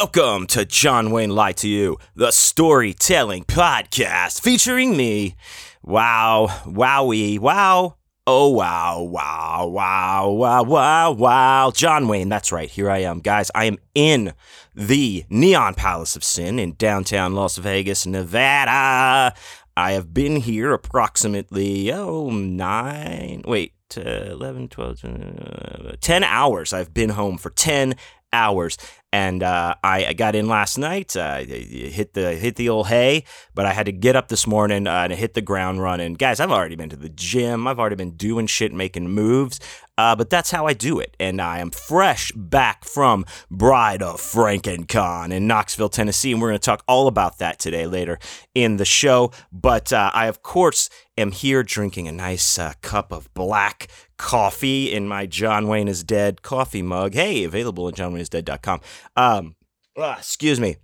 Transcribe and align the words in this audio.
Welcome 0.00 0.46
to 0.46 0.64
John 0.64 1.10
Wayne 1.10 1.28
Lie 1.28 1.52
to 1.52 1.68
You, 1.68 1.98
the 2.16 2.30
storytelling 2.30 3.44
podcast 3.44 4.40
featuring 4.40 4.96
me. 4.96 5.36
Wow, 5.82 6.46
wowie, 6.64 7.38
wow. 7.38 7.96
Oh, 8.26 8.48
wow, 8.48 9.02
wow, 9.02 9.66
wow, 9.66 10.30
wow, 10.30 10.62
wow, 10.62 11.10
wow. 11.12 11.70
John 11.72 12.08
Wayne, 12.08 12.30
that's 12.30 12.50
right. 12.50 12.70
Here 12.70 12.90
I 12.90 13.00
am. 13.00 13.20
Guys, 13.20 13.50
I 13.54 13.66
am 13.66 13.76
in 13.94 14.32
the 14.74 15.26
Neon 15.28 15.74
Palace 15.74 16.16
of 16.16 16.24
Sin 16.24 16.58
in 16.58 16.76
downtown 16.76 17.34
Las 17.34 17.58
Vegas, 17.58 18.06
Nevada. 18.06 19.34
I 19.76 19.92
have 19.92 20.14
been 20.14 20.36
here 20.36 20.72
approximately, 20.72 21.92
oh, 21.92 22.30
nine, 22.30 23.42
wait, 23.46 23.74
uh, 23.98 24.00
11, 24.00 24.68
12, 24.68 25.04
uh, 25.04 25.92
10 26.00 26.24
hours. 26.24 26.72
I've 26.72 26.94
been 26.94 27.10
home 27.10 27.36
for 27.36 27.50
10 27.50 27.96
hours. 28.32 28.76
And 29.12 29.42
uh, 29.42 29.74
I, 29.82 30.06
I, 30.06 30.12
got 30.12 30.36
in 30.36 30.46
last 30.46 30.78
night. 30.78 31.16
Uh, 31.16 31.38
hit 31.38 32.14
the 32.14 32.34
hit 32.34 32.54
the 32.54 32.68
old 32.68 32.86
hay, 32.86 33.24
but 33.54 33.66
I 33.66 33.72
had 33.72 33.86
to 33.86 33.92
get 33.92 34.14
up 34.14 34.28
this 34.28 34.46
morning 34.46 34.86
uh, 34.86 35.08
and 35.10 35.12
hit 35.12 35.34
the 35.34 35.40
ground 35.40 35.82
running. 35.82 36.14
Guys, 36.14 36.38
I've 36.38 36.52
already 36.52 36.76
been 36.76 36.90
to 36.90 36.96
the 36.96 37.08
gym. 37.08 37.66
I've 37.66 37.80
already 37.80 37.96
been 37.96 38.12
doing 38.12 38.46
shit, 38.46 38.72
making 38.72 39.10
moves. 39.10 39.58
Uh, 39.98 40.16
but 40.16 40.30
that's 40.30 40.50
how 40.50 40.66
I 40.66 40.72
do 40.72 40.98
it. 40.98 41.14
And 41.20 41.42
I 41.42 41.58
am 41.58 41.70
fresh 41.70 42.32
back 42.32 42.84
from 42.84 43.26
Bride 43.50 44.00
of 44.00 44.18
FrankenCon 44.18 45.30
in 45.30 45.46
Knoxville, 45.46 45.90
Tennessee. 45.90 46.32
And 46.32 46.40
we're 46.40 46.48
going 46.48 46.58
to 46.58 46.64
talk 46.64 46.84
all 46.88 47.06
about 47.06 47.38
that 47.38 47.58
today 47.58 47.86
later 47.86 48.18
in 48.54 48.76
the 48.76 48.86
show. 48.86 49.30
But 49.52 49.92
uh, 49.92 50.10
I, 50.14 50.26
of 50.26 50.42
course, 50.42 50.88
am 51.18 51.32
here 51.32 51.62
drinking 51.62 52.08
a 52.08 52.12
nice 52.12 52.58
uh, 52.58 52.74
cup 52.80 53.12
of 53.12 53.32
black 53.34 53.88
coffee 54.20 54.92
in 54.92 55.08
my 55.08 55.24
John 55.24 55.66
Wayne 55.66 55.88
is 55.88 56.04
Dead 56.04 56.42
coffee 56.42 56.82
mug. 56.82 57.14
Hey, 57.14 57.42
available 57.42 57.88
at 57.88 57.94
johnwayneisdead.com. 57.94 58.80
Um, 59.16 59.56
uh, 59.96 60.16
excuse 60.18 60.60
me. 60.60 60.76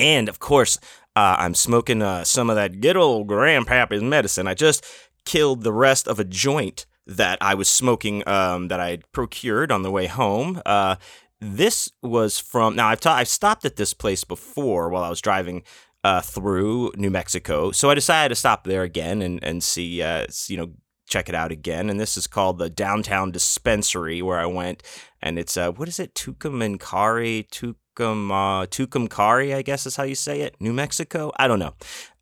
And 0.00 0.28
of 0.28 0.40
course, 0.40 0.76
uh, 1.14 1.36
I'm 1.38 1.54
smoking 1.54 2.02
uh, 2.02 2.24
some 2.24 2.50
of 2.50 2.56
that 2.56 2.80
good 2.80 2.96
old 2.96 3.28
grandpappy's 3.28 4.02
medicine. 4.02 4.48
I 4.48 4.54
just 4.54 4.84
killed 5.24 5.62
the 5.62 5.72
rest 5.72 6.08
of 6.08 6.18
a 6.18 6.24
joint 6.24 6.86
that 7.06 7.38
I 7.40 7.54
was 7.54 7.68
smoking 7.68 8.26
um, 8.28 8.66
that 8.66 8.80
I 8.80 8.98
procured 9.12 9.70
on 9.70 9.82
the 9.82 9.90
way 9.92 10.08
home. 10.08 10.60
Uh, 10.66 10.96
this 11.40 11.88
was 12.02 12.40
from 12.40 12.74
now 12.74 12.88
I've 12.88 13.00
ta- 13.00 13.14
I've 13.14 13.28
stopped 13.28 13.64
at 13.64 13.76
this 13.76 13.94
place 13.94 14.24
before 14.24 14.88
while 14.90 15.04
I 15.04 15.08
was 15.08 15.20
driving 15.20 15.62
uh, 16.02 16.20
through 16.20 16.92
New 16.96 17.10
Mexico, 17.10 17.70
so 17.70 17.90
I 17.90 17.94
decided 17.94 18.30
to 18.30 18.34
stop 18.34 18.64
there 18.64 18.82
again 18.82 19.22
and 19.22 19.42
and 19.42 19.62
see 19.62 20.02
uh, 20.02 20.26
you 20.48 20.56
know 20.56 20.72
check 21.10 21.28
it 21.28 21.34
out 21.34 21.52
again. 21.52 21.90
And 21.90 22.00
this 22.00 22.16
is 22.16 22.26
called 22.26 22.58
the 22.58 22.70
Downtown 22.70 23.30
Dispensary 23.30 24.22
where 24.22 24.38
I 24.38 24.46
went, 24.46 24.82
and 25.20 25.38
it's 25.38 25.56
uh 25.56 25.72
what 25.72 25.88
is 25.88 26.00
it 26.00 26.14
Tucumcari 26.14 27.48
Tucum 27.50 28.30
uh, 28.30 28.66
Tucumcari 28.66 29.54
I 29.54 29.62
guess 29.62 29.84
is 29.84 29.96
how 29.96 30.04
you 30.04 30.14
say 30.14 30.40
it 30.40 30.56
New 30.60 30.72
Mexico 30.72 31.32
I 31.36 31.46
don't 31.46 31.58
know 31.58 31.74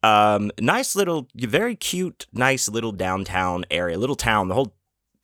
um, 0.03 0.51
nice 0.61 0.95
little, 0.95 1.29
very 1.35 1.75
cute, 1.75 2.27
nice 2.33 2.69
little 2.69 2.93
downtown 2.93 3.65
area, 3.71 3.99
little 3.99 4.17
town. 4.17 4.49
The 4.49 4.55
whole 4.55 4.75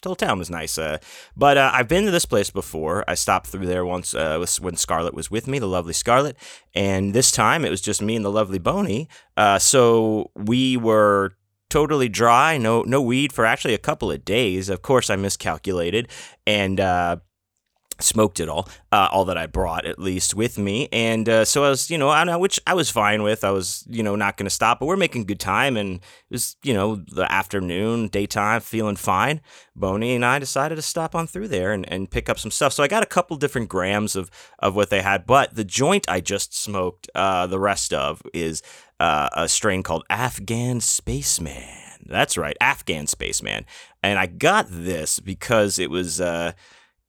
whole 0.05 0.15
town 0.15 0.39
was 0.39 0.51
nice. 0.51 0.77
Uh, 0.77 0.99
but 1.35 1.57
uh, 1.57 1.71
I've 1.73 1.89
been 1.89 2.05
to 2.05 2.11
this 2.11 2.27
place 2.27 2.51
before. 2.51 3.05
I 3.09 3.15
stopped 3.15 3.47
through 3.47 3.65
there 3.65 3.87
once 3.87 4.15
uh, 4.15 4.45
when 4.61 4.77
Scarlett 4.77 5.15
was 5.15 5.31
with 5.31 5.49
me, 5.49 5.59
the 5.59 5.67
lovely 5.67 5.95
Scarlett. 5.95 6.37
And 6.75 7.15
this 7.15 7.31
time 7.31 7.65
it 7.65 7.71
was 7.71 7.81
just 7.81 8.03
me 8.03 8.15
and 8.15 8.25
the 8.25 8.31
lovely 8.31 8.59
Boney. 8.59 9.09
Uh, 9.35 9.59
so 9.59 10.31
we 10.35 10.77
were 10.77 11.33
totally 11.75 12.09
dry, 12.09 12.57
no 12.57 12.83
no 12.83 13.03
weed 13.03 13.33
for 13.33 13.45
actually 13.45 13.75
a 13.75 13.79
couple 13.89 14.13
of 14.13 14.25
days. 14.25 14.69
Of 14.69 14.81
course, 14.81 15.11
I 15.11 15.17
miscalculated 15.17 16.07
and 16.47 16.79
uh, 16.79 17.17
smoked 18.01 18.39
it 18.39 18.49
all, 18.49 18.69
uh, 18.93 19.09
all 19.11 19.25
that 19.25 19.37
I 19.37 19.47
brought 19.47 19.85
at 19.85 19.99
least 19.99 20.35
with 20.35 20.57
me, 20.57 20.89
and 20.93 21.29
uh, 21.29 21.45
so 21.45 21.65
I 21.65 21.71
was, 21.71 21.91
you 21.91 21.99
know, 21.99 22.11
I 22.11 22.23
know 22.23 22.39
which 22.39 22.61
I 22.65 22.75
was 22.75 22.91
fine 22.91 23.25
with. 23.25 23.43
I 23.43 23.51
was, 23.51 23.85
you 23.89 24.05
know, 24.05 24.15
not 24.17 24.37
going 24.37 24.47
to 24.47 24.55
stop, 24.61 24.79
but 24.79 24.87
we're 24.87 24.97
making 25.07 25.27
good 25.27 25.41
time, 25.41 25.77
and 25.77 25.97
it 25.97 26.35
was, 26.37 26.57
you 26.63 26.75
know, 26.75 26.97
the 26.97 27.27
afternoon, 27.41 28.09
daytime, 28.09 28.61
feeling 28.61 28.97
fine. 28.97 29.41
Boney 29.75 30.15
and 30.15 30.25
I 30.25 30.39
decided 30.39 30.77
to 30.77 30.83
stop 30.83 31.15
on 31.15 31.27
through 31.27 31.49
there 31.49 31.73
and, 31.73 31.85
and 31.93 32.11
pick 32.11 32.29
up 32.29 32.39
some 32.39 32.53
stuff. 32.53 32.73
So 32.73 32.85
I 32.85 32.89
got 32.89 33.03
a 33.03 33.15
couple 33.17 33.37
different 33.37 33.69
grams 33.69 34.15
of 34.15 34.31
of 34.61 34.77
what 34.77 34.91
they 34.91 35.03
had, 35.03 35.27
but 35.27 35.55
the 35.57 35.65
joint 35.65 36.09
I 36.09 36.21
just 36.21 36.57
smoked, 36.57 37.11
uh, 37.17 37.49
the 37.49 37.59
rest 37.59 37.93
of 37.93 38.23
is 38.33 38.63
uh, 39.05 39.29
a 39.35 39.49
strain 39.49 39.83
called 39.83 40.05
Afghan 40.09 40.81
Spaceman. 40.81 41.63
That's 42.07 42.39
right, 42.39 42.57
Afghan 42.61 43.07
Spaceman, 43.07 43.67
and 44.03 44.19
I 44.19 44.27
got 44.27 44.67
this 44.71 45.21
because 45.21 45.79
it 45.79 45.91
was 45.91 46.21
uh, 46.21 46.53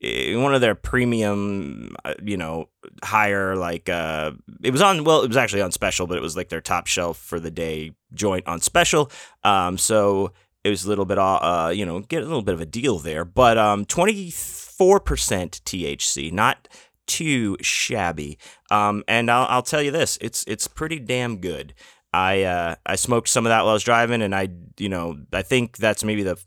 one 0.01 0.53
of 0.53 0.61
their 0.61 0.75
premium, 0.75 1.95
uh, 2.03 2.15
you 2.21 2.35
know, 2.35 2.69
higher 3.03 3.55
like 3.55 3.87
uh, 3.87 4.31
it 4.61 4.71
was 4.71 4.81
on. 4.81 5.03
Well, 5.05 5.21
it 5.21 5.27
was 5.27 5.37
actually 5.37 5.61
on 5.61 5.71
special, 5.71 6.05
but 6.05 6.17
it 6.17 6.21
was 6.21 6.35
like 6.35 6.49
their 6.49 6.61
top 6.61 6.87
shelf 6.87 7.17
for 7.17 7.39
the 7.39 7.51
day 7.51 7.93
joint 8.13 8.45
on 8.47 8.59
special. 8.59 9.09
Um, 9.43 9.77
so 9.77 10.31
it 10.63 10.69
was 10.69 10.85
a 10.85 10.89
little 10.89 11.05
bit, 11.05 11.17
uh, 11.17 11.71
you 11.73 11.85
know, 11.85 12.01
get 12.01 12.23
a 12.23 12.25
little 12.25 12.41
bit 12.41 12.55
of 12.55 12.61
a 12.61 12.65
deal 12.65 12.99
there. 12.99 13.23
But 13.25 13.57
um, 13.57 13.85
twenty 13.85 14.31
four 14.31 14.99
percent 14.99 15.61
THC, 15.65 16.31
not 16.31 16.67
too 17.07 17.57
shabby. 17.61 18.37
Um, 18.71 19.03
and 19.07 19.29
I'll, 19.29 19.47
I'll 19.49 19.63
tell 19.63 19.81
you 19.81 19.91
this, 19.91 20.17
it's 20.21 20.43
it's 20.47 20.67
pretty 20.67 20.99
damn 20.99 21.37
good. 21.37 21.73
I 22.13 22.43
uh, 22.43 22.75
I 22.85 22.95
smoked 22.95 23.29
some 23.29 23.45
of 23.45 23.49
that 23.49 23.61
while 23.61 23.71
I 23.71 23.73
was 23.73 23.83
driving, 23.83 24.21
and 24.21 24.33
I 24.33 24.49
you 24.77 24.89
know 24.89 25.17
I 25.33 25.41
think 25.41 25.77
that's 25.77 26.03
maybe 26.03 26.23
the 26.23 26.37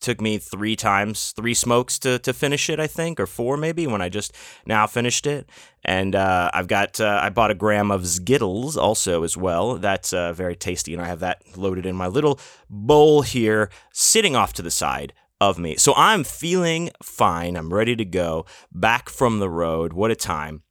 took 0.00 0.20
me 0.20 0.38
three 0.38 0.76
times, 0.76 1.32
three 1.32 1.54
smokes 1.54 1.98
to, 2.00 2.18
to 2.20 2.32
finish 2.32 2.70
it, 2.70 2.80
I 2.80 2.86
think, 2.86 3.18
or 3.18 3.26
four 3.26 3.56
maybe 3.56 3.86
when 3.86 4.00
I 4.00 4.08
just 4.08 4.32
now 4.66 4.86
finished 4.86 5.26
it. 5.26 5.48
And 5.84 6.14
uh, 6.14 6.50
I've 6.52 6.68
got, 6.68 7.00
uh, 7.00 7.20
I 7.22 7.30
bought 7.30 7.50
a 7.50 7.54
gram 7.54 7.90
of 7.90 8.06
Skittles 8.06 8.76
also 8.76 9.22
as 9.22 9.36
well. 9.36 9.76
That's 9.76 10.12
uh, 10.12 10.32
very 10.32 10.56
tasty. 10.56 10.92
And 10.92 11.02
I 11.02 11.06
have 11.06 11.20
that 11.20 11.42
loaded 11.56 11.86
in 11.86 11.96
my 11.96 12.06
little 12.06 12.38
bowl 12.68 13.22
here, 13.22 13.70
sitting 13.92 14.36
off 14.36 14.52
to 14.54 14.62
the 14.62 14.70
side 14.70 15.12
of 15.40 15.58
me. 15.58 15.76
So 15.76 15.94
I'm 15.96 16.24
feeling 16.24 16.90
fine. 17.02 17.56
I'm 17.56 17.72
ready 17.72 17.94
to 17.96 18.04
go 18.04 18.46
back 18.72 19.08
from 19.08 19.38
the 19.38 19.50
road. 19.50 19.92
What 19.92 20.10
a 20.10 20.16
time. 20.16 20.62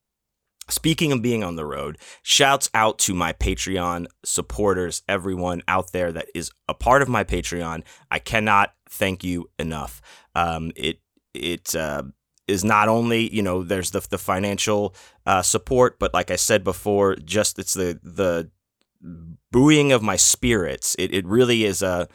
Speaking 0.69 1.13
of 1.13 1.21
being 1.21 1.45
on 1.45 1.55
the 1.55 1.65
road, 1.65 1.97
shouts 2.23 2.69
out 2.73 2.99
to 2.99 3.13
my 3.13 3.31
Patreon 3.31 4.07
supporters, 4.25 5.01
everyone 5.07 5.61
out 5.67 5.93
there 5.93 6.11
that 6.11 6.27
is 6.35 6.51
a 6.67 6.73
part 6.73 7.01
of 7.01 7.07
my 7.07 7.23
Patreon. 7.23 7.83
I 8.11 8.19
cannot 8.19 8.73
thank 8.89 9.23
you 9.23 9.49
enough. 9.57 10.01
Um, 10.35 10.73
it 10.75 10.99
it 11.33 11.73
uh, 11.73 12.03
is 12.49 12.65
not 12.65 12.89
only 12.89 13.33
you 13.33 13.41
know 13.41 13.63
there's 13.63 13.91
the 13.91 14.05
the 14.09 14.17
financial 14.17 14.93
uh, 15.25 15.41
support, 15.41 15.99
but 15.99 16.13
like 16.13 16.31
I 16.31 16.35
said 16.35 16.65
before, 16.65 17.15
just 17.15 17.59
it's 17.59 17.73
the 17.73 17.97
the 18.03 18.51
buoying 19.51 19.93
of 19.93 20.01
my 20.01 20.17
spirits. 20.17 20.97
It 20.99 21.13
it 21.13 21.25
really 21.25 21.63
is 21.63 21.81
a 21.81 22.09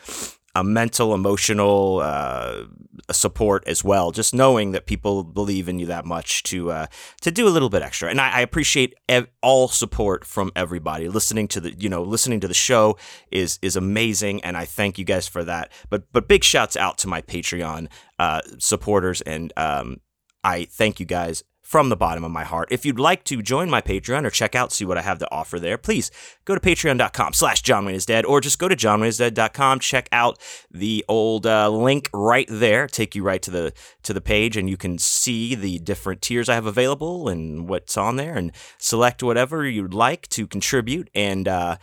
a 0.55 0.63
mental, 0.63 1.15
emotional 1.15 2.01
uh, 2.03 2.65
support 3.11 3.65
as 3.67 3.83
well. 3.83 4.11
Just 4.11 4.35
knowing 4.35 4.73
that 4.73 4.87
people 4.87 5.25
believe 5.25 5.69
in 5.69 5.79
you 5.79 5.87
that 5.87 6.05
much 6.05 6.43
to 6.45 6.71
uh, 6.71 6.87
to 7.23 7.31
do 7.31 7.49
a 7.49 7.51
little 7.51 7.71
bit 7.71 7.83
extra, 7.83 8.11
and 8.11 8.21
I, 8.21 8.39
I 8.39 8.41
appreciate 8.41 8.95
ev- 9.09 9.29
all 9.43 9.69
support 9.69 10.25
from 10.25 10.53
everybody. 10.55 11.09
Listening 11.09 11.49
to 11.49 11.61
the 11.61 11.75
you 11.75 11.89
know 11.89 12.03
listening 12.03 12.41
to 12.41 12.49
the 12.49 12.55
show 12.55 12.97
is 13.31 13.59
is 13.63 13.77
amazing, 13.77 14.43
and 14.45 14.57
I 14.57 14.65
thank 14.65 14.99
you 14.99 15.05
guys 15.05 15.27
for 15.27 15.45
that. 15.45 15.73
But 15.89 16.13
but 16.13 16.29
big 16.29 16.45
shouts 16.45 16.77
out 16.77 16.99
to 16.99 17.09
my 17.09 17.23
Patreon 17.23 17.89
uh, 18.19 18.43
supporters, 18.59 19.21
and 19.23 19.53
um, 19.57 20.01
I 20.45 20.65
thank 20.65 21.01
you 21.01 21.07
guys 21.07 21.43
from 21.73 21.89
the 21.89 21.97
bottom 21.97 22.23
of 22.23 22.31
my 22.31 22.45
heart. 22.45 22.69
If 22.71 22.85
you'd 22.85 22.99
like 22.99 23.25
to 23.25 23.41
join 23.41 23.71
my 23.71 23.81
Patreon 23.81 24.27
or 24.27 24.31
check 24.31 24.55
out, 24.55 24.73
see 24.73 24.85
what 24.85 24.99
I 24.99 25.01
have 25.01 25.19
to 25.21 25.33
offer 25.33 25.59
there, 25.59 25.79
please 25.79 26.11
go 26.45 26.55
to 26.55 26.61
patreon.com 26.61 27.33
slash 27.33 27.63
John 27.63 27.87
Wayne 27.87 27.95
is 27.95 28.05
dead 28.05 28.27
or 28.27 28.43
just 28.43 28.59
go 28.59 28.69
to 28.69 28.77
johnwayneisdead.com. 28.77 29.81
Check 29.81 30.07
out 30.13 30.39
the 30.71 31.03
old 31.09 31.47
uh, 31.47 31.71
link 31.71 32.11
right 32.13 32.47
there, 32.51 32.87
take 32.87 33.15
you 33.15 33.23
right 33.23 33.41
to 33.41 33.51
the 33.51 33.73
to 34.03 34.13
the 34.13 34.21
page 34.21 34.59
and 34.59 34.69
you 34.69 34.77
can 34.77 34.99
see 34.99 35.55
the 35.55 35.79
different 35.79 36.21
tiers 36.21 36.51
I 36.51 36.57
have 36.57 36.67
available 36.67 37.27
and 37.31 37.67
what's 37.67 37.97
on 37.97 38.17
there 38.17 38.37
and 38.37 38.53
select 38.77 39.23
whatever 39.23 39.67
you'd 39.67 39.95
like 39.95 40.29
to 40.29 40.47
contribute 40.47 41.09
and 41.15 41.49
uh, 41.49 41.79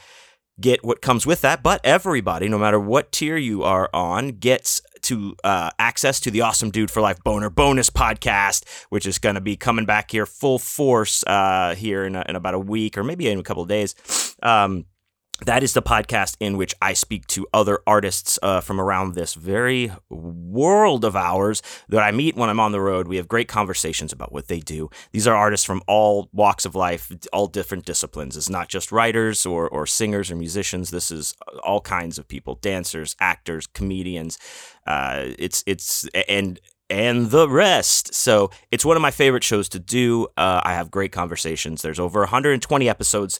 get 0.62 0.84
what 0.84 1.02
comes 1.02 1.26
with 1.26 1.42
that. 1.42 1.64
But 1.64 1.82
everybody, 1.84 2.48
no 2.48 2.60
matter 2.60 2.80
what 2.80 3.12
tier 3.12 3.38
you 3.38 3.64
are 3.64 3.90
on, 3.92 4.34
gets 4.34 4.84
to 5.10 5.36
uh, 5.44 5.72
access 5.80 6.20
to 6.20 6.32
the 6.32 6.42
Awesome 6.42 6.70
Dude 6.70 6.92
for 6.92 7.02
Life 7.02 7.24
Boner 7.24 7.50
bonus 7.50 7.90
podcast, 7.90 8.64
which 8.90 9.08
is 9.08 9.18
going 9.18 9.36
to 9.36 9.42
be 9.42 9.58
coming 9.58 9.86
back 9.86 10.12
here 10.12 10.28
full 10.28 10.60
force 10.60 11.24
uh, 11.26 11.74
here 11.76 12.06
in, 12.06 12.16
a, 12.16 12.24
in 12.30 12.36
about 12.36 12.54
a 12.54 12.60
week 12.60 12.96
or 12.96 13.04
maybe 13.04 13.28
in 13.28 13.40
a 13.40 13.44
couple 13.44 13.64
of 13.64 13.70
days. 13.70 13.96
Um, 14.44 14.86
that 15.46 15.64
is 15.64 15.74
the 15.74 15.82
podcast 15.82 16.36
in 16.40 16.58
which 16.58 16.76
I 16.82 16.94
speak 16.94 17.28
to 17.28 17.48
other 17.54 17.80
artists 17.88 18.38
uh, 18.42 18.62
from 18.62 18.80
around 18.80 19.16
this 19.16 19.34
very 19.34 19.92
world 20.10 21.06
of 21.06 21.16
ours 21.16 21.62
that 21.88 22.02
I 22.02 22.12
meet 22.12 22.36
when 22.36 22.50
I'm 22.50 22.60
on 22.60 22.72
the 22.72 22.82
road. 22.82 23.08
We 23.08 23.18
have 23.18 23.28
great 23.28 23.48
conversations 23.48 24.12
about 24.12 24.32
what 24.32 24.48
they 24.48 24.60
do. 24.60 24.90
These 25.12 25.28
are 25.28 25.36
artists 25.36 25.66
from 25.66 25.82
all 25.88 26.30
walks 26.34 26.66
of 26.66 26.76
life, 26.76 27.12
all 27.32 27.48
different 27.48 27.86
disciplines. 27.86 28.36
It's 28.36 28.50
not 28.50 28.70
just 28.70 28.92
writers 28.92 29.46
or, 29.46 29.68
or 29.70 29.86
singers 29.86 30.30
or 30.30 30.36
musicians. 30.36 30.92
This 30.92 31.12
is 31.12 31.36
all 31.64 31.82
kinds 31.82 32.18
of 32.18 32.28
people 32.28 32.56
dancers, 32.56 33.16
actors, 33.20 33.68
comedians. 33.68 34.38
Uh, 34.86 35.26
it's, 35.38 35.64
it's, 35.66 36.08
and 36.28 36.60
and 36.90 37.30
the 37.30 37.48
rest. 37.48 38.14
So 38.14 38.50
it's 38.72 38.84
one 38.84 38.98
of 38.98 39.02
my 39.02 39.12
favorite 39.12 39.44
shows 39.44 39.70
to 39.70 39.80
do. 39.80 40.28
Uh, 40.36 40.62
I 40.64 40.74
have 40.74 40.90
great 40.90 41.12
conversations. 41.12 41.82
There's 41.82 42.00
over 42.00 42.22
120 42.22 42.90
episodes. 42.90 43.40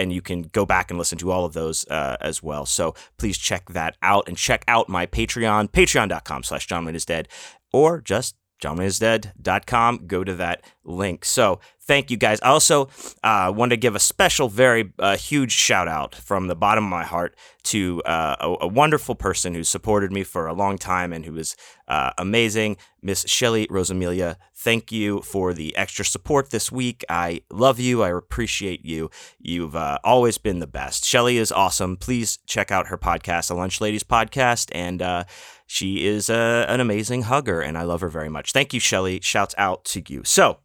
And 0.00 0.12
you 0.12 0.22
can 0.22 0.42
go 0.42 0.64
back 0.64 0.90
and 0.90 0.98
listen 0.98 1.18
to 1.18 1.30
all 1.30 1.44
of 1.44 1.52
those 1.52 1.86
uh, 1.88 2.16
as 2.20 2.42
well. 2.42 2.64
So 2.66 2.94
please 3.18 3.36
check 3.36 3.68
that 3.70 3.96
out 4.02 4.28
and 4.28 4.36
check 4.36 4.64
out 4.66 4.88
my 4.88 5.06
Patreon, 5.06 5.70
patreon.com 5.70 6.42
slash 6.42 6.66
John 6.66 6.84
Wayne 6.84 6.94
is 6.94 7.04
dead, 7.04 7.28
or 7.72 8.00
just 8.00 8.36
johnwayneisdead.com. 8.60 10.06
Go 10.06 10.24
to 10.24 10.34
that 10.36 10.64
link. 10.84 11.24
So 11.24 11.60
thank 11.80 12.10
you 12.10 12.16
guys. 12.16 12.40
I 12.42 12.48
also 12.48 12.88
uh, 13.24 13.52
want 13.54 13.70
to 13.70 13.76
give 13.76 13.96
a 13.96 14.00
special, 14.00 14.48
very 14.48 14.92
uh, 14.98 15.16
huge 15.16 15.52
shout 15.52 15.88
out 15.88 16.14
from 16.14 16.46
the 16.46 16.54
bottom 16.54 16.84
of 16.84 16.90
my 16.90 17.04
heart 17.04 17.36
to 17.64 18.02
uh, 18.04 18.36
a, 18.40 18.64
a, 18.64 18.68
wonderful 18.68 19.14
person 19.14 19.54
who 19.54 19.64
supported 19.64 20.12
me 20.12 20.22
for 20.22 20.46
a 20.46 20.54
long 20.54 20.78
time 20.78 21.12
and 21.12 21.24
who 21.24 21.36
is 21.36 21.56
uh, 21.88 22.10
amazing, 22.16 22.76
Miss 23.02 23.24
Shelly 23.26 23.66
Rosamilia. 23.66 24.36
Thank 24.62 24.92
you 24.92 25.22
for 25.22 25.54
the 25.54 25.74
extra 25.74 26.04
support 26.04 26.50
this 26.50 26.70
week. 26.70 27.02
I 27.08 27.40
love 27.50 27.80
you. 27.80 28.02
I 28.02 28.10
appreciate 28.10 28.84
you. 28.84 29.10
You've 29.38 29.74
uh, 29.74 29.98
always 30.04 30.36
been 30.36 30.58
the 30.58 30.66
best. 30.66 31.02
Shelly 31.02 31.38
is 31.38 31.50
awesome. 31.50 31.96
Please 31.96 32.40
check 32.44 32.70
out 32.70 32.88
her 32.88 32.98
podcast, 32.98 33.48
the 33.48 33.54
Lunch 33.54 33.80
Ladies 33.80 34.02
podcast, 34.02 34.68
and 34.72 35.00
uh, 35.00 35.24
she 35.66 36.06
is 36.06 36.28
an 36.28 36.78
amazing 36.78 37.22
hugger, 37.22 37.62
and 37.62 37.78
I 37.78 37.84
love 37.84 38.02
her 38.02 38.10
very 38.10 38.28
much. 38.28 38.52
Thank 38.52 38.74
you, 38.74 38.80
Shelly. 38.80 39.18
Shouts 39.22 39.54
out 39.56 39.86
to 39.86 40.02
you. 40.06 40.24
So, 40.24 40.58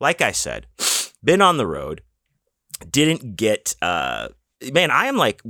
like 0.00 0.20
I 0.20 0.32
said, 0.32 0.66
been 1.22 1.40
on 1.40 1.56
the 1.56 1.68
road, 1.68 2.02
didn't 2.90 3.36
get. 3.36 3.76
Uh, 3.80 4.26
man, 4.72 4.90
I 4.90 5.06
am 5.06 5.16
like, 5.16 5.40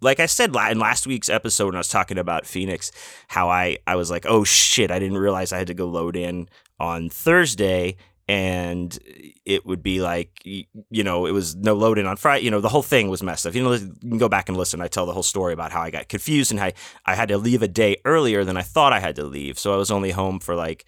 like 0.00 0.18
I 0.18 0.26
said 0.26 0.52
in 0.52 0.80
last 0.80 1.06
week's 1.06 1.28
episode 1.28 1.66
when 1.66 1.76
I 1.76 1.78
was 1.78 1.90
talking 1.90 2.18
about 2.18 2.44
Phoenix, 2.44 2.90
how 3.28 3.48
I 3.48 3.78
I 3.86 3.94
was 3.94 4.10
like, 4.10 4.26
oh 4.26 4.42
shit, 4.42 4.90
I 4.90 4.98
didn't 4.98 5.18
realize 5.18 5.52
I 5.52 5.58
had 5.58 5.68
to 5.68 5.74
go 5.74 5.86
load 5.86 6.16
in 6.16 6.48
on 6.78 7.08
Thursday. 7.08 7.96
And 8.30 8.98
it 9.46 9.64
would 9.64 9.82
be 9.82 10.02
like, 10.02 10.30
you 10.44 10.66
know, 11.02 11.24
it 11.24 11.30
was 11.30 11.56
no 11.56 11.72
load 11.72 11.98
in 11.98 12.04
on 12.04 12.18
Friday. 12.18 12.44
You 12.44 12.50
know, 12.50 12.60
the 12.60 12.68
whole 12.68 12.82
thing 12.82 13.08
was 13.08 13.22
messed 13.22 13.46
up. 13.46 13.54
You 13.54 13.62
know, 13.62 13.72
you 13.72 13.94
can 14.00 14.18
go 14.18 14.28
back 14.28 14.50
and 14.50 14.58
listen. 14.58 14.82
I 14.82 14.88
tell 14.88 15.06
the 15.06 15.14
whole 15.14 15.22
story 15.22 15.54
about 15.54 15.72
how 15.72 15.80
I 15.80 15.90
got 15.90 16.10
confused 16.10 16.50
and 16.50 16.60
how 16.60 16.70
I 17.06 17.14
had 17.14 17.30
to 17.30 17.38
leave 17.38 17.62
a 17.62 17.68
day 17.68 17.96
earlier 18.04 18.44
than 18.44 18.58
I 18.58 18.62
thought 18.62 18.92
I 18.92 19.00
had 19.00 19.16
to 19.16 19.24
leave. 19.24 19.58
So 19.58 19.72
I 19.72 19.78
was 19.78 19.90
only 19.90 20.10
home 20.10 20.40
for 20.40 20.54
like 20.54 20.84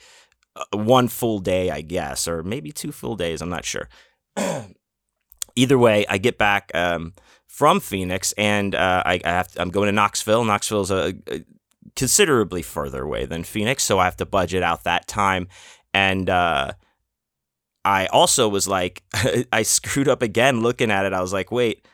uh, 0.57 0.65
one 0.77 1.09
full 1.09 1.39
day, 1.39 1.71
I 1.71 1.81
guess, 1.81 2.27
or 2.27 2.43
maybe 2.43 2.73
two 2.73 2.93
full 2.93 3.17
days. 3.17 3.41
I'm 3.41 3.49
not 3.49 3.65
sure. 3.65 3.89
Either 5.57 5.79
way, 5.79 6.05
I 6.09 6.19
get 6.19 6.39
back 6.39 6.71
um, 6.75 7.15
from 7.47 7.81
Phoenix, 7.81 8.33
and 8.33 8.75
uh, 8.75 9.03
I, 9.07 9.21
I, 9.25 9.29
have 9.29 9.49
to, 9.53 9.63
I'm 9.63 9.71
going 9.71 9.87
to 9.87 9.93
Knoxville. 9.93 10.45
Knoxville 10.45 10.81
is 10.83 10.91
a, 10.91 11.15
a, 11.29 11.45
considerably 11.97 12.63
further 12.63 13.03
away 13.03 13.27
than 13.27 13.45
Phoenix, 13.45 13.85
so 13.85 13.99
I 13.99 14.05
have 14.05 14.17
to 14.17 14.27
budget 14.27 14.63
out 14.63 14.85
that 14.85 15.07
time. 15.07 15.49
And 15.93 16.31
uh, 16.31 16.73
I 17.85 18.07
also 18.07 18.49
was 18.49 18.69
like, 18.69 19.03
I 19.53 19.63
screwed 19.63 20.09
up 20.09 20.23
again 20.23 20.61
looking 20.61 20.91
at 20.91 21.07
it. 21.07 21.13
I 21.13 21.21
was 21.21 21.33
like, 21.33 21.51
wait, 21.51 21.87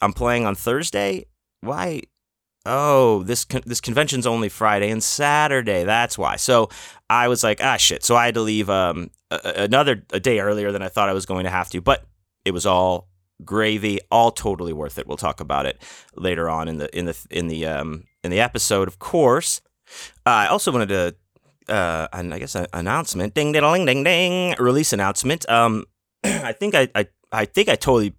I'm 0.00 0.12
playing 0.12 0.46
on 0.46 0.54
Thursday. 0.54 1.26
Why? 1.60 2.02
oh, 2.66 3.22
this 3.24 3.44
con- 3.44 3.62
this 3.66 3.80
convention's 3.80 4.26
only 4.26 4.48
Friday 4.48 4.90
and 4.90 5.02
Saturday. 5.02 5.84
That's 5.84 6.16
why. 6.16 6.36
So 6.36 6.68
I 7.10 7.28
was 7.28 7.42
like, 7.42 7.62
ah, 7.62 7.76
shit. 7.76 8.04
So 8.04 8.16
I 8.16 8.26
had 8.26 8.34
to 8.34 8.40
leave 8.40 8.70
um, 8.70 9.10
a- 9.30 9.64
another 9.64 10.02
a 10.12 10.20
day 10.20 10.40
earlier 10.40 10.72
than 10.72 10.82
I 10.82 10.88
thought 10.88 11.08
I 11.08 11.12
was 11.12 11.26
going 11.26 11.44
to 11.44 11.50
have 11.50 11.70
to. 11.70 11.80
But 11.80 12.04
it 12.44 12.52
was 12.52 12.66
all 12.66 13.08
gravy, 13.44 14.00
all 14.10 14.30
totally 14.30 14.72
worth 14.72 14.98
it. 14.98 15.06
We'll 15.06 15.16
talk 15.16 15.40
about 15.40 15.66
it 15.66 15.82
later 16.16 16.48
on 16.48 16.68
in 16.68 16.78
the 16.78 16.96
in 16.96 17.06
the 17.06 17.26
in 17.30 17.48
the 17.48 17.66
um 17.66 18.04
in 18.22 18.30
the 18.30 18.40
episode, 18.40 18.88
of 18.88 18.98
course. 18.98 19.60
Uh, 20.24 20.30
I 20.30 20.46
also 20.46 20.72
wanted 20.72 20.88
to. 20.90 21.16
Uh, 21.68 22.08
and 22.12 22.34
I 22.34 22.38
guess 22.38 22.54
an 22.54 22.66
announcement, 22.72 23.34
ding, 23.34 23.52
ding, 23.52 23.62
ding, 23.62 23.86
ding, 23.86 24.04
ding, 24.04 24.54
release 24.58 24.92
announcement. 24.92 25.48
Um, 25.48 25.84
I 26.24 26.52
think 26.52 26.74
I, 26.74 26.88
I, 26.94 27.06
I 27.30 27.44
think 27.44 27.68
I 27.68 27.76
totally 27.76 28.14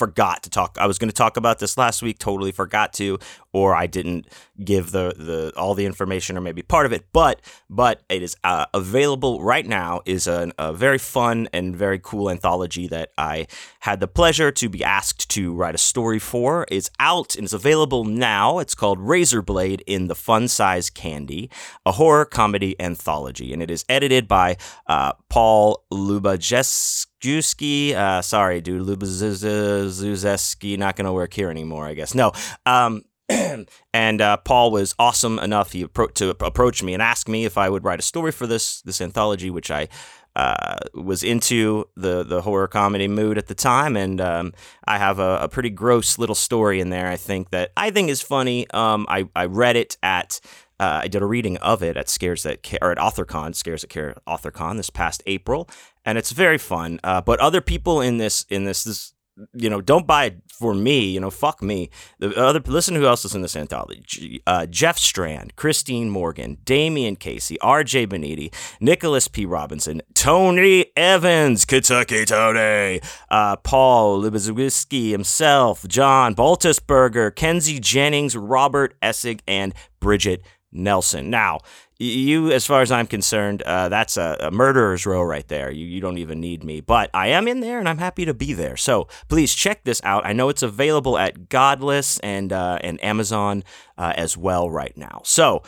forgot 0.00 0.42
to 0.44 0.50
talk. 0.50 0.78
I 0.80 0.86
was 0.86 0.98
going 0.98 1.10
to 1.10 1.14
talk 1.14 1.36
about 1.36 1.58
this 1.58 1.76
last 1.76 2.00
week, 2.00 2.18
totally 2.18 2.52
forgot 2.52 2.94
to, 2.94 3.18
or 3.52 3.74
I 3.74 3.86
didn't 3.86 4.26
give 4.64 4.92
the 4.92 5.12
the 5.14 5.52
all 5.60 5.74
the 5.74 5.84
information 5.84 6.38
or 6.38 6.40
maybe 6.40 6.62
part 6.62 6.86
of 6.86 6.92
it. 6.92 7.04
But 7.12 7.42
but 7.68 8.00
it 8.08 8.22
is 8.22 8.34
uh, 8.42 8.64
available 8.72 9.42
right 9.42 9.66
now. 9.66 10.00
is 10.06 10.26
a, 10.26 10.52
very 10.72 10.96
fun 10.96 11.48
and 11.52 11.76
very 11.76 11.98
cool 11.98 12.30
anthology 12.30 12.86
that 12.88 13.10
I 13.18 13.46
had 13.80 14.00
the 14.00 14.08
pleasure 14.08 14.50
to 14.52 14.68
be 14.70 14.82
asked 14.82 15.28
to 15.32 15.52
write 15.52 15.74
a 15.74 15.78
story 15.92 16.18
for. 16.18 16.66
It's 16.70 16.90
out 16.98 17.34
and 17.34 17.44
it's 17.44 17.52
available 17.52 18.04
now. 18.04 18.58
It's 18.58 18.74
called 18.74 18.98
Razorblade 18.98 19.82
in 19.86 20.08
the 20.08 20.14
Fun 20.14 20.48
Size 20.48 20.88
Candy, 20.88 21.50
a 21.84 21.92
horror 21.92 22.24
comedy 22.24 22.80
anthology, 22.80 23.52
and 23.52 23.62
it 23.62 23.70
is 23.70 23.84
edited 23.88 24.26
by 24.26 24.56
uh, 24.86 25.12
Paul 25.28 25.84
Lubajeski. 25.92 27.09
Juski, 27.20 27.94
uh, 27.94 28.22
sorry, 28.22 28.60
dude, 28.60 28.86
Lubazuzeski, 28.86 30.78
not 30.78 30.96
going 30.96 31.06
to 31.06 31.12
work 31.12 31.32
here 31.34 31.50
anymore, 31.50 31.86
I 31.86 31.94
guess. 31.94 32.14
No. 32.14 32.32
Um, 32.66 33.02
and 33.94 34.20
uh, 34.20 34.38
Paul 34.38 34.70
was 34.72 34.94
awesome 34.98 35.38
enough 35.38 35.72
he 35.72 35.84
appro- 35.84 36.12
to 36.14 36.30
approach 36.44 36.82
me 36.82 36.94
and 36.94 37.02
ask 37.02 37.28
me 37.28 37.44
if 37.44 37.56
I 37.56 37.68
would 37.68 37.84
write 37.84 38.00
a 38.00 38.02
story 38.02 38.32
for 38.32 38.46
this 38.46 38.82
this 38.82 39.00
anthology, 39.00 39.50
which 39.50 39.70
I 39.70 39.88
uh, 40.36 40.78
was 40.94 41.22
into 41.22 41.88
the 41.96 42.24
the 42.24 42.42
horror 42.42 42.68
comedy 42.68 43.08
mood 43.08 43.38
at 43.38 43.46
the 43.46 43.54
time, 43.54 43.96
and 43.96 44.20
um, 44.20 44.52
I 44.84 44.98
have 44.98 45.18
a, 45.18 45.38
a, 45.42 45.48
pretty 45.48 45.70
gross 45.70 46.18
little 46.18 46.34
story 46.34 46.80
in 46.80 46.90
there. 46.90 47.08
I 47.08 47.16
think 47.16 47.50
that 47.50 47.72
I 47.76 47.90
think 47.90 48.10
is 48.10 48.22
funny. 48.22 48.68
Um, 48.70 49.06
I 49.08 49.28
I 49.34 49.46
read 49.46 49.76
it 49.76 49.96
at. 50.02 50.40
Uh, 50.80 51.02
I 51.02 51.08
did 51.08 51.20
a 51.20 51.26
reading 51.26 51.58
of 51.58 51.82
it 51.82 51.96
at 51.98 52.08
Scares 52.08 52.42
That 52.44 52.62
Care, 52.62 52.78
or 52.80 52.90
at 52.90 52.98
AuthorCon, 52.98 53.54
Scares 53.54 53.82
That 53.82 53.88
Care 53.88 54.16
AuthorCon 54.26 54.78
this 54.78 54.88
past 54.88 55.22
April, 55.26 55.68
and 56.06 56.16
it's 56.16 56.32
very 56.32 56.58
fun. 56.58 56.98
Uh, 57.04 57.20
but 57.20 57.38
other 57.38 57.60
people 57.60 58.00
in 58.00 58.16
this 58.16 58.46
in 58.48 58.64
this 58.64 58.84
this 58.84 59.12
you 59.54 59.70
know, 59.70 59.80
don't 59.80 60.06
buy 60.06 60.26
it 60.26 60.42
for 60.48 60.74
me. 60.74 61.10
You 61.10 61.20
know, 61.20 61.30
fuck 61.30 61.62
me. 61.62 61.90
The 62.18 62.34
other 62.36 62.60
listen 62.66 62.94
who 62.94 63.06
else 63.06 63.24
is 63.24 63.34
in 63.34 63.42
this 63.42 63.56
anthology: 63.56 64.42
uh, 64.46 64.66
Jeff 64.66 64.98
Strand, 64.98 65.56
Christine 65.56 66.10
Morgan, 66.10 66.58
Damian 66.64 67.16
Casey, 67.16 67.58
R.J. 67.60 68.06
Beniti, 68.08 68.52
Nicholas 68.80 69.28
P. 69.28 69.46
Robinson, 69.46 70.02
Tony 70.14 70.86
Evans, 70.96 71.64
Kentucky 71.64 72.24
Tony, 72.24 73.00
uh, 73.30 73.56
Paul 73.56 74.22
Lubezwiski 74.22 75.10
himself, 75.10 75.86
John 75.88 76.34
Baltisberger, 76.34 77.34
Kenzie 77.34 77.80
Jennings, 77.80 78.36
Robert 78.36 78.98
Essig, 79.00 79.40
and 79.46 79.74
Bridget 80.00 80.42
Nelson. 80.72 81.30
Now, 81.30 81.60
you, 81.98 82.50
as 82.50 82.64
far 82.64 82.80
as 82.80 82.90
I'm 82.90 83.06
concerned, 83.06 83.62
uh, 83.62 83.88
that's 83.88 84.16
a, 84.16 84.36
a, 84.40 84.50
murderer's 84.50 85.04
row 85.04 85.22
right 85.22 85.46
there. 85.48 85.70
You, 85.70 85.86
you 85.86 86.00
don't 86.00 86.18
even 86.18 86.40
need 86.40 86.64
me, 86.64 86.80
but 86.80 87.10
I 87.12 87.28
am 87.28 87.46
in 87.46 87.60
there 87.60 87.78
and 87.78 87.88
I'm 87.88 87.98
happy 87.98 88.24
to 88.24 88.32
be 88.32 88.54
there. 88.54 88.76
So 88.76 89.06
please 89.28 89.54
check 89.54 89.84
this 89.84 90.00
out. 90.02 90.24
I 90.24 90.32
know 90.32 90.48
it's 90.48 90.62
available 90.62 91.18
at 91.18 91.48
Godless 91.48 92.18
and 92.20 92.52
uh, 92.52 92.78
and 92.82 93.02
Amazon 93.04 93.64
uh, 93.98 94.14
as 94.16 94.36
well 94.36 94.70
right 94.70 94.96
now. 94.96 95.20
So 95.24 95.62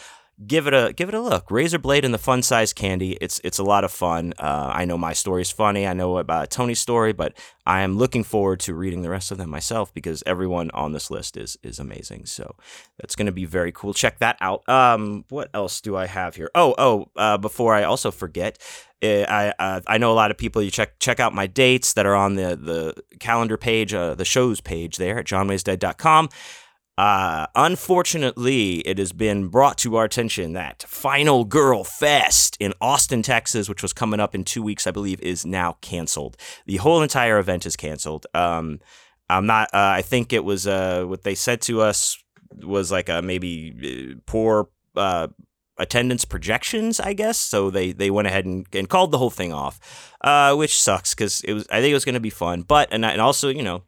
give 0.46 0.66
it 0.66 0.74
a 0.74 0.92
give 0.92 1.08
it 1.08 1.14
a 1.14 1.20
look. 1.20 1.48
Razorblade 1.48 2.04
and 2.04 2.12
the 2.12 2.18
Fun 2.18 2.42
Size 2.42 2.72
Candy. 2.72 3.16
It's 3.20 3.40
it's 3.44 3.58
a 3.58 3.62
lot 3.62 3.84
of 3.84 3.90
fun. 3.90 4.34
Uh, 4.38 4.70
I 4.74 4.84
know 4.84 4.98
my 4.98 5.12
story 5.12 5.42
is 5.42 5.50
funny. 5.50 5.86
I 5.86 5.92
know 5.92 6.18
about 6.18 6.50
Tony's 6.50 6.80
story, 6.80 7.12
but 7.12 7.36
I 7.66 7.82
am 7.82 7.96
looking 7.96 8.24
forward 8.24 8.60
to 8.60 8.74
reading 8.74 9.02
the 9.02 9.10
rest 9.10 9.30
of 9.30 9.38
them 9.38 9.50
myself 9.50 9.92
because 9.94 10.22
everyone 10.26 10.70
on 10.72 10.92
this 10.92 11.10
list 11.10 11.36
is 11.36 11.56
is 11.62 11.78
amazing. 11.78 12.26
So 12.26 12.56
that's 12.98 13.16
going 13.16 13.26
to 13.26 13.32
be 13.32 13.44
very 13.44 13.72
cool. 13.72 13.94
Check 13.94 14.18
that 14.18 14.36
out. 14.40 14.68
Um, 14.68 15.24
what 15.28 15.50
else 15.54 15.80
do 15.80 15.96
I 15.96 16.06
have 16.06 16.36
here? 16.36 16.50
Oh 16.54 16.74
oh, 16.78 17.10
uh, 17.16 17.38
before 17.38 17.74
I 17.74 17.84
also 17.84 18.10
forget. 18.10 18.58
Eh, 19.02 19.24
I 19.28 19.52
uh, 19.58 19.80
I 19.88 19.98
know 19.98 20.12
a 20.12 20.14
lot 20.14 20.30
of 20.30 20.38
people. 20.38 20.62
You 20.62 20.70
check 20.70 20.98
check 21.00 21.18
out 21.18 21.34
my 21.34 21.48
dates 21.48 21.94
that 21.94 22.06
are 22.06 22.14
on 22.14 22.36
the 22.36 22.56
the 22.56 23.16
calendar 23.18 23.56
page, 23.56 23.92
uh, 23.92 24.14
the 24.14 24.24
shows 24.24 24.60
page 24.60 24.96
there 24.96 25.18
at 25.18 25.26
johnwaynesdead.com. 25.26 26.28
Uh, 26.98 27.46
unfortunately, 27.54 28.80
it 28.80 28.98
has 28.98 29.12
been 29.12 29.48
brought 29.48 29.78
to 29.78 29.96
our 29.96 30.04
attention 30.04 30.52
that 30.52 30.82
Final 30.82 31.44
Girl 31.44 31.84
Fest 31.84 32.56
in 32.60 32.74
Austin, 32.80 33.22
Texas, 33.22 33.68
which 33.68 33.82
was 33.82 33.92
coming 33.94 34.20
up 34.20 34.34
in 34.34 34.44
two 34.44 34.62
weeks, 34.62 34.86
I 34.86 34.90
believe, 34.90 35.20
is 35.20 35.46
now 35.46 35.78
canceled. 35.80 36.36
The 36.66 36.76
whole 36.76 37.02
entire 37.02 37.38
event 37.38 37.64
is 37.64 37.76
canceled. 37.76 38.26
Um, 38.34 38.80
I'm 39.30 39.46
not. 39.46 39.70
Uh, 39.72 39.94
I 39.96 40.02
think 40.02 40.32
it 40.32 40.44
was 40.44 40.66
uh, 40.66 41.04
what 41.04 41.22
they 41.22 41.34
said 41.34 41.62
to 41.62 41.80
us 41.80 42.22
was 42.62 42.92
like 42.92 43.08
a 43.08 43.22
maybe 43.22 44.14
uh, 44.14 44.20
poor 44.26 44.68
uh, 44.94 45.28
attendance 45.78 46.26
projections, 46.26 47.00
I 47.00 47.14
guess. 47.14 47.38
So 47.38 47.70
they 47.70 47.92
they 47.92 48.10
went 48.10 48.28
ahead 48.28 48.44
and, 48.44 48.66
and 48.74 48.88
called 48.88 49.10
the 49.10 49.18
whole 49.18 49.30
thing 49.30 49.52
off, 49.52 50.14
uh, 50.20 50.54
which 50.54 50.80
sucks 50.80 51.14
because 51.14 51.40
it 51.42 51.54
was. 51.54 51.66
I 51.70 51.80
think 51.80 51.92
it 51.92 51.94
was 51.94 52.04
going 52.04 52.14
to 52.14 52.20
be 52.20 52.30
fun, 52.30 52.62
but 52.62 52.88
and 52.92 53.04
and 53.04 53.20
also 53.20 53.48
you 53.48 53.62
know 53.62 53.82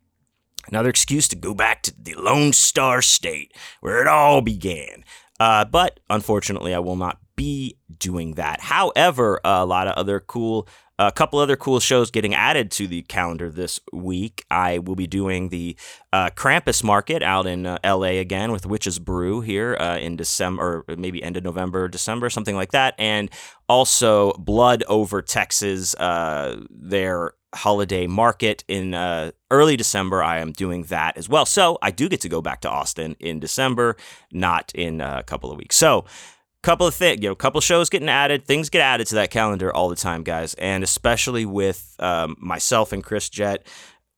Another 0.69 0.89
excuse 0.89 1.29
to 1.29 1.37
go 1.37 1.55
back 1.55 1.83
to 1.83 1.95
the 1.99 2.15
Lone 2.15 2.53
Star 2.53 3.03
State, 3.03 3.53
where 3.81 4.01
it 4.01 4.09
all 4.09 4.41
began. 4.41 5.05
Uh, 5.41 5.65
but 5.65 6.01
unfortunately, 6.09 6.75
I 6.75 6.79
will 6.79 6.97
not 6.97 7.19
be 7.37 7.77
doing 7.99 8.35
that. 8.35 8.61
However, 8.61 9.41
a 9.45 9.67
lot 9.67 9.89
of 9.89 9.95
other 9.95 10.21
cool 10.21 10.69
a 10.99 11.11
couple 11.11 11.41
other 11.41 11.57
cool 11.57 11.81
shows 11.81 12.11
getting 12.11 12.35
added 12.35 12.71
to 12.73 12.87
the 12.87 13.03
calendar 13.03 13.51
this 13.51 13.81
week. 13.93 14.45
I 14.51 14.79
will 14.79 14.95
be 14.95 15.09
doing 15.09 15.49
the 15.49 15.77
uh, 16.13 16.31
Krampus 16.31 16.85
Market 16.85 17.23
out 17.23 17.47
in 17.47 17.67
uh, 17.67 17.79
LA 17.85 18.21
again 18.21 18.53
with 18.53 18.65
Witch's 18.65 19.01
Brew 19.01 19.41
here 19.41 19.77
uh, 19.81 19.99
in 19.99 20.17
December, 20.17 20.85
or 20.87 20.97
maybe 20.97 21.23
end 21.23 21.37
of 21.37 21.43
November, 21.43 21.89
December, 21.89 22.31
something 22.31 22.55
like 22.55 22.71
that. 22.73 22.95
And 22.97 23.29
also 23.69 24.35
Blood 24.35 24.85
Over 24.87 25.21
Texas, 25.21 25.95
uh, 25.97 26.61
holiday 27.55 28.07
market 28.07 28.65
in 28.69 28.95
uh, 28.95 29.31
early 29.51 29.77
December. 29.77 30.23
I 30.23 30.39
am 30.39 30.53
doing 30.53 30.85
that 30.85 31.17
as 31.17 31.29
well. 31.29 31.47
So 31.47 31.79
I 31.83 31.91
do 31.91 32.09
get 32.09 32.21
to 32.23 32.29
go 32.29 32.43
back 32.43 32.61
to 32.63 32.71
Austin 32.71 33.17
in 33.21 33.41
December, 33.41 33.97
not 34.33 34.73
in 34.75 35.01
a 35.01 35.23
couple 35.23 35.51
of 35.51 35.59
weeks. 35.59 35.77
So 35.77 36.05
couple 36.65 36.87
of 36.87 36.95
things, 36.95 37.23
you 37.23 37.29
know, 37.29 37.35
couple 37.35 37.61
shows 37.61 37.91
getting 37.91 38.09
added. 38.09 38.47
Things 38.47 38.71
get 38.71 38.81
added 38.81 39.07
to 39.09 39.17
that 39.17 39.31
calendar 39.31 39.73
all 39.73 39.89
the 39.89 39.97
time, 39.97 40.23
guys, 40.23 40.55
and 40.55 40.83
especially 40.83 41.45
with 41.45 41.95
um, 41.99 42.37
myself 42.41 42.93
and 42.93 43.05
Chris 43.05 43.29
Jett 43.29 43.67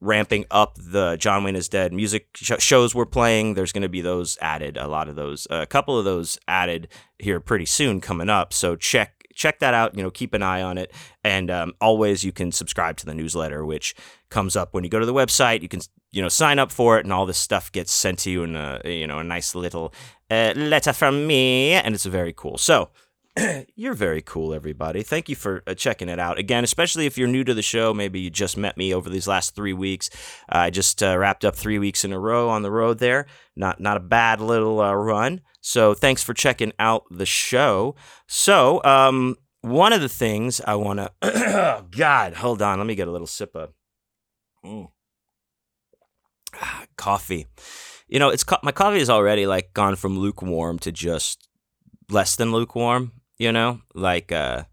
ramping 0.00 0.44
up 0.50 0.76
the 0.78 1.16
John 1.16 1.42
Wayne 1.42 1.56
is 1.56 1.68
Dead 1.68 1.92
music 1.92 2.28
sh- 2.34 2.52
shows 2.58 2.94
we're 2.94 3.06
playing. 3.06 3.54
There's 3.54 3.72
going 3.72 3.82
to 3.82 3.88
be 3.88 4.00
those 4.00 4.38
added, 4.40 4.76
a 4.76 4.86
lot 4.86 5.08
of 5.08 5.16
those, 5.16 5.46
a 5.50 5.66
couple 5.66 5.98
of 5.98 6.04
those 6.04 6.38
added 6.46 6.88
here 7.18 7.40
pretty 7.40 7.66
soon 7.66 8.00
coming 8.00 8.28
up. 8.28 8.52
So 8.52 8.76
check 8.76 9.15
check 9.36 9.60
that 9.60 9.74
out. 9.74 9.96
You 9.96 10.02
know, 10.02 10.10
keep 10.10 10.34
an 10.34 10.42
eye 10.42 10.62
on 10.62 10.78
it, 10.78 10.92
and 11.22 11.50
um, 11.50 11.74
always 11.80 12.24
you 12.24 12.32
can 12.32 12.50
subscribe 12.50 12.96
to 12.96 13.06
the 13.06 13.14
newsletter, 13.14 13.64
which 13.64 13.94
comes 14.30 14.56
up 14.56 14.74
when 14.74 14.82
you 14.82 14.90
go 14.90 14.98
to 14.98 15.06
the 15.06 15.14
website. 15.14 15.62
You 15.62 15.68
can 15.68 15.80
you 16.10 16.20
know 16.22 16.28
sign 16.28 16.58
up 16.58 16.72
for 16.72 16.98
it, 16.98 17.04
and 17.04 17.12
all 17.12 17.26
this 17.26 17.38
stuff 17.38 17.70
gets 17.70 17.92
sent 17.92 18.18
to 18.20 18.30
you 18.30 18.42
in 18.42 18.56
a 18.56 18.80
you 18.84 19.06
know 19.06 19.18
a 19.20 19.24
nice 19.24 19.54
little 19.54 19.94
uh, 20.30 20.52
letter 20.56 20.92
from 20.92 21.26
me, 21.28 21.72
and 21.72 21.94
it's 21.94 22.06
very 22.06 22.32
cool. 22.32 22.58
So. 22.58 22.90
you're 23.76 23.94
very 23.94 24.22
cool, 24.22 24.54
everybody. 24.54 25.02
Thank 25.02 25.28
you 25.28 25.36
for 25.36 25.62
uh, 25.66 25.74
checking 25.74 26.08
it 26.08 26.18
out. 26.18 26.38
Again, 26.38 26.64
especially 26.64 27.06
if 27.06 27.18
you're 27.18 27.28
new 27.28 27.44
to 27.44 27.54
the 27.54 27.62
show, 27.62 27.92
maybe 27.92 28.20
you 28.20 28.30
just 28.30 28.56
met 28.56 28.76
me 28.76 28.94
over 28.94 29.10
these 29.10 29.28
last 29.28 29.54
three 29.54 29.72
weeks. 29.72 30.08
Uh, 30.48 30.58
I 30.58 30.70
just 30.70 31.02
uh, 31.02 31.16
wrapped 31.18 31.44
up 31.44 31.54
three 31.54 31.78
weeks 31.78 32.04
in 32.04 32.12
a 32.12 32.18
row 32.18 32.48
on 32.48 32.62
the 32.62 32.70
road 32.70 32.98
there. 32.98 33.26
Not 33.54 33.80
not 33.80 33.96
a 33.96 34.00
bad 34.00 34.40
little 34.40 34.80
uh, 34.80 34.94
run. 34.94 35.42
So 35.60 35.94
thanks 35.94 36.22
for 36.22 36.32
checking 36.32 36.72
out 36.78 37.04
the 37.10 37.26
show. 37.26 37.94
So 38.26 38.82
um, 38.84 39.36
one 39.60 39.92
of 39.92 40.00
the 40.00 40.08
things 40.08 40.60
I 40.66 40.76
want 40.76 40.98
to, 41.00 41.12
oh 41.22 41.84
God, 41.90 42.34
hold 42.34 42.62
on, 42.62 42.78
let 42.78 42.86
me 42.86 42.94
get 42.94 43.08
a 43.08 43.12
little 43.12 43.26
sip 43.26 43.54
of 43.54 43.72
mm. 44.64 44.88
coffee. 46.96 47.46
You 48.08 48.18
know, 48.18 48.30
it's 48.30 48.44
co- 48.44 48.60
my 48.62 48.72
coffee 48.72 49.00
is 49.00 49.10
already 49.10 49.46
like 49.46 49.74
gone 49.74 49.96
from 49.96 50.18
lukewarm 50.18 50.78
to 50.80 50.92
just 50.92 51.48
less 52.08 52.36
than 52.36 52.52
lukewarm. 52.52 53.12
You 53.38 53.52
know, 53.52 53.80
like 53.94 54.32
uh, 54.32 54.64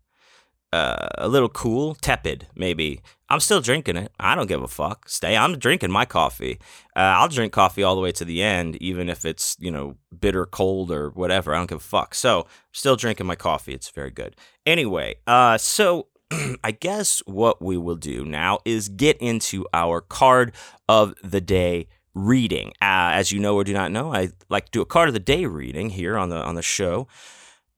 uh, 0.74 1.08
a 1.20 1.27
little 1.27 1.50
cool, 1.50 1.93
tepid, 1.96 2.48
maybe. 2.55 3.00
I'm 3.29 3.39
still 3.39 3.62
drinking 3.62 3.98
it. 3.98 4.12
I 4.20 4.34
don't 4.34 4.48
give 4.48 4.63
a 4.63 4.67
fuck. 4.67 5.08
Stay. 5.08 5.38
I'm 5.38 5.58
drinking 5.58 5.91
my 5.91 6.05
coffee. 6.05 6.60
Uh, 6.96 7.17
I'll 7.17 7.27
drink 7.27 7.53
coffee 7.53 7.84
all 7.84 7.96
the 7.96 8.01
way 8.01 8.12
to 8.12 8.25
the 8.25 8.41
end, 8.41 8.75
even 8.77 9.10
if 9.10 9.24
it's 9.24 9.55
you 9.60 9.70
know 9.70 9.98
bitter 10.20 10.46
cold 10.46 10.91
or 10.91 11.10
whatever. 11.12 11.53
I 11.53 11.58
don't 11.58 11.70
give 11.70 11.77
a 11.77 11.82
fuck. 11.82 12.15
So 12.15 12.48
still 12.72 12.96
drinking 12.96 13.27
my 13.27 13.36
coffee. 13.36 13.74
It's 13.74 13.89
very 13.89 14.12
good. 14.12 14.36
Anyway, 14.65 15.15
uh, 15.27 15.58
so 15.60 16.08
I 16.63 16.72
guess 16.72 17.22
what 17.25 17.62
we 17.62 17.77
will 17.77 17.96
do 17.96 18.25
now 18.25 18.60
is 18.65 18.89
get 18.89 19.17
into 19.17 19.67
our 19.74 20.01
card 20.01 20.53
of 20.89 21.13
the 21.24 21.41
day 21.41 21.88
reading. 22.15 22.70
Uh, 22.82 23.13
as 23.13 23.32
you 23.32 23.39
know 23.39 23.55
or 23.55 23.63
do 23.63 23.74
not 23.74 23.91
know, 23.91 24.13
I 24.13 24.29
like 24.50 24.65
to 24.65 24.72
do 24.72 24.82
a 24.82 24.86
card 24.86 25.08
of 25.08 25.13
the 25.13 25.20
day 25.20 25.46
reading 25.46 25.91
here 25.91 26.17
on 26.17 26.29
the 26.29 26.43
on 26.43 26.55
the 26.55 26.62
show 26.62 27.08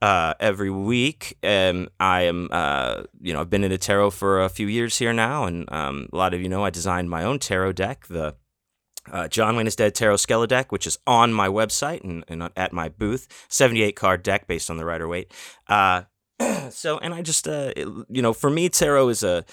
uh, 0.01 0.33
every 0.39 0.69
week. 0.69 1.37
I 1.43 1.89
am, 1.99 2.49
uh, 2.51 3.03
you 3.21 3.33
know, 3.33 3.41
I've 3.41 3.49
been 3.49 3.63
into 3.63 3.77
tarot 3.77 4.11
for 4.11 4.43
a 4.43 4.49
few 4.49 4.67
years 4.67 4.97
here 4.97 5.13
now, 5.13 5.45
and 5.45 5.71
um, 5.71 6.09
a 6.11 6.15
lot 6.15 6.33
of 6.33 6.41
you 6.41 6.49
know 6.49 6.63
I 6.63 6.69
designed 6.69 7.09
my 7.09 7.23
own 7.23 7.39
tarot 7.39 7.73
deck, 7.73 8.07
the 8.07 8.35
uh, 9.11 9.27
John 9.27 9.55
Wayne 9.55 9.67
is 9.67 9.75
Dead 9.75 9.93
Tarot 9.93 10.17
Skeleton 10.17 10.57
deck, 10.57 10.71
which 10.71 10.87
is 10.87 10.97
on 11.05 11.33
my 11.33 11.47
website 11.47 12.03
and, 12.03 12.23
and 12.27 12.49
at 12.55 12.73
my 12.73 12.89
booth. 12.89 13.45
78 13.49 13.95
card 13.95 14.23
deck 14.23 14.47
based 14.47 14.69
on 14.69 14.77
the 14.77 14.85
Rider 14.85 15.07
Waite. 15.07 15.31
Uh, 15.67 16.03
so, 16.69 16.97
and 16.97 17.13
I 17.13 17.21
just, 17.21 17.47
uh, 17.47 17.71
it, 17.75 17.87
you 18.09 18.21
know, 18.21 18.33
for 18.33 18.49
me, 18.49 18.69
tarot 18.69 19.09
is 19.09 19.23
a 19.23 19.45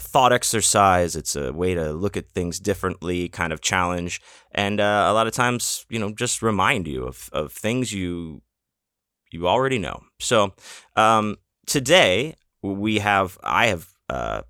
thought 0.00 0.32
exercise. 0.32 1.16
It's 1.16 1.36
a 1.36 1.52
way 1.52 1.74
to 1.74 1.92
look 1.92 2.16
at 2.16 2.30
things 2.30 2.60
differently, 2.60 3.28
kind 3.28 3.52
of 3.52 3.60
challenge, 3.60 4.20
and 4.52 4.80
uh, 4.80 5.06
a 5.08 5.12
lot 5.12 5.26
of 5.26 5.32
times, 5.32 5.86
you 5.88 5.98
know, 5.98 6.12
just 6.12 6.42
remind 6.42 6.86
you 6.86 7.04
of, 7.04 7.28
of 7.32 7.52
things 7.52 7.92
you 7.92 8.42
you 9.30 9.48
already 9.48 9.78
know. 9.78 10.02
So 10.18 10.54
um, 10.96 11.36
today 11.66 12.36
we 12.62 12.98
have 12.98 13.38
I 13.42 13.66
have 13.66 13.88
uh, 14.08 14.42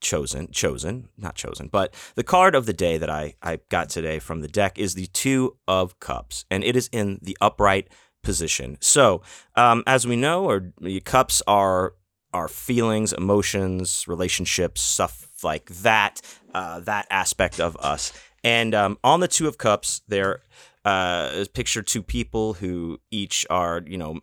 chosen 0.00 0.48
chosen 0.50 1.08
not 1.16 1.34
chosen, 1.34 1.68
but 1.68 1.94
the 2.14 2.24
card 2.24 2.54
of 2.54 2.66
the 2.66 2.72
day 2.72 2.98
that 2.98 3.10
I 3.10 3.34
I 3.42 3.60
got 3.68 3.88
today 3.88 4.18
from 4.18 4.40
the 4.40 4.48
deck 4.48 4.78
is 4.78 4.94
the 4.94 5.06
two 5.06 5.56
of 5.68 5.98
cups, 6.00 6.44
and 6.50 6.64
it 6.64 6.76
is 6.76 6.88
in 6.92 7.18
the 7.22 7.36
upright 7.40 7.88
position. 8.22 8.78
So 8.80 9.22
um, 9.56 9.82
as 9.86 10.06
we 10.06 10.16
know, 10.16 10.44
or 10.44 10.72
cups 11.04 11.42
are 11.46 11.94
our 12.32 12.48
feelings, 12.48 13.12
emotions, 13.12 14.06
relationships, 14.08 14.80
stuff 14.80 15.28
like 15.44 15.66
that. 15.66 16.20
Uh, 16.54 16.80
that 16.80 17.06
aspect 17.10 17.58
of 17.58 17.74
us. 17.78 18.12
And 18.44 18.74
um, 18.74 18.98
on 19.02 19.20
the 19.20 19.28
two 19.28 19.48
of 19.48 19.56
cups, 19.56 20.02
there 20.06 20.42
uh, 20.84 21.44
picture 21.54 21.82
two 21.82 22.02
people 22.02 22.54
who 22.54 22.98
each 23.10 23.46
are, 23.50 23.82
you 23.86 23.98
know, 23.98 24.20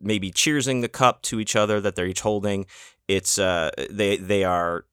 maybe 0.00 0.30
cheersing 0.30 0.80
the 0.80 0.88
cup 0.88 1.22
to 1.22 1.40
each 1.40 1.56
other 1.56 1.80
that 1.80 1.96
they're 1.96 2.06
each 2.06 2.20
holding. 2.20 2.66
It's 3.08 3.38
uh, 3.38 3.70
they 3.90 4.16
they 4.18 4.44
are, 4.44 4.84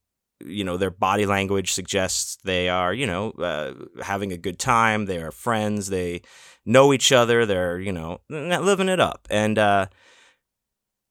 you 0.43 0.63
know, 0.63 0.77
their 0.77 0.91
body 0.91 1.25
language 1.25 1.73
suggests 1.73 2.38
they 2.43 2.69
are, 2.69 2.93
you 2.93 3.05
know, 3.05 3.31
uh, 3.31 3.73
having 4.03 4.31
a 4.31 4.38
good 4.38 4.59
time. 4.59 5.05
They 5.05 5.21
are 5.21 5.31
friends. 5.31 5.89
They 5.89 6.21
know 6.65 6.93
each 6.93 7.11
other. 7.11 7.45
They're, 7.45 7.79
you 7.79 7.91
know, 7.91 8.21
living 8.29 8.89
it 8.89 8.99
up. 8.99 9.27
And 9.29 9.57
uh, 9.57 9.88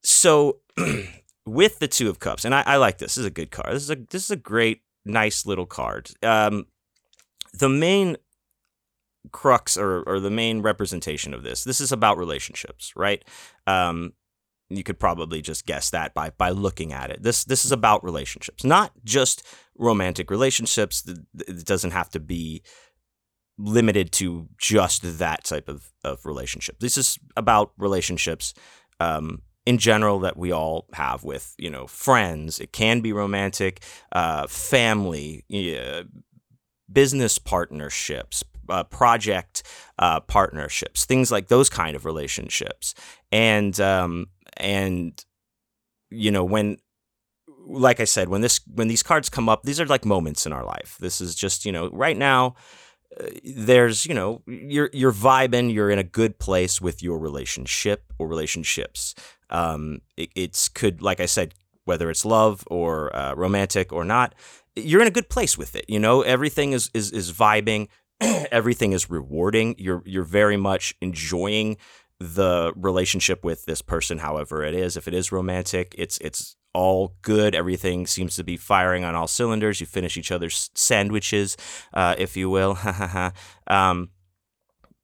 so, 0.02 0.60
with 1.46 1.78
the 1.78 1.88
two 1.88 2.08
of 2.08 2.18
cups, 2.18 2.44
and 2.44 2.54
I, 2.54 2.62
I 2.64 2.76
like 2.76 2.98
this. 2.98 3.14
This 3.14 3.18
is 3.18 3.26
a 3.26 3.30
good 3.30 3.50
card. 3.50 3.74
This 3.74 3.82
is 3.82 3.90
a 3.90 3.96
this 3.96 4.24
is 4.24 4.30
a 4.30 4.36
great, 4.36 4.82
nice 5.04 5.44
little 5.44 5.66
card. 5.66 6.10
Um, 6.22 6.66
the 7.52 7.68
main 7.68 8.16
crux 9.32 9.76
or, 9.76 10.02
or 10.02 10.20
the 10.20 10.30
main 10.30 10.62
representation 10.62 11.34
of 11.34 11.42
this. 11.42 11.64
This 11.64 11.80
is 11.80 11.92
about 11.92 12.18
relationships, 12.18 12.92
right? 12.96 13.24
Um, 13.66 14.12
you 14.70 14.82
could 14.82 14.98
probably 14.98 15.40
just 15.40 15.66
guess 15.66 15.90
that 15.90 16.14
by 16.14 16.30
by 16.30 16.50
looking 16.50 16.92
at 16.92 17.10
it. 17.10 17.22
This 17.22 17.44
this 17.44 17.64
is 17.64 17.72
about 17.72 18.04
relationships, 18.04 18.64
not 18.64 18.92
just 19.04 19.42
romantic 19.76 20.30
relationships. 20.30 21.04
It 21.06 21.64
doesn't 21.64 21.92
have 21.92 22.10
to 22.10 22.20
be 22.20 22.62
limited 23.56 24.12
to 24.12 24.48
just 24.56 25.18
that 25.18 25.44
type 25.44 25.68
of, 25.68 25.92
of 26.04 26.24
relationship. 26.24 26.78
This 26.78 26.96
is 26.96 27.18
about 27.36 27.72
relationships 27.76 28.54
um, 29.00 29.42
in 29.66 29.78
general 29.78 30.20
that 30.20 30.36
we 30.36 30.52
all 30.52 30.86
have 30.92 31.24
with 31.24 31.54
you 31.58 31.70
know 31.70 31.86
friends. 31.86 32.58
It 32.60 32.72
can 32.72 33.00
be 33.00 33.12
romantic, 33.12 33.82
uh, 34.12 34.46
family, 34.46 35.44
uh, 35.52 36.04
business 36.90 37.38
partnerships, 37.38 38.44
uh, 38.68 38.84
project 38.84 39.62
uh, 39.98 40.20
partnerships, 40.20 41.04
things 41.04 41.30
like 41.30 41.48
those 41.48 41.68
kind 41.68 41.96
of 41.96 42.04
relationships, 42.04 42.94
and 43.32 43.78
um, 43.80 44.26
and 44.56 45.24
you 46.10 46.30
know 46.30 46.44
when 46.44 46.78
like 47.68 48.00
I 48.00 48.04
said, 48.04 48.28
when 48.28 48.40
this 48.40 48.60
when 48.74 48.88
these 48.88 49.02
cards 49.02 49.28
come 49.28 49.48
up, 49.48 49.62
these 49.62 49.80
are 49.80 49.86
like 49.86 50.04
moments 50.04 50.46
in 50.46 50.52
our 50.52 50.64
life. 50.64 50.96
This 51.00 51.20
is 51.20 51.34
just 51.34 51.64
you 51.64 51.72
know 51.72 51.90
right 51.90 52.16
now. 52.16 52.54
Uh, 53.18 53.26
there's 53.44 54.06
you 54.06 54.14
know 54.14 54.42
you're 54.46 54.90
you're 54.92 55.12
vibing. 55.12 55.72
You're 55.72 55.90
in 55.90 55.98
a 55.98 56.04
good 56.04 56.38
place 56.38 56.80
with 56.80 57.02
your 57.02 57.18
relationship 57.18 58.12
or 58.18 58.26
relationships. 58.26 59.14
Um, 59.50 60.00
it, 60.16 60.30
it's 60.34 60.68
could 60.68 61.02
like 61.02 61.20
I 61.20 61.26
said, 61.26 61.54
whether 61.84 62.10
it's 62.10 62.24
love 62.24 62.64
or 62.68 63.14
uh, 63.14 63.34
romantic 63.34 63.92
or 63.92 64.04
not, 64.04 64.34
you're 64.76 65.02
in 65.02 65.08
a 65.08 65.12
good 65.12 65.28
place 65.28 65.58
with 65.58 65.76
it. 65.76 65.84
You 65.88 65.98
know 65.98 66.22
everything 66.22 66.72
is 66.72 66.90
is 66.94 67.12
is 67.12 67.32
vibing. 67.32 67.88
everything 68.50 68.92
is 68.92 69.10
rewarding. 69.10 69.74
You're 69.78 70.02
you're 70.04 70.24
very 70.24 70.56
much 70.56 70.94
enjoying 71.00 71.76
the 72.20 72.72
relationship 72.76 73.44
with 73.44 73.64
this 73.64 73.82
person, 73.82 74.18
however 74.18 74.64
it 74.64 74.74
is. 74.74 74.96
If 74.96 75.06
it 75.06 75.14
is 75.14 75.30
romantic, 75.30 75.94
it's 75.96 76.18
it's 76.18 76.56
all 76.74 77.14
good. 77.22 77.54
Everything 77.54 78.06
seems 78.06 78.36
to 78.36 78.44
be 78.44 78.56
firing 78.56 79.04
on 79.04 79.14
all 79.14 79.28
cylinders. 79.28 79.80
You 79.80 79.86
finish 79.86 80.16
each 80.16 80.32
other's 80.32 80.70
sandwiches, 80.74 81.56
uh, 81.94 82.14
if 82.18 82.36
you 82.36 82.50
will. 82.50 82.78
um, 83.66 84.10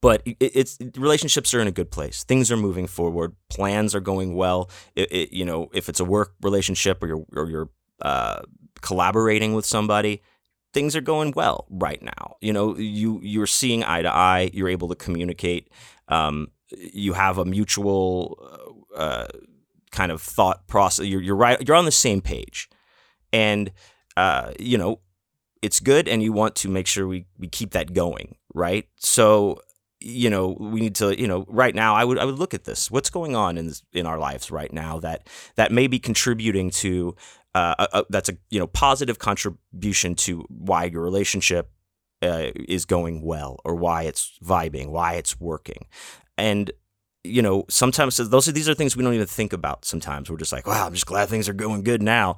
but 0.00 0.22
it, 0.26 0.36
it's 0.40 0.78
relationships 0.96 1.54
are 1.54 1.60
in 1.60 1.68
a 1.68 1.72
good 1.72 1.90
place. 1.90 2.24
Things 2.24 2.50
are 2.52 2.56
moving 2.56 2.86
forward. 2.86 3.34
Plans 3.48 3.94
are 3.94 4.00
going 4.00 4.34
well. 4.34 4.70
It, 4.94 5.10
it, 5.12 5.32
you 5.32 5.44
know, 5.44 5.68
if 5.72 5.88
it's 5.88 6.00
a 6.00 6.04
work 6.04 6.34
relationship 6.42 7.02
or 7.02 7.06
you're 7.06 7.24
or 7.34 7.48
you're 7.48 7.70
uh, 8.02 8.42
collaborating 8.82 9.54
with 9.54 9.64
somebody, 9.64 10.22
things 10.74 10.94
are 10.94 11.00
going 11.00 11.32
well 11.34 11.66
right 11.70 12.02
now. 12.02 12.36
You 12.40 12.52
know, 12.52 12.76
you 12.76 13.20
you're 13.22 13.46
seeing 13.46 13.82
eye 13.84 14.02
to 14.02 14.12
eye. 14.12 14.50
You're 14.52 14.68
able 14.68 14.88
to 14.88 14.96
communicate. 14.96 15.70
Um, 16.08 16.48
you 16.70 17.14
have 17.14 17.38
a 17.38 17.44
mutual 17.44 18.76
uh, 18.94 19.28
kind 19.90 20.12
of 20.12 20.20
thought 20.20 20.66
process. 20.66 21.06
You're, 21.06 21.22
you're 21.22 21.36
right. 21.36 21.66
You're 21.66 21.76
on 21.76 21.86
the 21.86 21.92
same 21.92 22.20
page, 22.20 22.68
and 23.32 23.70
uh, 24.16 24.52
you 24.58 24.76
know 24.76 25.00
it's 25.62 25.80
good, 25.80 26.08
and 26.08 26.22
you 26.22 26.32
want 26.32 26.56
to 26.56 26.68
make 26.68 26.86
sure 26.86 27.06
we 27.06 27.26
we 27.38 27.48
keep 27.48 27.70
that 27.70 27.94
going, 27.94 28.36
right? 28.52 28.86
So 28.96 29.60
you 30.00 30.28
know 30.28 30.56
we 30.60 30.80
need 30.80 30.94
to 30.94 31.18
you 31.18 31.26
know 31.26 31.46
right 31.48 31.74
now 31.74 31.94
i 31.94 32.04
would 32.04 32.18
i 32.18 32.26
would 32.26 32.38
look 32.38 32.52
at 32.52 32.64
this 32.64 32.90
what's 32.90 33.08
going 33.08 33.34
on 33.34 33.56
in 33.56 33.72
in 33.94 34.04
our 34.04 34.18
lives 34.18 34.50
right 34.50 34.70
now 34.70 35.00
that 35.00 35.26
that 35.56 35.72
may 35.72 35.86
be 35.86 35.98
contributing 35.98 36.68
to 36.68 37.16
uh, 37.54 37.74
a, 37.78 37.98
a, 37.98 38.04
that's 38.10 38.28
a 38.28 38.36
you 38.50 38.58
know 38.58 38.66
positive 38.66 39.18
contribution 39.18 40.14
to 40.14 40.44
why 40.48 40.84
your 40.84 41.02
relationship 41.02 41.70
uh, 42.22 42.50
is 42.68 42.84
going 42.84 43.22
well 43.22 43.60
or 43.64 43.74
why 43.74 44.02
it's 44.02 44.38
vibing 44.42 44.88
why 44.90 45.14
it's 45.14 45.40
working. 45.40 45.86
And 46.36 46.70
you 47.22 47.40
know 47.40 47.64
sometimes 47.70 48.16
those 48.18 48.48
are 48.48 48.52
these 48.52 48.68
are 48.68 48.74
things 48.74 48.96
we 48.96 49.02
don't 49.02 49.14
even 49.14 49.26
think 49.26 49.52
about 49.52 49.84
sometimes. 49.84 50.30
We're 50.30 50.36
just 50.36 50.52
like 50.52 50.66
wow 50.66 50.86
i'm 50.86 50.92
just 50.92 51.06
glad 51.06 51.28
things 51.28 51.48
are 51.48 51.54
going 51.54 51.82
good 51.82 52.02
now. 52.02 52.36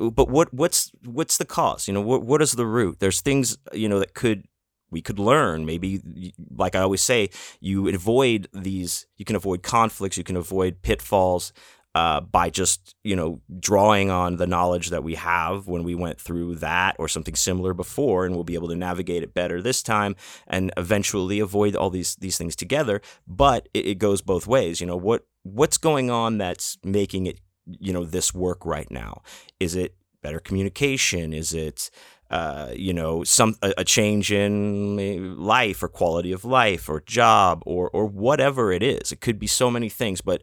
Uh, 0.00 0.10
but 0.10 0.28
what 0.28 0.52
what's 0.52 0.92
what's 1.04 1.38
the 1.38 1.44
cause? 1.44 1.88
You 1.88 1.94
know 1.94 2.00
what 2.00 2.22
what 2.22 2.42
is 2.42 2.52
the 2.52 2.66
root? 2.66 3.00
There's 3.00 3.20
things 3.20 3.58
you 3.72 3.88
know 3.88 3.98
that 3.98 4.14
could 4.14 4.46
we 4.90 5.02
could 5.02 5.18
learn. 5.18 5.66
Maybe 5.66 6.32
like 6.54 6.74
i 6.74 6.80
always 6.80 7.02
say 7.02 7.30
you 7.60 7.88
avoid 7.88 8.48
these 8.52 9.06
you 9.16 9.24
can 9.24 9.36
avoid 9.36 9.62
conflicts 9.62 10.16
you 10.16 10.24
can 10.24 10.36
avoid 10.36 10.82
pitfalls 10.82 11.52
uh, 11.94 12.20
by 12.20 12.50
just 12.50 12.94
you 13.02 13.16
know 13.16 13.40
drawing 13.58 14.10
on 14.10 14.36
the 14.36 14.46
knowledge 14.46 14.90
that 14.90 15.02
we 15.02 15.14
have 15.14 15.66
when 15.66 15.82
we 15.82 15.94
went 15.94 16.20
through 16.20 16.54
that 16.54 16.94
or 16.98 17.08
something 17.08 17.34
similar 17.34 17.72
before 17.74 18.24
and 18.24 18.34
we'll 18.34 18.44
be 18.44 18.54
able 18.54 18.68
to 18.68 18.76
navigate 18.76 19.22
it 19.22 19.34
better 19.34 19.62
this 19.62 19.82
time 19.82 20.14
and 20.46 20.70
eventually 20.76 21.40
avoid 21.40 21.74
all 21.74 21.90
these 21.90 22.16
these 22.16 22.38
things 22.38 22.54
together. 22.54 23.00
But 23.26 23.68
it, 23.74 23.86
it 23.86 23.98
goes 23.98 24.20
both 24.22 24.46
ways. 24.46 24.80
You 24.80 24.86
know 24.86 24.96
what 24.96 25.26
what's 25.42 25.78
going 25.78 26.10
on 26.10 26.38
that's 26.38 26.78
making 26.84 27.26
it 27.26 27.40
you 27.66 27.92
know 27.92 28.04
this 28.04 28.34
work 28.34 28.64
right 28.64 28.90
now? 28.90 29.22
Is 29.58 29.74
it 29.74 29.94
better 30.22 30.40
communication? 30.40 31.32
Is 31.32 31.52
it 31.54 31.90
uh, 32.30 32.72
you 32.76 32.92
know, 32.92 33.24
some 33.24 33.56
a, 33.62 33.72
a, 33.78 33.84
change 33.84 34.30
in 34.30 35.38
life 35.38 35.82
or 35.82 35.88
quality 35.88 36.30
of 36.30 36.44
life 36.44 36.86
or 36.86 37.00
job 37.00 37.62
or 37.64 37.88
or 37.90 38.04
whatever 38.04 38.70
it 38.70 38.82
is. 38.82 39.10
It 39.12 39.22
could 39.22 39.38
be 39.38 39.46
so 39.46 39.70
many 39.70 39.88
things, 39.88 40.20
but 40.20 40.42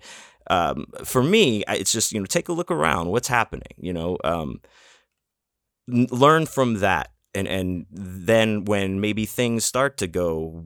um, 0.49 0.85
for 1.03 1.23
me, 1.23 1.63
it's 1.67 1.91
just 1.91 2.11
you 2.11 2.19
know 2.19 2.25
take 2.25 2.49
a 2.49 2.53
look 2.53 2.71
around. 2.71 3.09
What's 3.09 3.27
happening? 3.27 3.73
You 3.77 3.93
know, 3.93 4.17
um, 4.23 4.61
learn 5.87 6.45
from 6.45 6.75
that, 6.75 7.11
and 7.33 7.47
and 7.47 7.85
then 7.91 8.65
when 8.65 9.01
maybe 9.01 9.25
things 9.25 9.65
start 9.65 9.97
to 9.97 10.07
go 10.07 10.65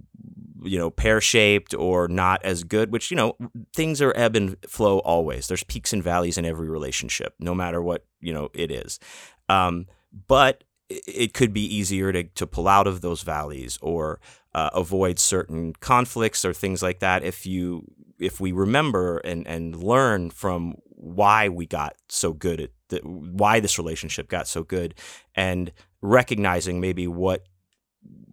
you 0.63 0.77
know 0.77 0.89
pear 0.89 1.21
shaped 1.21 1.73
or 1.73 2.07
not 2.07 2.43
as 2.43 2.63
good 2.63 2.91
which 2.91 3.09
you 3.11 3.15
know 3.15 3.35
things 3.73 4.01
are 4.01 4.13
ebb 4.17 4.35
and 4.35 4.57
flow 4.67 4.99
always 4.99 5.47
there's 5.47 5.63
peaks 5.63 5.93
and 5.93 6.03
valleys 6.03 6.37
in 6.37 6.45
every 6.45 6.69
relationship 6.69 7.33
no 7.39 7.55
matter 7.55 7.81
what 7.81 8.05
you 8.19 8.33
know 8.33 8.49
it 8.53 8.69
is 8.69 8.99
um, 9.47 9.85
but 10.27 10.63
it 10.89 11.33
could 11.33 11.53
be 11.53 11.63
easier 11.63 12.11
to, 12.11 12.23
to 12.23 12.47
pull 12.47 12.67
out 12.67 12.87
of 12.87 13.01
those 13.01 13.21
valleys 13.21 13.77
or 13.81 14.19
uh, 14.55 14.69
avoid 14.73 15.19
certain 15.19 15.73
conflicts 15.79 16.43
or 16.43 16.53
things 16.53 16.81
like 16.81 16.99
that 16.99 17.23
if 17.23 17.45
you 17.45 17.83
if 18.19 18.39
we 18.39 18.51
remember 18.51 19.17
and 19.19 19.47
and 19.47 19.75
learn 19.75 20.29
from 20.29 20.75
why 20.85 21.49
we 21.49 21.65
got 21.65 21.95
so 22.09 22.33
good 22.33 22.59
at 22.59 22.71
the, 22.89 22.99
why 22.99 23.59
this 23.59 23.77
relationship 23.77 24.27
got 24.27 24.47
so 24.47 24.63
good 24.63 24.93
and 25.35 25.71
recognizing 26.01 26.81
maybe 26.81 27.07
what 27.07 27.45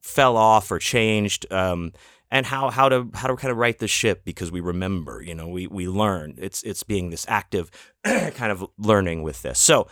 fell 0.02 0.36
off 0.36 0.70
or 0.70 0.78
changed 0.78 1.50
um, 1.52 1.92
and 2.30 2.46
how 2.46 2.70
how 2.70 2.88
to 2.88 3.08
how 3.14 3.28
to 3.28 3.36
kind 3.36 3.52
of 3.52 3.58
right 3.58 3.78
the 3.78 3.88
ship 3.88 4.24
because 4.24 4.50
we 4.50 4.60
remember 4.60 5.22
you 5.22 5.34
know 5.34 5.48
we 5.48 5.66
we 5.66 5.88
learn 5.88 6.34
it's 6.38 6.62
it's 6.62 6.82
being 6.82 7.10
this 7.10 7.24
active 7.28 7.70
kind 8.04 8.52
of 8.52 8.64
learning 8.78 9.22
with 9.22 9.42
this 9.42 9.58
so 9.58 9.86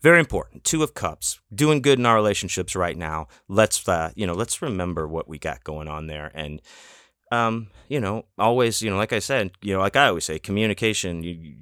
very 0.00 0.20
important. 0.20 0.64
Two 0.64 0.82
of 0.82 0.94
Cups, 0.94 1.40
doing 1.52 1.82
good 1.82 1.98
in 1.98 2.06
our 2.06 2.14
relationships 2.14 2.76
right 2.76 2.96
now. 2.96 3.26
Let's 3.48 3.88
uh, 3.88 4.12
you 4.14 4.26
know, 4.26 4.34
let's 4.34 4.62
remember 4.62 5.08
what 5.08 5.28
we 5.28 5.38
got 5.38 5.64
going 5.64 5.88
on 5.88 6.06
there, 6.06 6.30
and 6.34 6.62
um, 7.30 7.68
you 7.88 8.00
know, 8.00 8.24
always, 8.38 8.82
you 8.82 8.90
know, 8.90 8.96
like 8.96 9.12
I 9.12 9.18
said, 9.18 9.52
you 9.62 9.74
know, 9.74 9.80
like 9.80 9.96
I 9.96 10.08
always 10.08 10.24
say, 10.24 10.38
communication. 10.38 11.22
You, 11.22 11.56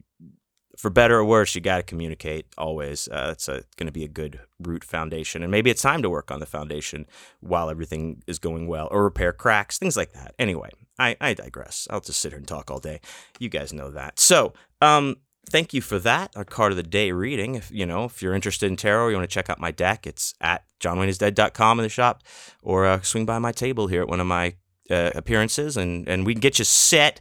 for 0.76 0.90
better 0.90 1.18
or 1.18 1.24
worse, 1.24 1.54
you 1.54 1.60
got 1.60 1.78
to 1.78 1.82
communicate 1.82 2.46
always. 2.58 3.08
Uh, 3.08 3.30
it's 3.32 3.46
going 3.46 3.86
to 3.86 3.92
be 3.92 4.04
a 4.04 4.08
good 4.08 4.40
root 4.60 4.84
foundation, 4.84 5.42
and 5.42 5.50
maybe 5.50 5.70
it's 5.70 5.82
time 5.82 6.02
to 6.02 6.10
work 6.10 6.30
on 6.30 6.40
the 6.40 6.46
foundation 6.46 7.06
while 7.40 7.70
everything 7.70 8.22
is 8.26 8.38
going 8.38 8.66
well, 8.68 8.88
or 8.90 9.04
repair 9.04 9.32
cracks, 9.32 9.78
things 9.78 9.96
like 9.96 10.12
that. 10.12 10.34
Anyway, 10.38 10.70
I, 10.98 11.16
I 11.20 11.34
digress. 11.34 11.88
I'll 11.90 12.00
just 12.00 12.20
sit 12.20 12.32
here 12.32 12.38
and 12.38 12.46
talk 12.46 12.70
all 12.70 12.78
day. 12.78 13.00
You 13.38 13.48
guys 13.48 13.72
know 13.72 13.90
that. 13.90 14.20
So, 14.20 14.52
um, 14.82 15.16
thank 15.48 15.72
you 15.72 15.80
for 15.80 15.98
that. 16.00 16.36
Our 16.36 16.44
card 16.44 16.72
of 16.72 16.76
the 16.76 16.82
day 16.82 17.12
reading. 17.12 17.54
If 17.54 17.70
you 17.70 17.86
know, 17.86 18.04
if 18.04 18.22
you're 18.22 18.34
interested 18.34 18.70
in 18.70 18.76
tarot, 18.76 19.08
you 19.08 19.16
want 19.16 19.28
to 19.28 19.34
check 19.34 19.48
out 19.48 19.58
my 19.58 19.70
deck, 19.70 20.06
it's 20.06 20.34
at 20.40 20.64
johnwayneisdead.com 20.80 21.78
in 21.78 21.82
the 21.82 21.88
shop, 21.88 22.22
or 22.62 22.84
uh, 22.84 23.00
swing 23.00 23.24
by 23.24 23.38
my 23.38 23.52
table 23.52 23.86
here 23.86 24.02
at 24.02 24.08
one 24.08 24.20
of 24.20 24.26
my 24.26 24.56
uh, 24.90 25.10
appearances, 25.14 25.76
and 25.76 26.08
and 26.08 26.26
we 26.26 26.34
can 26.34 26.40
get 26.40 26.58
you 26.58 26.64
set 26.64 27.20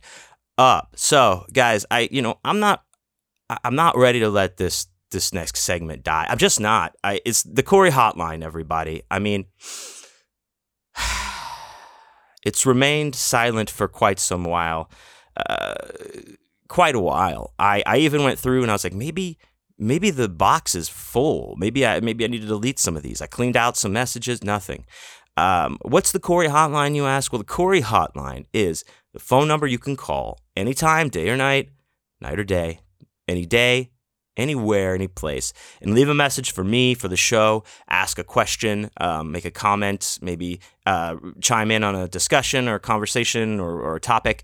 up. 0.58 0.94
So, 0.96 1.46
guys, 1.54 1.86
I 1.92 2.10
you 2.12 2.22
know 2.22 2.40
I'm 2.44 2.60
not 2.60 2.84
I'm 3.64 3.76
not 3.76 3.98
ready 3.98 4.20
to 4.20 4.30
let 4.30 4.58
this 4.58 4.88
this 5.12 5.34
next 5.34 5.58
segment 5.58 6.04
die. 6.04 6.26
I'm 6.30 6.38
just 6.38 6.60
not. 6.60 6.96
I 7.04 7.22
it's 7.26 7.44
the 7.44 7.64
Corey 7.64 7.92
Hotline, 7.92 8.44
everybody. 8.44 9.04
I 9.10 9.20
mean. 9.20 9.46
It's 12.46 12.64
remained 12.64 13.16
silent 13.16 13.72
for 13.72 13.88
quite 13.88 14.20
some 14.20 14.44
while. 14.44 14.92
Uh, 15.36 15.74
quite 16.68 16.94
a 16.94 17.00
while. 17.00 17.54
I, 17.58 17.84
I 17.86 17.98
even 17.98 18.24
went 18.24 18.40
through 18.40 18.62
and 18.62 18.72
I 18.72 18.76
was 18.76 18.84
like, 18.84 18.94
maybe 18.94 19.40
maybe 19.78 20.10
the 20.10 20.30
box 20.30 20.76
is 20.76 20.90
full. 20.90 21.56
Maybe 21.58 21.86
I 21.86 22.00
maybe 22.00 22.24
I 22.24 22.28
need 22.28 22.42
to 22.42 22.48
delete 22.48 22.80
some 22.80 22.96
of 22.96 23.04
these. 23.04 23.22
I 23.22 23.28
cleaned 23.28 23.58
out 23.58 23.78
some 23.78 23.94
messages, 23.94 24.44
nothing. 24.44 24.86
Um, 25.38 25.78
what's 25.82 26.12
the 26.12 26.20
Corey 26.20 26.48
hotline, 26.48 26.96
you 26.96 27.06
ask? 27.06 27.32
Well, 27.32 27.40
the 27.40 27.46
Corey 27.46 27.82
hotline 27.82 28.46
is 28.54 28.84
the 29.14 29.20
phone 29.20 29.48
number 29.48 29.68
you 29.68 29.80
can 29.80 29.96
call 29.96 30.40
anytime, 30.56 31.10
day 31.10 31.30
or 31.30 31.38
night, 31.38 31.70
night 32.22 32.40
or 32.40 32.44
day, 32.44 32.80
any 33.28 33.46
day, 33.46 33.92
anywhere, 34.38 34.96
any 34.96 35.08
place, 35.08 35.54
and 35.82 35.94
leave 35.94 36.10
a 36.10 36.14
message 36.14 36.52
for 36.52 36.64
me, 36.64 36.94
for 36.94 37.08
the 37.08 37.18
show, 37.18 37.64
ask 37.90 38.20
a 38.20 38.24
question, 38.24 38.90
um, 38.98 39.32
make 39.32 39.46
a 39.46 39.52
comment, 39.52 40.20
maybe 40.22 40.60
uh, 40.86 41.16
chime 41.42 41.72
in 41.72 41.84
on 41.84 41.96
a 41.96 42.08
discussion 42.08 42.68
or 42.68 42.76
a 42.76 42.80
conversation 42.80 43.60
or, 43.60 43.82
or 43.82 43.96
a 43.96 44.02
topic. 44.02 44.44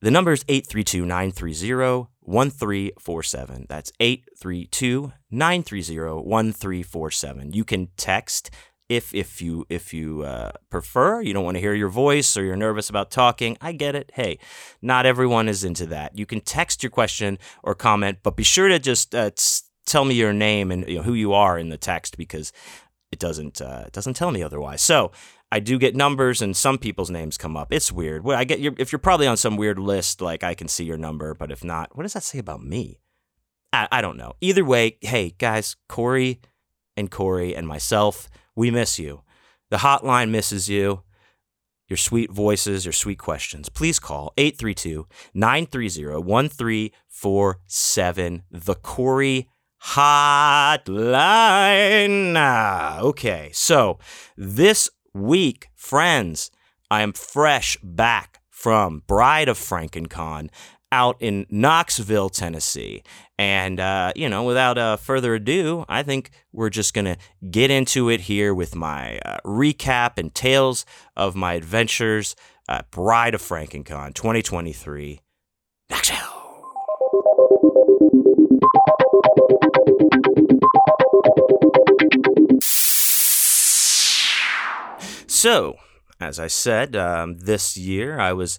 The 0.00 0.10
number 0.10 0.32
is 0.32 0.44
832 0.48 1.04
930 1.04 2.08
1347. 2.20 3.66
That's 3.68 3.90
832 3.98 5.12
930 5.30 6.22
1347. 6.22 7.52
You 7.52 7.64
can 7.64 7.88
text 7.96 8.50
if 8.88 9.14
if 9.14 9.42
you 9.42 9.66
if 9.68 9.92
you 9.92 10.22
uh, 10.22 10.52
prefer 10.70 11.20
you 11.20 11.32
don't 11.32 11.44
want 11.44 11.56
to 11.56 11.60
hear 11.60 11.74
your 11.74 11.88
voice 11.88 12.36
or 12.36 12.44
you're 12.44 12.56
nervous 12.56 12.88
about 12.88 13.10
talking 13.10 13.56
i 13.60 13.72
get 13.72 13.94
it 13.94 14.10
hey 14.14 14.38
not 14.80 15.06
everyone 15.06 15.48
is 15.48 15.64
into 15.64 15.86
that 15.86 16.16
you 16.18 16.26
can 16.26 16.40
text 16.40 16.82
your 16.82 16.90
question 16.90 17.38
or 17.62 17.74
comment 17.74 18.18
but 18.22 18.36
be 18.36 18.42
sure 18.42 18.68
to 18.68 18.78
just 18.78 19.14
uh, 19.14 19.30
tell 19.86 20.04
me 20.04 20.14
your 20.14 20.32
name 20.32 20.70
and 20.70 20.88
you 20.88 20.96
know, 20.96 21.02
who 21.02 21.14
you 21.14 21.32
are 21.32 21.58
in 21.58 21.68
the 21.68 21.78
text 21.78 22.16
because 22.16 22.52
it 23.12 23.18
doesn't 23.18 23.60
uh, 23.60 23.84
it 23.86 23.92
doesn't 23.92 24.14
tell 24.14 24.30
me 24.30 24.42
otherwise 24.42 24.82
so 24.82 25.12
I 25.50 25.60
do 25.60 25.78
get 25.78 25.96
numbers 25.96 26.42
and 26.42 26.54
some 26.54 26.76
people's 26.76 27.10
names 27.10 27.38
come 27.38 27.56
up. 27.56 27.72
It's 27.72 27.90
weird. 27.90 28.22
Well, 28.22 28.38
I 28.38 28.44
get 28.44 28.60
your, 28.60 28.74
if 28.76 28.92
you're 28.92 28.98
probably 28.98 29.26
on 29.26 29.38
some 29.38 29.56
weird 29.56 29.78
list, 29.78 30.20
like 30.20 30.44
I 30.44 30.54
can 30.54 30.68
see 30.68 30.84
your 30.84 30.98
number, 30.98 31.32
but 31.34 31.50
if 31.50 31.64
not, 31.64 31.96
what 31.96 32.02
does 32.02 32.12
that 32.12 32.22
say 32.22 32.38
about 32.38 32.62
me? 32.62 33.00
I, 33.72 33.88
I 33.90 34.00
don't 34.02 34.18
know. 34.18 34.34
Either 34.40 34.64
way, 34.64 34.98
hey 35.00 35.34
guys, 35.38 35.76
Corey 35.88 36.40
and 36.98 37.10
Corey 37.10 37.56
and 37.56 37.66
myself, 37.66 38.28
we 38.58 38.70
miss 38.72 38.98
you. 38.98 39.22
The 39.70 39.76
hotline 39.78 40.28
misses 40.30 40.68
you. 40.68 41.04
Your 41.86 41.96
sweet 41.96 42.32
voices, 42.32 42.84
your 42.84 42.92
sweet 42.92 43.18
questions. 43.18 43.68
Please 43.68 44.00
call 44.00 44.32
832 44.36 45.06
930 45.32 46.16
1347. 46.16 48.42
The 48.50 48.74
Corey 48.74 49.48
Hotline. 49.82 51.06
Okay, 53.00 53.50
so 53.52 54.00
this 54.36 54.90
week, 55.14 55.68
friends, 55.76 56.50
I 56.90 57.02
am 57.02 57.12
fresh 57.12 57.76
back 57.80 58.40
from 58.50 59.04
Bride 59.06 59.48
of 59.48 59.56
FrankenCon 59.56 60.50
out 60.92 61.16
in 61.20 61.46
Knoxville, 61.50 62.30
Tennessee. 62.30 63.02
And, 63.38 63.78
uh, 63.78 64.12
you 64.16 64.28
know, 64.28 64.44
without 64.44 64.78
uh, 64.78 64.96
further 64.96 65.34
ado, 65.34 65.84
I 65.88 66.02
think 66.02 66.30
we're 66.52 66.70
just 66.70 66.94
going 66.94 67.04
to 67.04 67.16
get 67.50 67.70
into 67.70 68.08
it 68.08 68.22
here 68.22 68.54
with 68.54 68.74
my 68.74 69.18
uh, 69.18 69.38
recap 69.44 70.18
and 70.18 70.34
tales 70.34 70.84
of 71.16 71.36
my 71.36 71.54
adventures 71.54 72.34
at 72.68 72.90
Bride 72.90 73.34
of 73.34 73.42
FrankenCon 73.42 74.14
2023, 74.14 75.20
Knoxville. 75.90 76.38
So, 85.40 85.76
as 86.20 86.40
I 86.40 86.48
said, 86.48 86.96
um, 86.96 87.38
this 87.38 87.76
year 87.76 88.18
I 88.18 88.32
was 88.32 88.58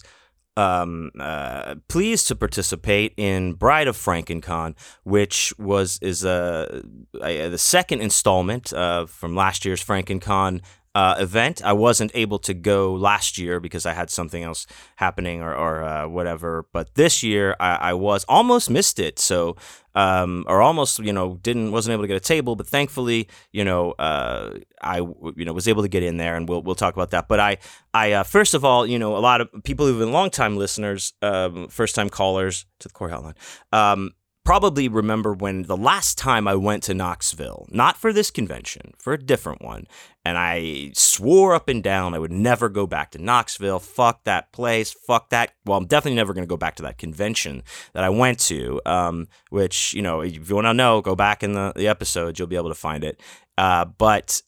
um, 0.56 1.10
uh, 1.18 1.76
pleased 1.88 2.28
to 2.28 2.36
participate 2.36 3.14
in 3.16 3.54
Bride 3.54 3.88
of 3.88 3.96
Frankencon, 3.96 4.74
which 5.04 5.52
was 5.58 5.98
is 6.02 6.24
a, 6.24 6.82
a 7.22 7.48
the 7.48 7.58
second 7.58 8.00
installment 8.00 8.72
uh, 8.72 9.06
from 9.06 9.34
last 9.34 9.64
year's 9.64 9.84
Frankencon 9.84 10.60
uh, 10.94 11.14
event. 11.18 11.62
I 11.64 11.72
wasn't 11.72 12.10
able 12.14 12.38
to 12.40 12.52
go 12.52 12.94
last 12.94 13.38
year 13.38 13.60
because 13.60 13.86
I 13.86 13.92
had 13.92 14.10
something 14.10 14.42
else 14.42 14.66
happening 14.96 15.40
or, 15.40 15.54
or 15.54 15.84
uh, 15.84 16.08
whatever. 16.08 16.66
But 16.72 16.94
this 16.94 17.22
year 17.22 17.54
I, 17.60 17.74
I, 17.76 17.92
was 17.94 18.24
almost 18.28 18.68
missed 18.70 18.98
it. 18.98 19.20
So, 19.20 19.56
um, 19.94 20.44
or 20.48 20.60
almost, 20.60 20.98
you 20.98 21.12
know, 21.12 21.38
didn't 21.42 21.70
wasn't 21.70 21.92
able 21.92 22.02
to 22.02 22.08
get 22.08 22.16
a 22.16 22.20
table. 22.20 22.56
But 22.56 22.66
thankfully, 22.66 23.28
you 23.52 23.64
know, 23.64 23.92
uh, 23.92 24.58
I 24.82 24.98
you 24.98 25.44
know 25.44 25.52
was 25.52 25.68
able 25.68 25.82
to 25.82 25.88
get 25.88 26.02
in 26.02 26.16
there, 26.16 26.36
and 26.36 26.48
we'll 26.48 26.62
we'll 26.62 26.74
talk 26.74 26.94
about 26.94 27.10
that. 27.10 27.28
But 27.28 27.38
I 27.38 27.58
I 27.94 28.12
uh, 28.12 28.22
first 28.24 28.54
of 28.54 28.64
all, 28.64 28.84
you 28.86 28.98
know, 28.98 29.16
a 29.16 29.18
lot 29.18 29.40
of 29.40 29.48
people 29.62 29.86
who've 29.86 29.98
been 29.98 30.12
longtime 30.12 30.56
listeners, 30.56 31.12
um, 31.22 31.68
first 31.68 31.94
time 31.94 32.08
callers 32.08 32.66
to 32.80 32.88
the 32.88 32.94
core 32.94 33.10
hotline. 33.10 33.36
Um, 33.72 34.12
probably 34.50 34.88
remember 34.88 35.32
when 35.32 35.62
the 35.62 35.76
last 35.76 36.18
time 36.18 36.48
I 36.48 36.56
went 36.56 36.82
to 36.82 36.92
Knoxville, 36.92 37.68
not 37.70 37.96
for 37.96 38.12
this 38.12 38.32
convention, 38.32 38.94
for 38.98 39.12
a 39.12 39.16
different 39.16 39.62
one, 39.62 39.86
and 40.24 40.36
I 40.36 40.90
swore 40.92 41.54
up 41.54 41.68
and 41.68 41.80
down 41.80 42.14
I 42.14 42.18
would 42.18 42.32
never 42.32 42.68
go 42.68 42.84
back 42.84 43.12
to 43.12 43.22
Knoxville. 43.22 43.78
Fuck 43.78 44.24
that 44.24 44.52
place. 44.52 44.90
Fuck 44.90 45.30
that. 45.30 45.52
Well, 45.64 45.78
I'm 45.78 45.86
definitely 45.86 46.16
never 46.16 46.34
going 46.34 46.42
to 46.42 46.48
go 46.48 46.56
back 46.56 46.74
to 46.76 46.82
that 46.82 46.98
convention 46.98 47.62
that 47.92 48.02
I 48.02 48.08
went 48.08 48.40
to, 48.40 48.80
um, 48.86 49.28
which, 49.50 49.94
you 49.94 50.02
know, 50.02 50.20
if 50.20 50.48
you 50.48 50.56
want 50.56 50.64
to 50.64 50.74
know, 50.74 51.00
go 51.00 51.14
back 51.14 51.44
in 51.44 51.52
the, 51.52 51.72
the 51.76 51.86
episode, 51.86 52.36
you'll 52.36 52.48
be 52.48 52.56
able 52.56 52.70
to 52.70 52.74
find 52.74 53.04
it. 53.04 53.20
Uh, 53.56 53.84
but 53.84 54.42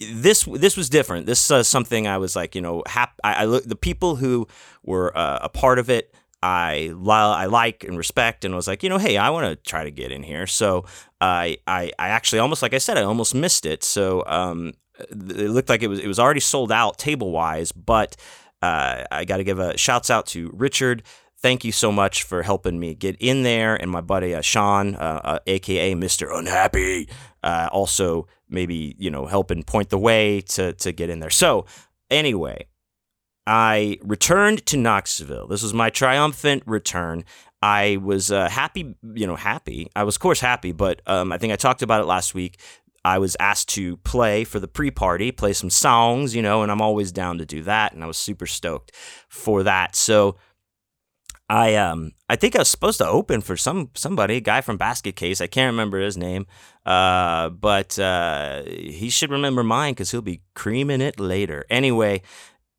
this 0.00 0.44
this 0.44 0.78
was 0.78 0.88
different. 0.88 1.26
This 1.26 1.44
is 1.44 1.50
uh, 1.50 1.62
something 1.62 2.06
I 2.06 2.16
was 2.16 2.36
like, 2.36 2.54
you 2.54 2.62
know, 2.62 2.82
hap- 2.86 3.20
I, 3.22 3.34
I 3.34 3.44
look 3.44 3.64
the 3.64 3.76
people 3.76 4.16
who 4.16 4.46
were 4.82 5.14
uh, 5.14 5.40
a 5.42 5.50
part 5.50 5.78
of 5.78 5.90
it 5.90 6.14
I 6.46 6.92
I 7.10 7.46
like 7.46 7.82
and 7.82 7.98
respect, 7.98 8.44
and 8.44 8.54
was 8.54 8.68
like, 8.68 8.84
you 8.84 8.88
know, 8.88 8.98
hey, 8.98 9.16
I 9.16 9.30
want 9.30 9.46
to 9.46 9.56
try 9.68 9.82
to 9.82 9.90
get 9.90 10.12
in 10.12 10.22
here. 10.22 10.46
So 10.46 10.84
I, 11.20 11.58
I 11.66 11.90
I 11.98 12.08
actually 12.08 12.38
almost 12.38 12.62
like 12.62 12.72
I 12.72 12.78
said, 12.78 12.96
I 12.96 13.02
almost 13.02 13.34
missed 13.34 13.66
it. 13.66 13.82
So 13.82 14.22
um, 14.26 14.74
it 15.00 15.50
looked 15.50 15.68
like 15.68 15.82
it 15.82 15.88
was 15.88 15.98
it 15.98 16.06
was 16.06 16.20
already 16.20 16.40
sold 16.40 16.70
out 16.70 16.98
table 16.98 17.32
wise, 17.32 17.72
but 17.72 18.16
uh, 18.62 19.04
I 19.10 19.24
got 19.24 19.38
to 19.38 19.44
give 19.44 19.58
a 19.58 19.76
shouts 19.76 20.08
out 20.08 20.26
to 20.26 20.50
Richard. 20.54 21.02
Thank 21.38 21.64
you 21.64 21.72
so 21.72 21.90
much 21.90 22.22
for 22.22 22.42
helping 22.42 22.78
me 22.78 22.94
get 22.94 23.16
in 23.18 23.42
there, 23.42 23.74
and 23.74 23.90
my 23.90 24.00
buddy 24.00 24.32
uh, 24.32 24.40
Sean, 24.40 24.94
uh, 24.94 25.20
uh 25.24 25.38
aka 25.48 25.94
Mister 25.96 26.30
Unhappy, 26.32 27.08
uh, 27.42 27.68
also 27.72 28.28
maybe 28.48 28.94
you 28.98 29.10
know 29.10 29.26
helping 29.26 29.64
point 29.64 29.90
the 29.90 29.98
way 29.98 30.42
to 30.42 30.72
to 30.74 30.92
get 30.92 31.10
in 31.10 31.18
there. 31.18 31.30
So 31.30 31.66
anyway, 32.08 32.68
I 33.46 33.98
returned 34.02 34.66
to 34.66 34.76
Knoxville. 34.76 35.46
This 35.46 35.62
was 35.62 35.72
my 35.72 35.90
triumphant 35.90 36.62
return. 36.66 37.24
I 37.62 37.98
was 38.02 38.30
uh, 38.30 38.48
happy, 38.48 38.96
you 39.14 39.26
know, 39.26 39.36
happy. 39.36 39.88
I 39.96 40.04
was, 40.04 40.16
of 40.16 40.20
course, 40.20 40.40
happy, 40.40 40.72
but 40.72 41.00
um, 41.06 41.32
I 41.32 41.38
think 41.38 41.52
I 41.52 41.56
talked 41.56 41.82
about 41.82 42.00
it 42.00 42.06
last 42.06 42.34
week. 42.34 42.60
I 43.04 43.18
was 43.18 43.36
asked 43.38 43.68
to 43.70 43.98
play 43.98 44.42
for 44.42 44.58
the 44.58 44.66
pre 44.66 44.90
party, 44.90 45.30
play 45.30 45.52
some 45.52 45.70
songs, 45.70 46.34
you 46.34 46.42
know, 46.42 46.62
and 46.62 46.72
I'm 46.72 46.82
always 46.82 47.12
down 47.12 47.38
to 47.38 47.46
do 47.46 47.62
that. 47.62 47.92
And 47.92 48.02
I 48.02 48.06
was 48.06 48.18
super 48.18 48.46
stoked 48.46 48.90
for 49.28 49.62
that. 49.62 49.94
So 49.94 50.36
I 51.48 51.76
um 51.76 52.12
I 52.28 52.34
think 52.34 52.56
I 52.56 52.58
was 52.58 52.68
supposed 52.68 52.98
to 52.98 53.06
open 53.06 53.40
for 53.40 53.56
some 53.56 53.90
somebody, 53.94 54.36
a 54.36 54.40
guy 54.40 54.60
from 54.60 54.76
Basket 54.76 55.14
Case. 55.14 55.40
I 55.40 55.46
can't 55.46 55.72
remember 55.72 56.00
his 56.00 56.16
name, 56.16 56.46
uh, 56.84 57.50
but 57.50 57.96
uh, 57.98 58.64
he 58.64 59.08
should 59.10 59.30
remember 59.30 59.62
mine 59.62 59.92
because 59.94 60.10
he'll 60.10 60.22
be 60.22 60.42
creaming 60.54 61.00
it 61.00 61.20
later. 61.20 61.64
Anyway, 61.70 62.22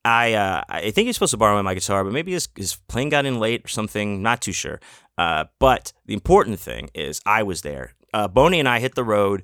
I 0.07 0.33
uh, 0.33 0.63
I 0.69 0.91
think 0.91 1.07
he's 1.07 1.15
supposed 1.15 1.31
to 1.31 1.37
borrow 1.37 1.61
my 1.61 1.73
guitar, 1.73 2.03
but 2.03 2.13
maybe 2.13 2.31
his, 2.31 2.47
his 2.55 2.75
plane 2.87 3.09
got 3.09 3.25
in 3.25 3.39
late 3.39 3.65
or 3.65 3.67
something. 3.67 4.21
Not 4.21 4.41
too 4.41 4.53
sure. 4.53 4.79
Uh, 5.17 5.45
but 5.59 5.91
the 6.05 6.13
important 6.13 6.59
thing 6.59 6.89
is 6.93 7.21
I 7.25 7.43
was 7.43 7.61
there. 7.61 7.93
Uh, 8.13 8.27
Boney 8.27 8.59
and 8.59 8.69
I 8.69 8.79
hit 8.79 8.95
the 8.95 9.03
road 9.03 9.43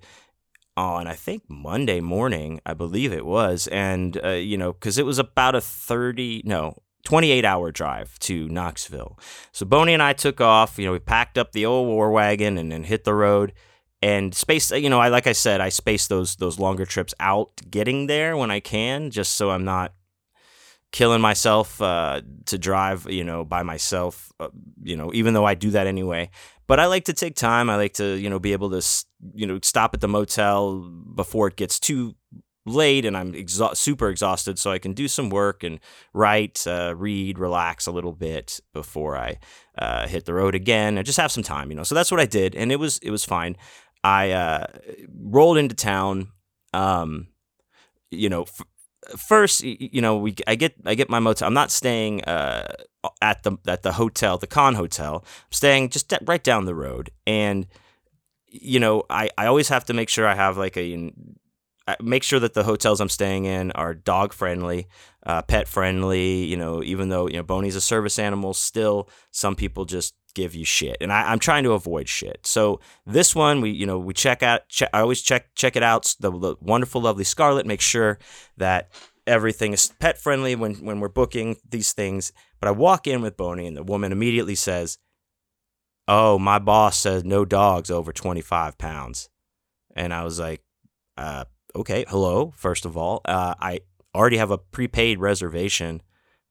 on 0.77 1.05
I 1.07 1.15
think 1.15 1.43
Monday 1.49 1.99
morning, 1.99 2.61
I 2.65 2.73
believe 2.73 3.11
it 3.11 3.25
was, 3.25 3.67
and 3.67 4.17
uh, 4.23 4.29
you 4.29 4.57
know 4.57 4.71
because 4.73 4.97
it 4.97 5.05
was 5.05 5.19
about 5.19 5.55
a 5.55 5.61
thirty 5.61 6.41
no 6.45 6.77
28 7.03 7.43
hour 7.43 7.69
drive 7.69 8.17
to 8.19 8.47
Knoxville. 8.47 9.19
So 9.51 9.65
Boney 9.65 9.93
and 9.93 10.01
I 10.01 10.13
took 10.13 10.39
off. 10.39 10.79
You 10.79 10.85
know 10.85 10.93
we 10.93 10.99
packed 10.99 11.37
up 11.37 11.51
the 11.51 11.65
old 11.65 11.87
war 11.87 12.09
wagon 12.11 12.57
and 12.57 12.71
then 12.71 12.85
hit 12.85 13.03
the 13.03 13.13
road 13.13 13.51
and 14.01 14.33
space 14.33 14.71
you 14.71 14.89
know 14.89 15.01
I 15.01 15.09
like 15.09 15.27
I 15.27 15.33
said 15.33 15.59
I 15.59 15.69
space 15.69 16.07
those 16.07 16.37
those 16.37 16.57
longer 16.57 16.85
trips 16.85 17.13
out 17.19 17.61
getting 17.69 18.07
there 18.07 18.37
when 18.37 18.51
I 18.51 18.61
can 18.61 19.11
just 19.11 19.35
so 19.35 19.51
I'm 19.51 19.65
not 19.65 19.93
killing 20.93 21.19
myself 21.19 21.81
uh, 21.81 22.21
to 22.45 22.57
drive, 22.57 23.09
you 23.09 23.23
know, 23.23 23.43
by 23.43 23.63
myself, 23.63 24.31
uh, 24.39 24.47
you 24.81 24.95
know, 24.95 25.11
even 25.13 25.33
though 25.33 25.43
I 25.43 25.55
do 25.55 25.71
that 25.71 25.87
anyway. 25.87 26.29
But 26.67 26.79
I 26.79 26.85
like 26.85 27.05
to 27.05 27.13
take 27.13 27.35
time. 27.35 27.69
I 27.69 27.75
like 27.75 27.95
to, 27.95 28.15
you 28.15 28.29
know, 28.29 28.39
be 28.39 28.53
able 28.53 28.69
to, 28.69 29.05
you 29.33 29.45
know, 29.45 29.59
stop 29.61 29.93
at 29.93 30.01
the 30.01 30.07
motel 30.07 30.79
before 31.15 31.47
it 31.47 31.57
gets 31.57 31.79
too 31.79 32.15
late 32.65 33.05
and 33.05 33.17
I'm 33.17 33.33
exa- 33.33 33.75
super 33.75 34.07
exhausted, 34.07 34.57
so 34.57 34.71
I 34.71 34.79
can 34.79 34.93
do 34.93 35.09
some 35.09 35.29
work 35.29 35.63
and 35.63 35.79
write, 36.13 36.65
uh, 36.65 36.93
read, 36.95 37.37
relax 37.37 37.87
a 37.87 37.91
little 37.91 38.13
bit 38.13 38.61
before 38.71 39.17
I 39.17 39.39
uh, 39.77 40.07
hit 40.07 40.25
the 40.25 40.33
road 40.33 40.55
again 40.55 40.97
and 40.97 41.05
just 41.05 41.19
have 41.19 41.31
some 41.31 41.43
time, 41.43 41.69
you 41.71 41.75
know. 41.75 41.83
So 41.83 41.95
that's 41.95 42.11
what 42.11 42.21
I 42.21 42.25
did, 42.25 42.55
and 42.55 42.71
it 42.71 42.77
was 42.77 42.99
it 42.99 43.09
was 43.09 43.25
fine. 43.25 43.57
I 44.03 44.31
uh, 44.31 44.67
rolled 45.19 45.57
into 45.57 45.75
town. 45.75 46.29
Um, 46.73 47.27
you 48.09 48.29
know, 48.29 48.43
f- 48.43 48.61
first, 49.17 49.63
you 49.63 50.01
know, 50.01 50.17
we 50.17 50.35
I 50.47 50.55
get 50.55 50.75
I 50.85 50.95
get 50.95 51.09
my 51.09 51.19
motel. 51.19 51.47
I'm 51.47 51.53
not 51.53 51.71
staying 51.71 52.23
uh, 52.23 52.73
at 53.21 53.43
the 53.43 53.57
at 53.67 53.83
the 53.83 53.93
hotel, 53.93 54.37
the 54.37 54.47
Con 54.47 54.75
Hotel. 54.75 55.23
I'm 55.25 55.51
staying 55.51 55.89
just 55.89 56.13
right 56.25 56.43
down 56.43 56.65
the 56.65 56.75
road, 56.75 57.09
and 57.25 57.67
you 58.47 58.79
know, 58.79 59.03
I 59.09 59.29
I 59.37 59.47
always 59.47 59.69
have 59.69 59.85
to 59.85 59.93
make 59.93 60.09
sure 60.09 60.27
I 60.27 60.35
have 60.35 60.57
like 60.57 60.77
a 60.77 61.11
make 62.01 62.23
sure 62.23 62.39
that 62.39 62.53
the 62.53 62.63
hotels 62.63 63.01
I'm 63.01 63.09
staying 63.09 63.45
in 63.45 63.71
are 63.71 63.93
dog 63.93 64.33
friendly, 64.33 64.87
uh, 65.25 65.41
pet 65.41 65.67
friendly. 65.67 66.45
You 66.45 66.57
know, 66.57 66.83
even 66.83 67.09
though 67.09 67.27
you 67.27 67.37
know 67.37 67.43
Boney's 67.43 67.75
a 67.75 67.81
service 67.81 68.19
animal, 68.19 68.53
still 68.53 69.09
some 69.31 69.55
people 69.55 69.85
just 69.85 70.13
give 70.33 70.55
you 70.55 70.65
shit, 70.65 70.97
and 71.01 71.11
I, 71.11 71.31
am 71.31 71.39
trying 71.39 71.63
to 71.63 71.73
avoid 71.73 72.09
shit. 72.09 72.45
So 72.47 72.79
this 73.05 73.35
one, 73.35 73.61
we 73.61 73.71
you 73.71 73.85
know 73.85 73.99
we 73.99 74.13
check 74.13 74.43
out. 74.43 74.67
Check, 74.69 74.89
I 74.93 75.01
always 75.01 75.21
check 75.21 75.53
check 75.55 75.75
it 75.75 75.83
out. 75.83 76.15
The, 76.19 76.31
the 76.31 76.55
wonderful, 76.61 77.01
lovely 77.01 77.25
Scarlet. 77.25 77.65
Make 77.65 77.81
sure 77.81 78.17
that 78.57 78.89
everything 79.27 79.73
is 79.73 79.91
pet 79.99 80.17
friendly 80.17 80.55
when 80.55 80.75
when 80.75 80.99
we're 80.99 81.09
booking 81.09 81.57
these 81.69 81.91
things. 81.93 82.31
But 82.59 82.69
I 82.69 82.71
walk 82.71 83.07
in 83.07 83.21
with 83.21 83.37
Boney, 83.37 83.67
and 83.67 83.75
the 83.75 83.83
woman 83.83 84.13
immediately 84.13 84.55
says, 84.55 84.99
"Oh, 86.07 86.39
my 86.39 86.59
boss 86.59 86.97
says 86.97 87.25
no 87.25 87.43
dogs 87.43 87.91
over 87.91 88.13
25 88.13 88.77
pounds," 88.77 89.29
and 89.97 90.13
I 90.13 90.23
was 90.23 90.39
like, 90.39 90.63
uh, 91.17 91.43
"Okay, 91.75 92.05
hello. 92.07 92.53
First 92.55 92.85
of 92.85 92.97
all, 92.97 93.21
uh, 93.25 93.55
I 93.59 93.81
already 94.15 94.37
have 94.37 94.51
a 94.51 94.57
prepaid 94.57 95.19
reservation." 95.19 96.01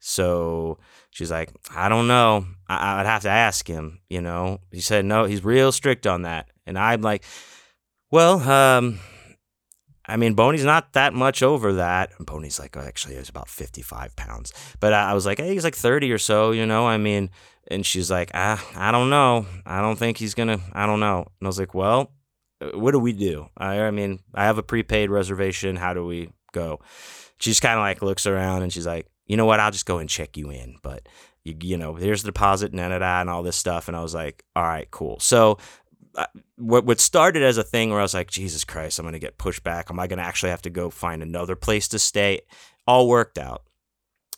So 0.05 0.79
she's 1.11 1.31
like, 1.31 1.53
I 1.73 1.89
don't 1.89 2.09
know. 2.09 2.45
I- 2.69 2.97
would 2.97 3.07
have 3.07 3.23
to 3.23 3.31
ask 3.31 3.69
him, 3.69 4.01
you 4.11 4.21
know. 4.21 4.59
He 4.73 4.81
said, 4.81 5.05
no, 5.05 5.27
he's 5.27 5.45
real 5.45 5.71
strict 5.71 6.09
on 6.09 6.23
that. 6.23 6.49
And 6.67 6.77
I'm 6.77 7.03
like, 7.03 7.23
well, 8.11 8.41
um, 8.41 8.99
I 10.05 10.17
mean, 10.17 10.35
Boney's 10.35 10.65
not 10.65 10.95
that 10.95 11.15
much 11.15 11.41
over 11.41 11.75
that. 11.75 12.11
And 12.19 12.27
Boney's 12.27 12.59
like, 12.59 12.77
oh, 12.77 12.81
actually, 12.81 13.15
he's 13.15 13.29
about 13.29 13.49
55 13.49 14.17
pounds. 14.17 14.53
But 14.81 14.93
I 14.93 15.15
was 15.15 15.25
like, 15.25 15.39
hey, 15.39 15.53
he's 15.53 15.63
like 15.65 15.77
30 15.77 16.11
or 16.11 16.19
so, 16.19 16.51
you 16.51 16.67
know. 16.67 16.85
I 16.85 16.99
mean, 16.99 17.31
and 17.71 17.87
she's 17.87 18.11
like, 18.11 18.33
ah, 18.35 18.61
I 18.75 18.91
don't 18.91 19.09
know. 19.09 19.47
I 19.65 19.81
don't 19.81 19.97
think 19.97 20.17
he's 20.17 20.35
going 20.35 20.49
to, 20.49 20.61
I 20.73 20.85
don't 20.87 21.01
know. 21.01 21.19
And 21.19 21.47
I 21.47 21.47
was 21.47 21.61
like, 21.61 21.75
well, 21.75 22.11
what 22.75 22.93
do 22.93 22.99
we 22.99 23.13
do? 23.13 23.49
I, 23.57 23.81
I 23.81 23.91
mean, 23.91 24.21
I 24.35 24.45
have 24.45 24.59
a 24.59 24.63
prepaid 24.63 25.11
reservation. 25.11 25.77
How 25.77 25.95
do 25.95 26.05
we 26.05 26.31
go? 26.53 26.81
She's 27.39 27.61
kind 27.61 27.79
of 27.79 27.81
like 27.81 28.03
looks 28.03 28.27
around 28.27 28.63
and 28.63 28.73
she's 28.73 28.87
like, 28.87 29.07
you 29.27 29.37
know 29.37 29.47
what? 29.47 29.61
I'll 29.61 29.71
just 29.71 29.87
go 29.87 29.99
and 29.99 30.09
check 30.09 30.37
you 30.37 30.51
in. 30.51 30.77
But 30.83 31.09
you, 31.45 31.57
you 31.61 31.77
know, 31.77 31.99
there's 31.99 32.23
the 32.23 32.29
deposit, 32.29 32.73
and 32.73 32.81
and 32.81 33.31
all 33.31 33.43
this 33.43 33.57
stuff. 33.57 33.89
And 33.89 33.97
I 33.97 34.03
was 34.03 34.15
like, 34.15 34.45
all 34.55 34.63
right, 34.63 34.91
cool. 34.91 35.19
So 35.21 35.59
what 36.57 36.85
what 36.85 37.01
started 37.01 37.43
as 37.43 37.59
a 37.59 37.65
thing 37.65 37.91
where 37.91 37.99
I 37.99 38.03
was 38.03 38.15
like, 38.15 38.31
Jesus 38.31 38.65
Christ, 38.65 38.99
I'm 38.99 39.05
gonna 39.05 39.19
get 39.19 39.39
pushed 39.39 39.63
back. 39.63 39.91
Am 39.91 39.99
I 39.99 40.07
gonna 40.07 40.23
actually 40.23 40.51
have 40.51 40.63
to 40.63 40.71
go 40.71 40.91
find 40.91 41.23
another 41.23 41.57
place 41.57 41.89
to 41.89 41.99
stay? 41.99 42.43
All 42.87 43.09
worked 43.09 43.39
out. 43.39 43.63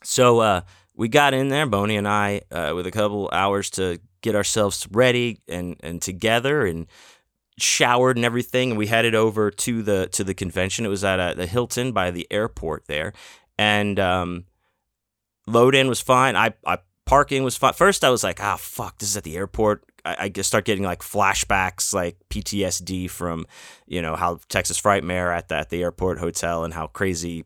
So 0.02 0.40
uh, 0.40 0.60
we 0.94 1.08
got 1.08 1.34
in 1.34 1.48
there, 1.48 1.66
Boney 1.66 1.96
and 1.96 2.06
I, 2.06 2.42
uh, 2.50 2.72
with 2.74 2.86
a 2.86 2.90
couple 2.90 3.28
hours 3.32 3.70
to 3.70 4.00
get 4.22 4.34
ourselves 4.34 4.86
ready 4.90 5.40
and 5.48 5.76
and 5.80 6.00
together 6.00 6.66
and 6.66 6.86
showered 7.58 8.16
and 8.16 8.24
everything 8.24 8.70
and 8.70 8.78
we 8.78 8.88
headed 8.88 9.14
over 9.14 9.50
to 9.50 9.82
the 9.82 10.08
to 10.08 10.24
the 10.24 10.34
convention 10.34 10.84
it 10.84 10.88
was 10.88 11.04
at 11.04 11.20
a, 11.20 11.22
uh, 11.22 11.34
the 11.34 11.46
hilton 11.46 11.92
by 11.92 12.10
the 12.10 12.26
airport 12.30 12.84
there 12.86 13.12
and 13.58 14.00
um, 14.00 14.44
load 15.46 15.74
in 15.74 15.88
was 15.88 16.00
fine. 16.00 16.36
I, 16.36 16.54
I 16.66 16.78
parking 17.06 17.44
was 17.44 17.56
fine. 17.56 17.72
First, 17.72 18.04
I 18.04 18.10
was 18.10 18.24
like, 18.24 18.42
ah, 18.42 18.56
fuck, 18.56 18.98
this 18.98 19.10
is 19.10 19.16
at 19.16 19.24
the 19.24 19.36
airport. 19.36 19.84
I, 20.04 20.16
I 20.20 20.28
just 20.28 20.48
start 20.48 20.64
getting 20.64 20.84
like 20.84 21.00
flashbacks, 21.00 21.92
like 21.92 22.16
PTSD 22.30 23.10
from, 23.10 23.46
you 23.86 24.02
know, 24.02 24.16
how 24.16 24.40
Texas 24.48 24.80
Frightmare 24.80 25.36
at 25.36 25.48
the, 25.48 25.56
at 25.56 25.70
the 25.70 25.82
airport 25.82 26.18
hotel 26.18 26.64
and 26.64 26.74
how 26.74 26.86
crazy 26.86 27.44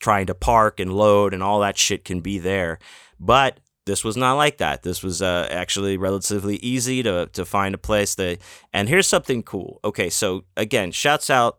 trying 0.00 0.26
to 0.26 0.34
park 0.34 0.78
and 0.78 0.92
load 0.92 1.34
and 1.34 1.42
all 1.42 1.60
that 1.60 1.78
shit 1.78 2.04
can 2.04 2.20
be 2.20 2.38
there. 2.38 2.78
But 3.18 3.60
this 3.86 4.04
was 4.04 4.16
not 4.16 4.34
like 4.34 4.58
that. 4.58 4.82
This 4.82 5.02
was 5.02 5.22
uh, 5.22 5.48
actually 5.50 5.96
relatively 5.96 6.56
easy 6.56 7.02
to 7.02 7.26
to 7.32 7.44
find 7.44 7.74
a 7.74 7.78
place 7.78 8.14
that. 8.16 8.38
And 8.72 8.88
here's 8.88 9.08
something 9.08 9.42
cool. 9.42 9.80
Okay, 9.84 10.10
so 10.10 10.44
again, 10.56 10.90
shouts 10.90 11.30
out 11.30 11.58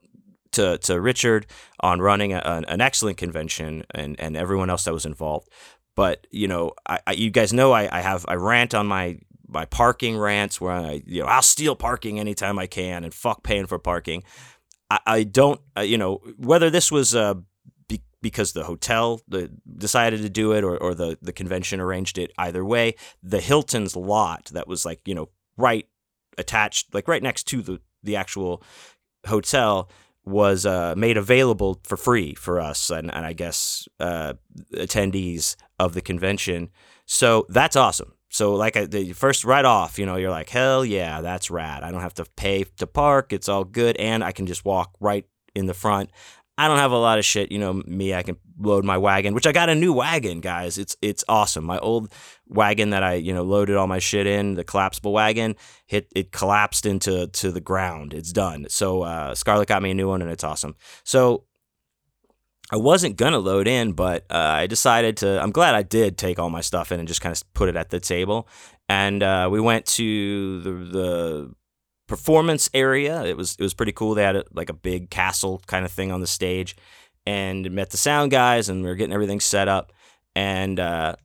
to 0.51 0.77
to 0.79 0.99
Richard 0.99 1.47
on 1.79 2.01
running 2.01 2.33
a, 2.33 2.63
an 2.67 2.81
excellent 2.81 3.17
convention 3.17 3.85
and 3.91 4.19
and 4.19 4.37
everyone 4.37 4.69
else 4.69 4.83
that 4.83 4.93
was 4.93 5.05
involved. 5.05 5.49
But 5.95 6.27
you 6.29 6.47
know, 6.47 6.73
I, 6.87 6.99
I 7.07 7.11
you 7.13 7.31
guys 7.31 7.53
know 7.53 7.71
I, 7.71 7.97
I 7.97 8.01
have 8.01 8.25
I 8.27 8.35
rant 8.35 8.75
on 8.75 8.87
my 8.87 9.19
my 9.47 9.65
parking 9.65 10.17
rants 10.17 10.59
where 10.59 10.73
I 10.73 11.01
you 11.05 11.21
know 11.21 11.27
I'll 11.27 11.41
steal 11.41 11.75
parking 11.75 12.19
anytime 12.19 12.59
I 12.59 12.67
can 12.67 13.03
and 13.03 13.13
fuck 13.13 13.43
paying 13.43 13.67
for 13.67 13.79
parking. 13.79 14.23
I, 14.89 14.99
I 15.07 15.23
don't 15.23 15.61
uh, 15.77 15.81
you 15.81 15.97
know 15.97 16.21
whether 16.37 16.69
this 16.69 16.91
was 16.91 17.15
uh, 17.15 17.35
be, 17.35 17.41
because 18.21 18.53
the 18.53 18.63
hotel 18.63 19.21
the, 19.27 19.51
decided 19.77 20.21
to 20.21 20.29
do 20.29 20.51
it 20.53 20.63
or, 20.63 20.77
or 20.77 20.93
the 20.93 21.17
the 21.21 21.33
convention 21.33 21.79
arranged 21.79 22.17
it. 22.17 22.31
Either 22.37 22.65
way, 22.65 22.95
the 23.23 23.39
Hilton's 23.39 23.95
lot 23.95 24.45
that 24.53 24.67
was 24.67 24.85
like 24.85 25.01
you 25.05 25.15
know 25.15 25.29
right 25.57 25.87
attached 26.37 26.93
like 26.93 27.07
right 27.07 27.23
next 27.23 27.43
to 27.45 27.61
the 27.61 27.79
the 28.03 28.15
actual 28.15 28.63
hotel 29.25 29.89
was 30.25 30.65
uh, 30.65 30.93
made 30.97 31.17
available 31.17 31.79
for 31.83 31.95
free 31.95 32.33
for 32.35 32.59
us 32.59 32.89
and, 32.89 33.13
and 33.13 33.25
I 33.25 33.31
guess 33.31 33.87
uh, 33.99 34.33
attendees 34.73 35.55
of 35.79 35.93
the 35.93 36.01
convention. 36.01 36.69
So 37.05 37.45
that's 37.47 37.77
awesome. 37.77 38.13
So 38.29 38.55
like 38.55 38.73
the 38.73 39.13
first 39.13 39.45
right 39.45 39.63
off, 39.63 39.97
you 39.97 40.05
know, 40.05 40.17
you're 40.17 40.31
like, 40.31 40.49
hell 40.49 40.83
yeah, 40.83 41.21
that's 41.21 41.49
rad. 41.49 41.83
I 41.83 41.91
don't 41.91 42.01
have 42.01 42.15
to 42.15 42.25
pay 42.35 42.65
to 42.77 42.85
park. 42.85 43.31
It's 43.31 43.47
all 43.47 43.63
good, 43.63 43.95
and 43.97 44.21
I 44.21 44.33
can 44.33 44.45
just 44.45 44.65
walk 44.65 44.95
right 44.99 45.25
in 45.55 45.65
the 45.65 45.73
front. 45.73 46.11
I 46.57 46.67
don't 46.67 46.79
have 46.79 46.91
a 46.91 46.97
lot 46.97 47.19
of 47.19 47.25
shit, 47.25 47.51
you 47.51 47.59
know. 47.59 47.73
Me, 47.85 48.15
I 48.15 48.23
can 48.23 48.35
load 48.59 48.83
my 48.83 48.97
wagon, 48.97 49.35
which 49.35 49.45
I 49.45 49.51
got 49.51 49.69
a 49.69 49.75
new 49.75 49.93
wagon, 49.93 50.41
guys. 50.41 50.79
It's 50.79 50.97
it's 51.03 51.23
awesome. 51.29 51.63
My 51.63 51.77
old 51.79 52.11
wagon 52.47 52.89
that 52.89 53.03
I 53.03 53.13
you 53.15 53.33
know 53.33 53.43
loaded 53.43 53.75
all 53.75 53.85
my 53.85 53.99
shit 53.99 54.25
in, 54.25 54.55
the 54.55 54.63
collapsible 54.63 55.13
wagon, 55.13 55.55
hit 55.85 56.07
it 56.15 56.31
collapsed 56.31 56.87
into 56.87 57.27
to 57.27 57.51
the 57.51 57.61
ground. 57.61 58.13
It's 58.13 58.31
done. 58.31 58.65
So 58.69 59.03
uh, 59.03 59.35
Scarlett 59.35 59.67
got 59.67 59.83
me 59.83 59.91
a 59.91 59.93
new 59.93 60.07
one, 60.07 60.23
and 60.23 60.31
it's 60.31 60.43
awesome. 60.43 60.75
So 61.03 61.43
I 62.71 62.77
wasn't 62.77 63.17
gonna 63.17 63.39
load 63.39 63.67
in, 63.67 63.93
but 63.93 64.25
uh, 64.31 64.37
I 64.37 64.65
decided 64.67 65.17
to. 65.17 65.41
I'm 65.41 65.51
glad 65.51 65.75
I 65.75 65.83
did 65.83 66.17
take 66.17 66.39
all 66.39 66.49
my 66.49 66.61
stuff 66.61 66.91
in 66.91 66.99
and 66.99 67.07
just 67.07 67.21
kind 67.21 67.35
of 67.35 67.53
put 67.53 67.69
it 67.69 67.75
at 67.75 67.91
the 67.91 67.99
table. 67.99 68.47
And 68.89 69.21
uh, 69.21 69.47
we 69.51 69.61
went 69.61 69.85
to 69.85 70.61
the 70.61 70.71
the 70.71 71.53
performance 72.07 72.69
area. 72.73 73.23
It 73.25 73.37
was 73.37 73.55
it 73.59 73.63
was 73.63 73.73
pretty 73.73 73.91
cool. 73.91 74.15
They 74.15 74.23
had 74.23 74.37
a, 74.37 74.43
like 74.53 74.69
a 74.69 74.73
big 74.73 75.09
castle 75.09 75.61
kind 75.67 75.85
of 75.85 75.91
thing 75.91 76.11
on 76.11 76.21
the 76.21 76.27
stage, 76.27 76.75
and 77.25 77.69
met 77.71 77.91
the 77.91 77.97
sound 77.97 78.31
guys, 78.31 78.69
and 78.69 78.81
we 78.81 78.89
were 78.89 78.95
getting 78.95 79.13
everything 79.13 79.39
set 79.39 79.67
up, 79.67 79.93
and 80.35 80.79
uh, 80.79 81.15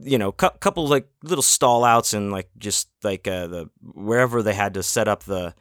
you 0.00 0.18
know, 0.18 0.32
cu- 0.32 0.50
couple 0.60 0.88
like 0.88 1.08
little 1.22 1.42
stall 1.42 1.84
outs 1.84 2.14
and 2.14 2.32
like 2.32 2.50
just 2.58 2.88
like 3.02 3.28
uh, 3.28 3.46
the 3.46 3.70
wherever 3.82 4.42
they 4.42 4.54
had 4.54 4.74
to 4.74 4.82
set 4.82 5.08
up 5.08 5.24
the 5.24 5.54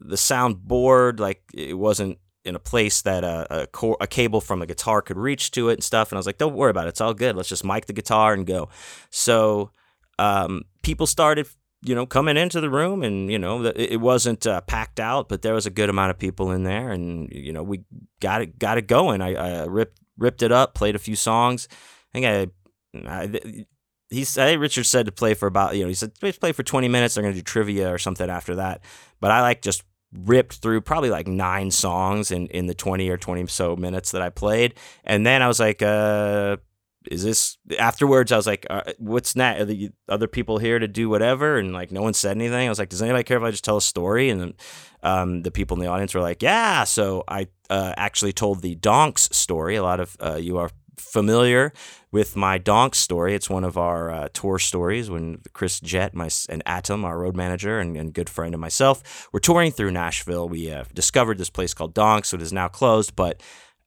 the 0.00 0.16
sound 0.16 0.62
board, 0.62 1.20
like 1.20 1.42
it 1.54 1.76
wasn't 1.76 2.18
in 2.44 2.54
a 2.54 2.58
place 2.60 3.02
that 3.02 3.22
a, 3.22 3.68
cor- 3.70 3.98
a 4.00 4.06
cable 4.06 4.40
from 4.40 4.62
a 4.62 4.66
guitar 4.66 5.02
could 5.02 5.18
reach 5.18 5.50
to 5.50 5.68
it 5.68 5.74
and 5.74 5.84
stuff. 5.84 6.10
And 6.10 6.16
I 6.16 6.20
was 6.20 6.26
like, 6.26 6.38
don't 6.38 6.54
worry 6.54 6.70
about 6.70 6.86
it. 6.86 6.90
It's 6.90 7.00
all 7.00 7.12
good. 7.12 7.36
Let's 7.36 7.50
just 7.50 7.64
mic 7.64 7.84
the 7.84 7.92
guitar 7.92 8.32
and 8.32 8.46
go. 8.46 8.70
So 9.10 9.72
um, 10.18 10.62
people 10.82 11.06
started 11.06 11.48
you 11.82 11.94
know, 11.94 12.04
coming 12.06 12.36
into 12.36 12.60
the 12.60 12.70
room, 12.70 13.02
and 13.02 13.30
you 13.30 13.38
know, 13.38 13.64
it 13.64 14.00
wasn't 14.00 14.46
uh, 14.46 14.60
packed 14.62 15.00
out, 15.00 15.28
but 15.28 15.42
there 15.42 15.54
was 15.54 15.66
a 15.66 15.70
good 15.70 15.88
amount 15.88 16.10
of 16.10 16.18
people 16.18 16.50
in 16.50 16.62
there, 16.62 16.90
and 16.90 17.30
you 17.32 17.52
know, 17.52 17.62
we 17.62 17.84
got 18.20 18.42
it 18.42 18.58
got 18.58 18.78
it 18.78 18.86
going. 18.86 19.22
I, 19.22 19.34
I 19.34 19.64
ripped 19.64 19.98
ripped 20.18 20.42
it 20.42 20.52
up, 20.52 20.74
played 20.74 20.94
a 20.94 20.98
few 20.98 21.16
songs. 21.16 21.68
I 22.14 22.20
think 22.20 22.52
I, 23.06 23.10
I 23.10 23.64
he 24.10 24.24
said 24.24 24.58
Richard 24.58 24.84
said 24.84 25.06
to 25.06 25.12
play 25.12 25.34
for 25.34 25.46
about 25.46 25.76
you 25.76 25.82
know 25.82 25.88
he 25.88 25.94
said 25.94 26.14
play 26.14 26.52
for 26.52 26.62
twenty 26.62 26.88
minutes. 26.88 27.14
They're 27.14 27.22
gonna 27.22 27.34
do 27.34 27.42
trivia 27.42 27.92
or 27.92 27.98
something 27.98 28.28
after 28.28 28.56
that, 28.56 28.82
but 29.20 29.30
I 29.30 29.40
like 29.40 29.62
just 29.62 29.84
ripped 30.12 30.56
through 30.56 30.80
probably 30.80 31.08
like 31.08 31.28
nine 31.28 31.70
songs 31.70 32.30
in 32.30 32.48
in 32.48 32.66
the 32.66 32.74
twenty 32.74 33.08
or 33.08 33.16
twenty 33.16 33.46
so 33.46 33.74
minutes 33.76 34.10
that 34.10 34.20
I 34.20 34.28
played, 34.28 34.74
and 35.04 35.24
then 35.24 35.40
I 35.40 35.48
was 35.48 35.60
like, 35.60 35.80
uh, 35.80 36.58
is 37.10 37.24
this 37.24 37.56
afterwards 37.78 38.30
i 38.30 38.36
was 38.36 38.46
like 38.46 38.66
uh, 38.68 38.82
what's 38.98 39.34
next 39.34 39.60
are 39.60 39.64
the 39.64 39.90
other 40.08 40.28
people 40.28 40.58
here 40.58 40.78
to 40.78 40.88
do 40.88 41.08
whatever? 41.08 41.58
And 41.58 41.72
like 41.72 41.90
no 41.90 42.02
one 42.02 42.14
said 42.14 42.36
anything. 42.36 42.66
I 42.66 42.68
was 42.68 42.78
like 42.78 42.88
does 42.88 43.02
anybody 43.02 43.24
care 43.24 43.38
if 43.38 43.42
i 43.42 43.50
just 43.50 43.64
tell 43.64 43.76
a 43.76 43.82
story? 43.82 44.30
And 44.30 44.54
um, 45.02 45.42
the 45.42 45.50
people 45.50 45.76
in 45.76 45.82
the 45.82 45.88
audience 45.88 46.14
were 46.14 46.20
like 46.20 46.42
yeah. 46.42 46.84
So 46.84 47.24
i 47.28 47.48
uh, 47.68 47.94
actually 47.96 48.32
told 48.32 48.62
the 48.62 48.74
donks 48.74 49.28
story. 49.32 49.76
A 49.76 49.82
lot 49.82 50.00
of 50.00 50.16
uh, 50.20 50.36
you 50.36 50.58
are 50.58 50.70
familiar 50.98 51.72
with 52.12 52.36
my 52.36 52.58
donks 52.58 52.98
story. 52.98 53.34
It's 53.34 53.48
one 53.48 53.64
of 53.64 53.78
our 53.78 54.10
uh, 54.10 54.28
tour 54.34 54.58
stories 54.58 55.08
when 55.08 55.40
chris 55.52 55.80
jett 55.80 56.14
my, 56.14 56.28
and 56.48 56.62
Adam 56.66 57.04
our 57.04 57.18
road 57.18 57.36
manager 57.36 57.78
and, 57.78 57.96
and 57.96 58.12
good 58.12 58.28
friend 58.28 58.54
and 58.54 58.60
myself 58.60 59.28
were 59.32 59.40
touring 59.40 59.72
through 59.72 59.92
nashville. 59.92 60.48
We 60.48 60.70
uh, 60.70 60.84
discovered 60.92 61.38
this 61.38 61.50
place 61.50 61.72
called 61.72 61.94
donks 61.94 62.28
so 62.28 62.36
it 62.36 62.42
is 62.42 62.52
now 62.52 62.68
closed 62.68 63.16
but 63.16 63.40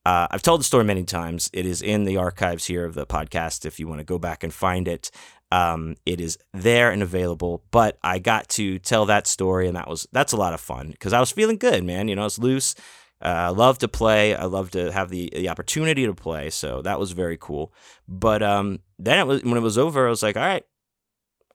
uh, 0.06 0.28
I've 0.30 0.42
told 0.42 0.60
the 0.60 0.66
story 0.66 0.84
many 0.84 1.04
times. 1.04 1.50
It 1.54 1.66
is 1.66 1.82
in 1.82 2.04
the 2.04 2.18
archives 2.18 2.66
here 2.66 2.86
of 2.86 2.94
the 2.94 3.06
podcast 3.06 3.66
if 3.66 3.80
you 3.80 3.88
want 3.88 4.00
to 4.00 4.06
go 4.06 4.20
back 4.20 4.44
and 4.44 4.54
find 4.54 4.88
it. 4.88 5.12
Um, 5.52 5.96
it 6.06 6.20
is 6.20 6.38
there 6.54 6.92
and 6.92 7.02
available. 7.02 7.63
But 7.72 7.98
I 8.04 8.20
got 8.20 8.50
to 8.50 8.80
tell 8.80 9.06
that 9.06 9.28
story, 9.28 9.68
and 9.68 9.78
that 9.78 9.88
was 9.88 10.08
that's 10.12 10.34
a 10.34 10.38
lot 10.38 10.54
of 10.54 10.60
fun 10.60 10.92
because 10.92 11.13
I 11.13 11.20
was 11.20 11.32
feeling 11.32 11.58
good, 11.58 11.84
man. 11.84 12.08
You 12.08 12.16
know, 12.16 12.26
it's 12.26 12.39
loose. 12.39 12.76
Uh, 13.22 13.28
I 13.28 13.50
love 13.50 13.78
to 13.78 13.88
play. 13.88 14.36
I 14.36 14.46
love 14.46 14.72
to 14.72 14.92
have 14.92 15.10
the 15.10 15.30
the 15.34 15.48
opportunity 15.48 16.06
to 16.06 16.13
play. 16.13 16.50
So 16.50 16.82
that 16.82 17.00
was 17.00 17.13
very 17.13 17.38
cool. 17.38 17.74
But 18.08 18.44
um, 18.44 18.80
then 19.00 19.20
it 19.20 19.28
was 19.28 19.44
when 19.44 19.56
it 19.56 19.62
was 19.62 19.78
over, 19.78 20.06
I 20.06 20.10
was 20.10 20.24
like, 20.24 20.36
all 20.36 20.44
right, 20.44 20.66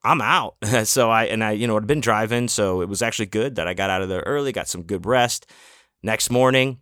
I'm 0.03 0.23
out. 0.23 0.57
so 0.85 1.11
I 1.11 1.25
and 1.25 1.45
I, 1.45 1.51
you 1.51 1.67
know, 1.67 1.75
had 1.75 1.87
been 1.87 2.01
driving, 2.01 2.49
so 2.49 2.81
it 2.81 2.89
was 2.89 3.03
actually 3.03 3.27
good 3.27 3.57
that 3.57 3.69
I 3.69 3.75
got 3.75 3.91
out 3.91 4.01
of 4.01 4.09
there 4.09 4.23
early, 4.25 4.53
got 4.53 4.69
some 4.69 4.85
good 4.85 5.05
rest. 5.05 5.51
Next 6.03 6.31
morning, 6.31 6.79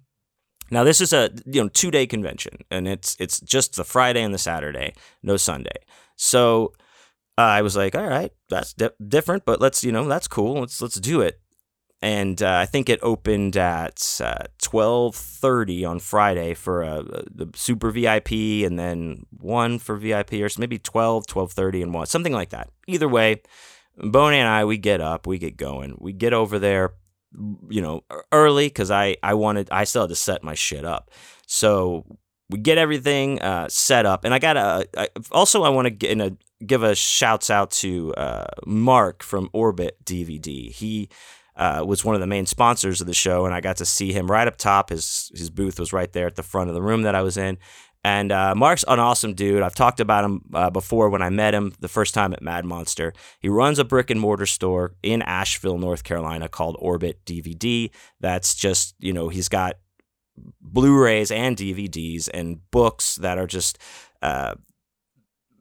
now 0.71 0.85
this 0.85 1.01
is 1.01 1.13
a 1.13 1.31
you 1.47 1.63
know 1.63 1.69
two 1.69 1.91
day 1.91 2.07
convention, 2.07 2.59
and 2.71 2.89
it's 2.89 3.17
it's 3.19 3.41
just 3.41 3.77
the 3.77 3.85
Friday 3.85 4.23
and 4.23 4.35
the 4.35 4.39
Saturday, 4.39 4.95
no 5.23 5.37
Sunday. 5.37 5.79
So 6.17 6.73
uh, 7.39 7.43
I 7.43 7.63
was 7.63 7.77
like, 7.77 7.95
all 7.95 8.07
right, 8.07 8.33
that's 8.49 8.73
di- 8.73 8.91
different, 9.07 9.45
but 9.45 9.61
let's 9.61 9.85
you 9.85 9.93
know 9.93 10.07
that's 10.09 10.29
cool. 10.29 10.61
Let's 10.61 10.81
let's 10.81 10.99
do 11.01 11.21
it. 11.21 11.41
And 12.03 12.43
uh, 12.43 12.57
I 12.59 12.67
think 12.67 12.89
it 12.89 13.01
opened 13.03 13.57
at 13.57 14.21
uh, 14.23 14.45
twelve 14.63 15.15
thirty 15.15 15.85
on 15.85 15.99
Friday 15.99 16.55
for 16.55 16.85
uh, 16.85 17.03
the 17.03 17.51
super 17.55 17.91
VIP, 17.91 18.33
and 18.65 18.79
then 18.79 19.27
one 19.31 19.79
for 19.79 19.97
VIP, 19.97 20.35
or 20.35 20.49
maybe 20.59 20.79
12, 20.79 21.27
12.30 21.27 21.83
and 21.83 21.95
one, 21.95 22.07
something 22.07 22.33
like 22.33 22.51
that. 22.51 22.69
Either 22.87 23.09
way, 23.09 23.43
Boney 23.97 24.37
and 24.39 24.49
I, 24.49 24.65
we 24.65 24.77
get 24.77 25.01
up, 25.01 25.27
we 25.27 25.39
get 25.39 25.57
going, 25.57 25.97
we 25.99 26.13
get 26.13 26.35
over 26.35 26.59
there 26.59 26.93
you 27.69 27.83
know, 27.83 28.03
early 28.33 28.69
because 28.69 28.91
I, 28.91 29.17
I 29.23 29.35
wanted, 29.35 29.69
I 29.71 29.85
still 29.85 30.03
had 30.03 30.11
to 30.11 30.17
set 30.17 30.43
my 30.43 30.55
shit 30.55 30.85
up. 30.85 31.11
So 31.47 32.05
we 32.51 32.59
get 32.59 32.79
everything 32.79 33.41
uh, 33.41 33.69
set 33.69 34.07
up. 34.07 34.25
And 34.25 34.33
I 34.33 34.39
got 34.39 34.55
to, 34.55 35.11
also, 35.31 35.63
I 35.63 35.69
want 35.69 36.01
to 36.01 36.37
give 36.65 36.83
a 36.83 36.95
shouts 36.95 37.51
out 37.51 37.71
to 37.73 38.15
uh, 38.15 38.47
Mark 38.67 39.23
from 39.23 39.51
Orbit 39.53 39.99
DVD. 40.05 40.71
He, 40.71 41.09
uh, 41.57 41.83
was 41.87 42.05
one 42.05 42.15
of 42.15 42.21
the 42.21 42.27
main 42.27 42.45
sponsors 42.45 43.01
of 43.01 43.07
the 43.07 43.15
show, 43.15 43.47
and 43.47 43.55
I 43.55 43.61
got 43.61 43.79
to 43.79 43.87
see 43.87 44.13
him 44.13 44.31
right 44.31 44.47
up 44.47 44.57
top. 44.59 44.91
His 44.91 45.31
his 45.35 45.49
booth 45.49 45.81
was 45.81 45.93
right 45.93 46.13
there 46.13 46.27
at 46.27 46.37
the 46.37 46.43
front 46.43 46.69
of 46.69 46.75
the 46.75 46.83
room 46.83 47.03
that 47.03 47.15
I 47.15 47.23
was 47.23 47.39
in, 47.39 47.57
and 48.07 48.31
uh, 48.31 48.55
Mark's 48.55 48.85
an 48.87 49.01
awesome 49.01 49.35
dude. 49.35 49.63
I've 49.63 49.75
talked 49.75 49.99
about 49.99 50.25
him 50.25 50.43
uh, 50.55 50.71
before 50.71 51.11
when 51.11 51.23
I 51.23 51.29
met 51.29 51.55
him 51.55 51.73
the 51.81 51.89
first 51.89 52.15
time 52.15 52.33
at 52.33 52.41
Mad 52.41 52.65
Monster. 52.65 53.13
He 53.41 53.49
runs 53.49 53.81
a 53.81 53.85
brick 53.85 54.11
and 54.11 54.21
mortar 54.21 54.47
store 54.47 54.95
in 55.03 55.23
Asheville, 55.23 55.77
North 55.77 56.05
Carolina 56.05 56.49
called 56.49 56.77
Orbit 56.79 57.25
DVD. 57.25 57.91
That's 58.21 58.55
just, 58.55 58.95
you 59.01 59.13
know, 59.13 59.29
he's 59.29 59.49
got 59.49 59.79
Blu 60.61 60.97
rays 60.97 61.33
and 61.33 61.57
DVDs 61.57 62.29
and 62.33 62.61
books 62.71 63.17
that 63.17 63.39
are 63.39 63.47
just, 63.49 63.77
uh, 64.23 64.55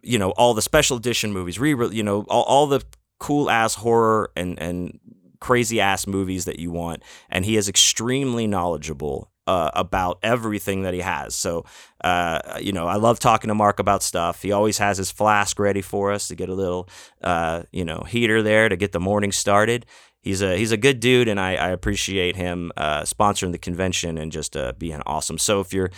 you 0.03 0.19
know, 0.19 0.29
all 0.29 0.53
the 0.53 0.61
special 0.61 0.97
edition 0.97 1.33
movies, 1.33 1.57
re 1.57 1.71
you 1.91 2.03
know, 2.03 2.25
all, 2.29 2.43
all 2.43 2.67
the 2.67 2.83
cool 3.19 3.49
ass 3.49 3.73
horror 3.73 4.29
and, 4.35 4.59
and 4.59 4.99
crazy 5.39 5.81
ass 5.81 6.05
movies 6.05 6.45
that 6.45 6.59
you 6.59 6.69
want. 6.69 7.01
And 7.27 7.43
he 7.43 7.57
is 7.57 7.67
extremely 7.67 8.45
knowledgeable 8.45 9.31
uh, 9.47 9.71
about 9.73 10.19
everything 10.23 10.83
that 10.83 10.93
he 10.93 11.01
has. 11.01 11.35
So, 11.35 11.65
uh, 12.03 12.39
you 12.59 12.71
know, 12.71 12.87
I 12.87 12.95
love 12.95 13.19
talking 13.19 13.47
to 13.49 13.55
Mark 13.55 13.79
about 13.79 14.03
stuff. 14.03 14.41
He 14.41 14.51
always 14.51 14.77
has 14.79 14.97
his 14.97 15.11
flask 15.11 15.59
ready 15.59 15.81
for 15.81 16.11
us 16.11 16.27
to 16.29 16.35
get 16.35 16.49
a 16.49 16.53
little, 16.53 16.89
uh, 17.21 17.63
you 17.71 17.85
know, 17.85 17.99
heater 18.07 18.41
there 18.41 18.69
to 18.69 18.75
get 18.75 18.91
the 18.91 18.99
morning 18.99 19.31
started. 19.31 19.85
He's 20.21 20.41
a 20.41 20.57
he's 20.57 20.71
a 20.71 20.77
good 20.77 20.99
dude, 20.99 21.27
and 21.27 21.39
I, 21.39 21.55
I 21.55 21.69
appreciate 21.69 22.35
him 22.35 22.71
uh, 22.75 23.01
sponsoring 23.01 23.51
the 23.51 23.59
convention 23.59 24.17
and 24.17 24.31
just 24.31 24.57
uh, 24.57 24.73
being 24.75 25.01
awesome. 25.05 25.37
So 25.37 25.59
if 25.59 25.71
you're 25.71 25.91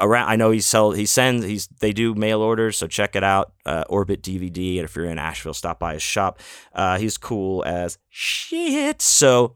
around, 0.00 0.28
I 0.28 0.34
know 0.34 0.50
he 0.50 0.60
sell 0.60 0.90
he 0.90 1.06
sends 1.06 1.44
he's 1.44 1.68
they 1.78 1.92
do 1.92 2.12
mail 2.16 2.40
orders, 2.40 2.76
so 2.76 2.88
check 2.88 3.14
it 3.14 3.22
out. 3.22 3.52
Uh, 3.64 3.84
Orbit 3.88 4.20
DVD, 4.20 4.78
and 4.78 4.84
if 4.84 4.96
you're 4.96 5.04
in 5.04 5.20
Asheville, 5.20 5.54
stop 5.54 5.78
by 5.78 5.92
his 5.92 6.02
shop. 6.02 6.40
he's 6.98 7.16
cool 7.16 7.62
as 7.64 7.98
shit. 8.08 9.00
So 9.00 9.54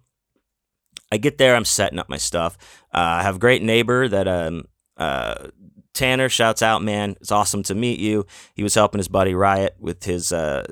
I 1.12 1.18
get 1.18 1.37
there, 1.37 1.55
I'm 1.55 1.66
setting 1.66 1.98
up 1.98 2.09
my 2.09 2.16
stuff. 2.16 2.57
Uh, 2.92 3.20
I 3.20 3.22
have 3.22 3.37
a 3.37 3.38
great 3.38 3.62
neighbor 3.62 4.09
that 4.09 4.27
um, 4.27 4.64
uh, 4.96 5.48
Tanner, 5.92 6.31
shouts 6.31 6.62
out, 6.62 6.83
man. 6.83 7.16
It's 7.20 7.31
awesome 7.31 7.62
to 7.64 7.75
meet 7.75 8.01
you. 8.01 8.25
He 8.55 8.62
was 8.62 8.75
helping 8.75 8.98
his 8.98 9.09
buddy 9.09 9.35
Riot 9.35 9.77
with 9.79 10.05
his 10.05 10.33
uh, 10.33 10.64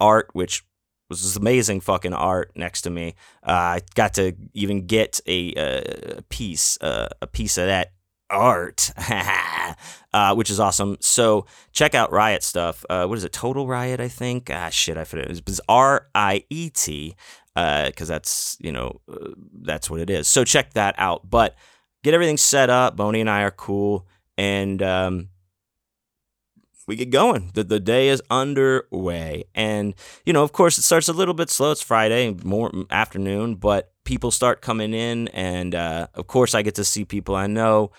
art, 0.00 0.30
which 0.32 0.64
was 1.08 1.36
amazing 1.36 1.80
fucking 1.80 2.12
art 2.12 2.50
next 2.56 2.82
to 2.82 2.90
me. 2.90 3.14
Uh, 3.46 3.52
I 3.52 3.80
got 3.94 4.14
to 4.14 4.32
even 4.52 4.86
get 4.86 5.20
a, 5.28 5.52
a 5.56 6.22
piece, 6.22 6.76
uh, 6.80 7.10
a 7.22 7.28
piece 7.28 7.56
of 7.56 7.66
that 7.66 7.92
art, 8.30 8.90
uh, 10.12 10.34
which 10.34 10.50
is 10.50 10.58
awesome. 10.58 10.96
So 11.00 11.46
check 11.72 11.94
out 11.94 12.10
Riot 12.10 12.42
stuff. 12.42 12.84
Uh, 12.90 13.06
what 13.06 13.16
is 13.16 13.22
it? 13.22 13.32
Total 13.32 13.64
Riot, 13.66 14.00
I 14.00 14.08
think. 14.08 14.50
Ah, 14.52 14.70
shit, 14.70 14.96
I 14.96 15.04
forget. 15.04 15.30
It's 15.30 15.60
R 15.68 16.08
I 16.16 16.44
E 16.50 16.70
T, 16.70 17.14
because 17.54 18.10
uh, 18.10 18.14
that's 18.14 18.56
you 18.60 18.72
know 18.72 19.00
uh, 19.10 19.30
that's 19.62 19.88
what 19.88 20.00
it 20.00 20.10
is. 20.10 20.28
So 20.28 20.44
check 20.44 20.74
that 20.74 20.94
out. 20.98 21.28
But 21.28 21.56
get 22.02 22.14
everything 22.14 22.36
set 22.36 22.70
up. 22.70 22.96
Boney 22.96 23.20
and 23.20 23.30
I 23.30 23.42
are 23.42 23.50
cool, 23.50 24.06
and 24.36 24.82
um, 24.82 25.28
we 26.86 26.96
get 26.96 27.10
going. 27.10 27.50
The, 27.54 27.64
the 27.64 27.80
day 27.80 28.08
is 28.08 28.22
underway. 28.30 29.44
And, 29.54 29.94
you 30.24 30.32
know, 30.32 30.42
of 30.42 30.52
course, 30.52 30.78
it 30.78 30.82
starts 30.82 31.08
a 31.08 31.12
little 31.12 31.34
bit 31.34 31.50
slow. 31.50 31.70
It's 31.70 31.82
Friday, 31.82 32.36
more 32.44 32.70
afternoon, 32.90 33.56
but 33.56 33.92
people 34.04 34.30
start 34.30 34.60
coming 34.60 34.92
in. 34.92 35.28
And, 35.28 35.74
uh, 35.74 36.08
of 36.14 36.26
course, 36.26 36.54
I 36.54 36.62
get 36.62 36.74
to 36.76 36.84
see 36.84 37.04
people 37.04 37.34
I 37.34 37.46
know. 37.46 37.92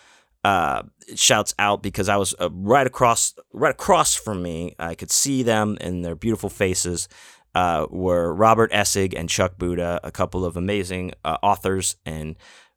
Uh, 0.43 0.83
shouts 1.15 1.55
out 1.57 1.81
because 1.81 2.07
I 2.07 2.17
was 2.17 2.35
uh, 2.39 2.51
right 2.51 2.85
across, 2.85 3.33
right 3.51 3.71
across 3.71 4.13
from 4.13 4.43
me. 4.43 4.75
I 4.77 4.93
could 4.93 5.09
see 5.09 5.41
them 5.41 5.75
and 5.81 6.05
their 6.05 6.15
beautiful 6.15 6.49
faces. 6.49 7.07
Uh, 7.55 7.87
were 7.89 8.33
Robert 8.33 8.71
Essig 8.71 9.13
and 9.15 9.29
Chuck 9.29 9.57
Buda, 9.57 9.99
a 10.03 10.11
couple 10.11 10.43
of 10.43 10.57
amazing 10.57 11.13
uh, 11.23 11.37
authors 11.41 11.95
and 12.05 12.35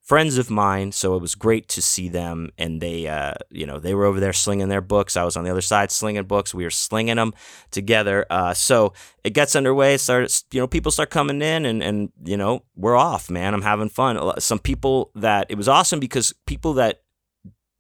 friends 0.09 0.39
of 0.39 0.49
mine, 0.49 0.91
so 0.91 1.15
it 1.17 1.21
was 1.21 1.35
great 1.35 1.69
to 1.69 1.83
see 1.83 2.09
them. 2.09 2.49
And 2.57 2.81
they, 2.81 3.07
uh, 3.07 3.35
you 3.51 3.67
know, 3.67 3.79
they 3.79 3.93
were 3.93 4.07
over 4.07 4.21
there 4.21 4.33
slinging 4.33 4.69
their 4.69 4.81
books. 4.81 5.19
I 5.19 5.25
was 5.25 5.37
on 5.37 5.45
the 5.45 5.51
other 5.51 5.61
side 5.61 5.91
slinging 5.91 6.25
books. 6.25 6.55
We 6.55 6.65
were 6.65 6.71
slinging 6.71 7.17
them 7.17 7.35
together. 7.71 8.25
Uh, 8.31 8.55
so 8.55 8.95
it 9.23 9.35
gets 9.35 9.55
underway. 9.55 9.99
Starts, 9.99 10.45
you 10.51 10.61
know, 10.61 10.67
people 10.67 10.91
start 10.91 11.11
coming 11.11 11.43
in, 11.43 11.67
and 11.67 11.83
and 11.83 12.11
you 12.25 12.39
know, 12.39 12.63
we're 12.75 12.97
off, 12.97 13.29
man. 13.29 13.53
I'm 13.53 13.63
having 13.63 13.91
fun. 13.91 14.41
Some 14.41 14.61
people 14.61 15.11
that 15.15 15.47
it 15.51 15.57
was 15.57 15.69
awesome 15.69 16.01
because 16.01 16.33
people 16.47 16.73
that 16.75 17.03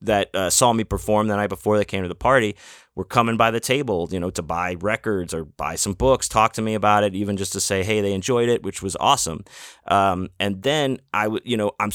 that 0.00 0.34
uh, 0.34 0.50
saw 0.50 0.72
me 0.72 0.84
perform 0.84 1.26
the 1.26 1.36
night 1.36 1.48
before 1.48 1.76
they 1.76 1.84
came 1.84 2.02
to 2.02 2.08
the 2.08 2.14
party 2.14 2.56
were 2.98 3.04
coming 3.04 3.36
by 3.36 3.52
the 3.52 3.60
table, 3.60 4.08
you 4.10 4.18
know, 4.18 4.28
to 4.28 4.42
buy 4.42 4.74
records 4.80 5.32
or 5.32 5.44
buy 5.44 5.76
some 5.76 5.92
books, 5.92 6.28
talk 6.28 6.52
to 6.52 6.60
me 6.60 6.74
about 6.74 7.04
it, 7.04 7.14
even 7.14 7.36
just 7.36 7.52
to 7.52 7.60
say, 7.60 7.84
hey, 7.84 8.00
they 8.00 8.12
enjoyed 8.12 8.48
it, 8.48 8.64
which 8.64 8.82
was 8.82 8.96
awesome. 8.98 9.44
Um, 9.86 10.30
and 10.40 10.64
then 10.64 10.98
I 11.14 11.28
would, 11.28 11.42
you 11.44 11.56
know, 11.56 11.70
I'm 11.78 11.92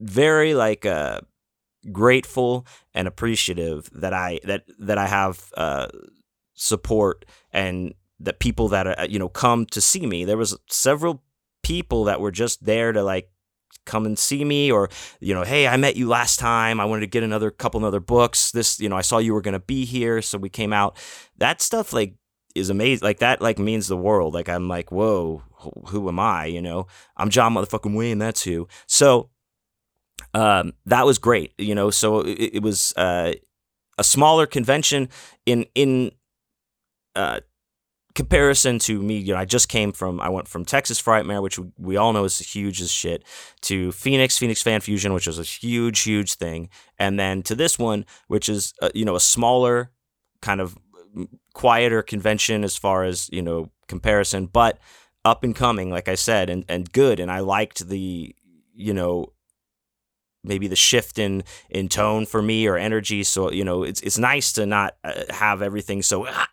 very 0.00 0.54
like 0.54 0.86
uh, 0.86 1.20
grateful 1.90 2.64
and 2.94 3.08
appreciative 3.08 3.90
that 3.92 4.12
I 4.12 4.38
that 4.44 4.64
that 4.78 4.98
I 4.98 5.08
have 5.08 5.52
uh, 5.56 5.88
support 6.54 7.24
and 7.52 7.92
that 8.20 8.38
people 8.38 8.68
that 8.68 8.86
are, 8.86 9.00
uh, 9.00 9.06
you 9.08 9.18
know 9.18 9.28
come 9.28 9.66
to 9.66 9.80
see 9.80 10.06
me. 10.06 10.24
There 10.24 10.38
was 10.38 10.56
several 10.70 11.24
people 11.64 12.04
that 12.04 12.20
were 12.20 12.30
just 12.30 12.64
there 12.64 12.92
to 12.92 13.02
like 13.02 13.30
come 13.86 14.04
and 14.04 14.18
see 14.18 14.44
me 14.44 14.70
or 14.70 14.90
you 15.20 15.32
know 15.32 15.44
hey 15.44 15.66
i 15.66 15.76
met 15.76 15.96
you 15.96 16.08
last 16.08 16.38
time. 16.38 16.80
I 16.80 16.84
wanted 16.84 17.00
to 17.00 17.06
get 17.06 17.22
another 17.22 17.50
couple 17.50 17.84
other 17.84 18.00
books. 18.00 18.50
This 18.50 18.78
you 18.80 18.88
know 18.88 18.96
i 18.96 19.00
saw 19.00 19.18
you 19.18 19.32
were 19.32 19.40
going 19.40 19.52
to 19.54 19.60
be 19.60 19.84
here 19.84 20.20
so 20.20 20.38
we 20.38 20.48
came 20.48 20.72
out. 20.72 20.96
That 21.38 21.62
stuff 21.62 21.92
like 21.92 22.14
is 22.54 22.70
amazing 22.70 23.04
like 23.04 23.18
that 23.20 23.40
like 23.40 23.58
means 23.58 23.88
the 23.88 23.96
world. 23.96 24.34
Like 24.34 24.48
i'm 24.48 24.68
like 24.68 24.92
whoa 24.92 25.42
who 25.88 26.08
am 26.08 26.18
i? 26.18 26.46
You 26.46 26.60
know? 26.60 26.86
I'm 27.16 27.30
john 27.30 27.54
motherfucking 27.54 27.96
wayne 27.96 28.18
that's 28.18 28.42
who. 28.42 28.68
So 28.86 29.30
um 30.34 30.72
that 30.86 31.06
was 31.06 31.18
great 31.18 31.52
you 31.58 31.74
know? 31.74 31.90
So 31.90 32.20
it, 32.20 32.56
it 32.56 32.62
was 32.62 32.92
uh 32.96 33.32
a 33.98 34.04
smaller 34.04 34.46
convention 34.46 35.08
in 35.46 35.66
in 35.74 36.10
uh 37.14 37.40
comparison 38.16 38.78
to 38.80 39.00
me, 39.00 39.18
you 39.18 39.34
know, 39.34 39.38
I 39.38 39.44
just 39.44 39.68
came 39.68 39.92
from, 39.92 40.20
I 40.20 40.30
went 40.30 40.48
from 40.48 40.64
Texas 40.64 41.00
Frightmare, 41.00 41.42
which 41.42 41.60
we, 41.78 41.96
all 41.96 42.14
know 42.14 42.24
is 42.24 42.38
huge 42.38 42.80
as 42.80 42.90
shit, 42.90 43.22
to 43.60 43.92
Phoenix, 43.92 44.38
Phoenix 44.38 44.62
Fan 44.62 44.80
Fusion, 44.80 45.12
which 45.12 45.26
was 45.26 45.38
a 45.38 45.42
huge, 45.42 46.00
huge 46.00 46.34
thing. 46.34 46.70
And 46.98 47.20
then 47.20 47.42
to 47.44 47.54
this 47.54 47.78
one, 47.78 48.06
which 48.26 48.48
is, 48.48 48.72
uh, 48.80 48.88
you 48.94 49.04
know, 49.04 49.14
a 49.14 49.20
smaller, 49.20 49.92
kind 50.40 50.60
of 50.60 50.76
quieter 51.52 52.02
convention 52.02 52.64
as 52.64 52.76
far 52.76 53.04
as, 53.04 53.28
you 53.30 53.42
know, 53.42 53.70
comparison, 53.86 54.46
but 54.46 54.78
up 55.24 55.44
and 55.44 55.54
coming, 55.54 55.90
like 55.90 56.08
I 56.08 56.14
said, 56.14 56.48
and, 56.48 56.64
and 56.68 56.90
good. 56.90 57.20
And 57.20 57.30
I 57.30 57.40
liked 57.40 57.86
the, 57.86 58.34
you 58.74 58.94
know, 58.94 59.32
maybe 60.42 60.68
the 60.68 60.76
shift 60.76 61.18
in 61.18 61.42
in 61.68 61.88
tone 61.88 62.24
for 62.24 62.40
me 62.40 62.66
or 62.66 62.76
energy 62.76 63.24
so 63.24 63.50
you 63.50 63.64
know 63.64 63.82
it's 63.82 64.00
it's 64.02 64.16
nice 64.16 64.52
to 64.52 64.64
not 64.64 64.96
uh, 65.02 65.24
have 65.28 65.60
everything 65.60 66.02
so 66.02 66.26
ah, 66.28 66.48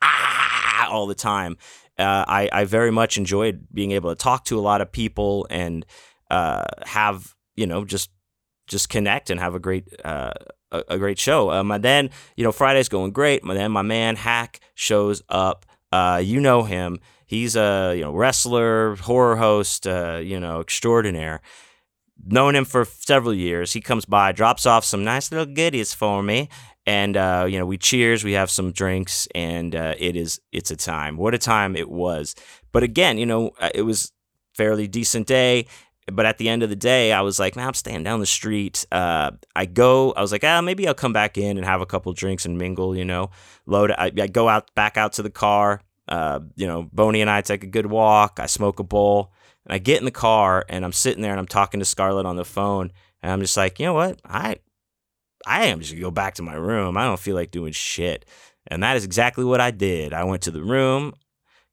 all 0.89 1.08
the 1.08 1.15
time. 1.15 1.58
Uh, 1.98 2.26
I, 2.28 2.50
I 2.52 2.63
very 2.65 2.91
much 2.91 3.17
enjoyed 3.17 3.67
being 3.72 3.91
able 3.91 4.10
to 4.10 4.15
talk 4.15 4.46
to 4.46 4.58
a 4.58 4.62
lot 4.62 4.82
of 4.82 4.91
people 4.91 5.46
and 5.50 5.86
uh, 6.32 6.63
have 6.86 7.36
you 7.56 7.67
know 7.67 7.86
just 7.86 8.10
just 8.67 8.89
connect 8.89 9.30
and 9.30 9.39
have 9.39 9.56
a 9.56 9.60
great 9.60 9.88
uh, 10.04 10.32
a, 10.72 10.84
a, 10.89 10.98
great 10.98 11.19
show. 11.19 11.52
Um, 11.52 11.72
and 11.72 11.84
then 11.84 12.10
you 12.36 12.43
know 12.43 12.52
Friday's 12.52 12.89
going 12.89 13.12
great. 13.12 13.43
And 13.43 13.52
then 13.52 13.72
my 13.72 13.82
man 13.82 14.15
Hack 14.15 14.60
shows 14.74 15.22
up. 15.30 15.65
Uh, 15.91 16.19
you 16.24 16.39
know 16.39 16.63
him. 16.63 17.00
He's 17.26 17.56
a 17.56 17.93
you 17.96 18.02
know 18.02 18.12
wrestler, 18.12 18.96
horror 18.96 19.36
host, 19.36 19.86
uh, 19.86 20.19
you 20.24 20.39
know 20.39 20.60
extraordinaire. 20.60 21.41
Known 22.26 22.56
him 22.56 22.65
for 22.65 22.86
several 22.86 23.34
years. 23.34 23.74
He 23.74 23.82
comes 23.82 24.06
by, 24.06 24.32
drops 24.32 24.65
off 24.65 24.86
some 24.86 25.04
nice 25.04 25.32
little 25.32 25.52
goodies 25.52 25.93
for 25.93 26.24
me, 26.24 26.48
and 26.86 27.15
uh, 27.15 27.46
you 27.48 27.58
know 27.58 27.65
we 27.65 27.78
cheers 27.78 28.24
we 28.24 28.34
have 28.34 28.50
some 28.50 28.72
drinks 28.72 29.28
and 29.34 29.76
uh, 29.76 29.96
it 29.98 30.15
is 30.15 30.41
it's 30.52 30.72
a 30.72 30.76
time. 30.76 31.17
What 31.17 31.34
a 31.34 31.38
time 31.38 31.76
it 31.76 31.89
was. 31.89 32.36
But 32.72 32.84
again 32.84 33.17
you 33.17 33.26
know 33.26 33.52
uh, 33.60 33.69
it 33.74 33.84
was 33.84 34.12
fairly 34.56 34.88
decent 34.88 35.28
day. 35.28 35.67
But 36.12 36.26
at 36.26 36.38
the 36.38 36.50
end 36.50 36.63
of 36.63 36.69
the 36.69 36.76
day 36.76 37.13
i 37.13 37.22
was 37.22 37.39
like 37.39 37.56
man 37.56 37.67
i'm 37.67 37.74
staying 37.74 38.04
down 38.04 38.19
the 38.19 38.26
street. 38.26 38.86
Uh, 38.91 39.32
i 39.56 39.65
go 39.65 40.12
i 40.13 40.22
was 40.22 40.32
like 40.32 40.43
ah 40.43 40.62
maybe 40.62 40.88
i'll 40.88 40.93
come 40.93 41.13
back 41.13 41.38
in 41.38 41.58
and 41.58 41.65
have 41.65 41.82
a 41.82 41.86
couple 41.86 42.12
drinks 42.13 42.46
and 42.46 42.58
mingle 42.58 42.96
you 42.96 43.06
know. 43.06 43.30
Load 43.65 43.91
I, 43.91 44.12
I 44.19 44.28
go 44.28 44.50
out 44.50 44.74
back 44.76 44.98
out 44.98 45.13
to 45.13 45.24
the 45.24 45.30
car. 45.30 45.82
Uh, 46.06 46.41
you 46.58 46.67
know 46.67 46.89
boney 46.91 47.22
and 47.22 47.30
i 47.30 47.39
take 47.41 47.63
a 47.63 47.67
good 47.67 47.86
walk. 47.86 48.39
I 48.41 48.48
smoke 48.48 48.80
a 48.80 48.84
bowl. 48.84 49.32
And 49.65 49.74
i 49.74 49.78
get 49.78 50.00
in 50.00 50.06
the 50.06 50.12
car 50.12 50.65
and 50.67 50.84
i'm 50.84 50.91
sitting 50.91 51.22
there 51.22 51.32
and 51.32 51.39
i'm 51.39 51.48
talking 51.48 51.80
to 51.80 51.86
scarlett 51.86 52.26
on 52.26 52.36
the 52.36 52.43
phone. 52.43 52.91
And 53.22 53.32
i'm 53.32 53.39
just 53.39 53.56
like 53.56 53.80
you 53.80 53.86
know 53.86 53.93
what? 53.93 54.19
I 54.26 54.58
I 55.45 55.65
am 55.65 55.79
just 55.79 55.91
gonna 55.91 56.01
go 56.01 56.12
back 56.12 56.36
to 56.36 56.43
my 56.43 56.53
room. 56.53 56.97
I 56.97 57.06
don't 57.06 57.19
feel 57.19 57.36
like 57.36 57.51
doing 57.51 57.73
shit. 57.73 58.25
And 58.67 58.82
that 58.84 58.95
is 58.95 59.03
exactly 59.03 59.43
what 59.43 59.60
I 59.60 59.71
did. 59.71 60.13
I 60.13 60.23
went 60.23 60.41
to 60.43 60.51
the 60.51 60.63
room, 60.63 61.13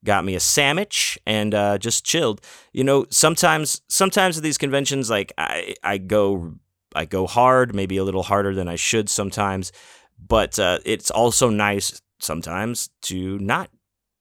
got 0.04 0.24
me 0.24 0.34
a 0.34 0.40
sandwich, 0.40 1.18
and 1.26 1.54
uh, 1.54 1.78
just 1.78 2.04
chilled. 2.04 2.40
You 2.72 2.84
know, 2.84 3.06
sometimes 3.10 3.82
sometimes 3.88 4.36
at 4.36 4.42
these 4.42 4.58
conventions, 4.58 5.08
like 5.08 5.32
I 5.38 5.74
I 5.82 5.98
go 5.98 6.54
I 6.94 7.04
go 7.04 7.26
hard, 7.26 7.74
maybe 7.74 7.96
a 7.96 8.04
little 8.04 8.24
harder 8.24 8.54
than 8.54 8.68
I 8.68 8.76
should 8.76 9.08
sometimes, 9.08 9.72
but 10.18 10.58
uh, 10.58 10.78
it's 10.84 11.10
also 11.10 11.48
nice 11.48 12.02
sometimes 12.18 12.90
to 13.02 13.38
not 13.38 13.70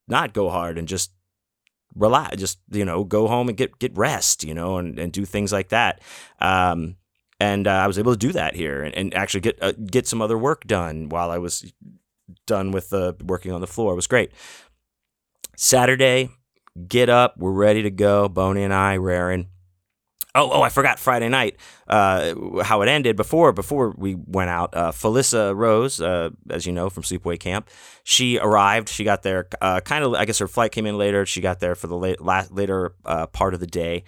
not 0.08 0.32
go 0.32 0.48
hard 0.48 0.78
and 0.78 0.88
just 0.88 1.12
relax 1.94 2.36
just 2.36 2.58
you 2.70 2.84
know 2.84 3.04
go 3.04 3.26
home 3.26 3.48
and 3.48 3.58
get 3.58 3.78
get 3.78 3.96
rest 3.96 4.44
you 4.44 4.54
know 4.54 4.78
and, 4.78 4.98
and 4.98 5.12
do 5.12 5.24
things 5.24 5.52
like 5.52 5.70
that 5.70 6.00
um 6.40 6.96
and 7.40 7.66
uh, 7.66 7.70
I 7.70 7.86
was 7.86 7.98
able 7.98 8.12
to 8.12 8.18
do 8.18 8.32
that 8.32 8.54
here 8.54 8.82
and, 8.82 8.94
and 8.94 9.14
actually 9.14 9.40
get 9.40 9.58
uh, 9.62 9.72
get 9.72 10.06
some 10.06 10.22
other 10.22 10.38
work 10.38 10.66
done 10.66 11.08
while 11.08 11.30
I 11.30 11.38
was 11.38 11.72
done 12.46 12.70
with 12.70 12.92
uh, 12.92 13.14
working 13.24 13.50
on 13.50 13.60
the 13.60 13.66
floor. 13.66 13.92
It 13.92 13.96
was 13.96 14.06
great. 14.06 14.30
Saturday, 15.56 16.30
get 16.88 17.08
up, 17.08 17.36
we're 17.38 17.50
ready 17.50 17.82
to 17.82 17.90
go. 17.90 18.28
Boney 18.28 18.62
and 18.62 18.72
I, 18.72 18.96
raring. 18.96 19.48
Oh, 20.32 20.48
oh, 20.52 20.62
I 20.62 20.68
forgot 20.68 21.00
Friday 21.00 21.28
night. 21.28 21.56
Uh, 21.88 22.62
how 22.62 22.82
it 22.82 22.88
ended 22.88 23.16
before 23.16 23.52
before 23.52 23.92
we 23.96 24.14
went 24.14 24.48
out. 24.48 24.76
Uh, 24.76 24.92
Felissa 24.92 25.56
Rose, 25.56 26.00
uh, 26.00 26.30
as 26.50 26.66
you 26.66 26.72
know 26.72 26.88
from 26.88 27.02
Sleepaway 27.02 27.40
Camp, 27.40 27.68
she 28.04 28.38
arrived. 28.38 28.88
She 28.88 29.02
got 29.02 29.24
there 29.24 29.48
uh, 29.60 29.80
kind 29.80 30.04
of. 30.04 30.14
I 30.14 30.24
guess 30.26 30.38
her 30.38 30.46
flight 30.46 30.70
came 30.70 30.86
in 30.86 30.96
later. 30.96 31.26
She 31.26 31.40
got 31.40 31.58
there 31.58 31.74
for 31.74 31.88
the 31.88 31.96
late, 31.96 32.20
later 32.20 32.94
uh, 33.04 33.26
part 33.26 33.54
of 33.54 33.60
the 33.60 33.66
day, 33.66 34.04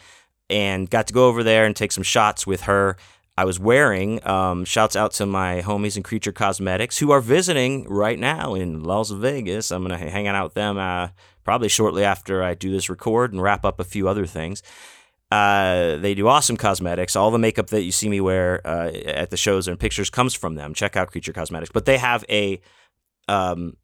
and 0.49 0.89
got 0.89 1.09
to 1.09 1.13
go 1.13 1.27
over 1.27 1.43
there 1.43 1.67
and 1.67 1.75
take 1.75 1.91
some 1.91 2.05
shots 2.05 2.47
with 2.47 2.63
her 2.63 2.97
I 3.37 3.45
was 3.45 3.59
wearing. 3.59 4.25
Um, 4.27 4.65
shouts 4.65 4.95
out 4.95 5.13
to 5.13 5.27
my 5.27 5.63
homies 5.63 5.97
in 5.97 6.03
Creature 6.03 6.33
Cosmetics 6.33 6.99
who 6.99 7.11
are 7.11 7.21
visiting 7.21 7.89
right 7.89 8.19
now 8.19 8.55
in 8.55 8.83
Las 8.83 9.11
Vegas. 9.11 9.71
I'm 9.71 9.83
gonna 9.83 9.99
hang 9.99 10.27
out 10.29 10.45
with 10.45 10.55
them 10.55 10.79
uh, 10.79 11.09
probably 11.45 11.69
shortly 11.69 12.05
after 12.05 12.43
I 12.43 12.55
do 12.55 12.71
this 12.71 12.91
record 12.91 13.33
and 13.33 13.43
wrap 13.43 13.65
up 13.65 13.81
a 13.81 13.85
few 13.85 14.09
other 14.09 14.27
things. 14.27 14.63
Uh, 15.31 15.97
they 15.97 16.15
do 16.15 16.29
awesome 16.29 16.59
cosmetics. 16.59 17.17
All 17.17 17.31
the 17.31 17.39
makeup 17.39 17.69
that 17.69 17.83
you 17.83 17.93
see 17.93 18.09
me 18.09 18.21
wear 18.21 18.61
uh, 18.67 18.91
at 18.91 19.31
the 19.31 19.39
shows 19.39 19.67
and 19.67 19.81
pictures 19.81 20.11
comes 20.11 20.35
from 20.35 20.57
them. 20.57 20.75
Check 20.75 20.95
out 20.95 21.11
Creature 21.11 21.33
Cosmetics. 21.33 21.71
But 21.73 21.87
they 21.87 21.97
have 21.97 22.23
a 22.29 22.61
um, 23.29 23.79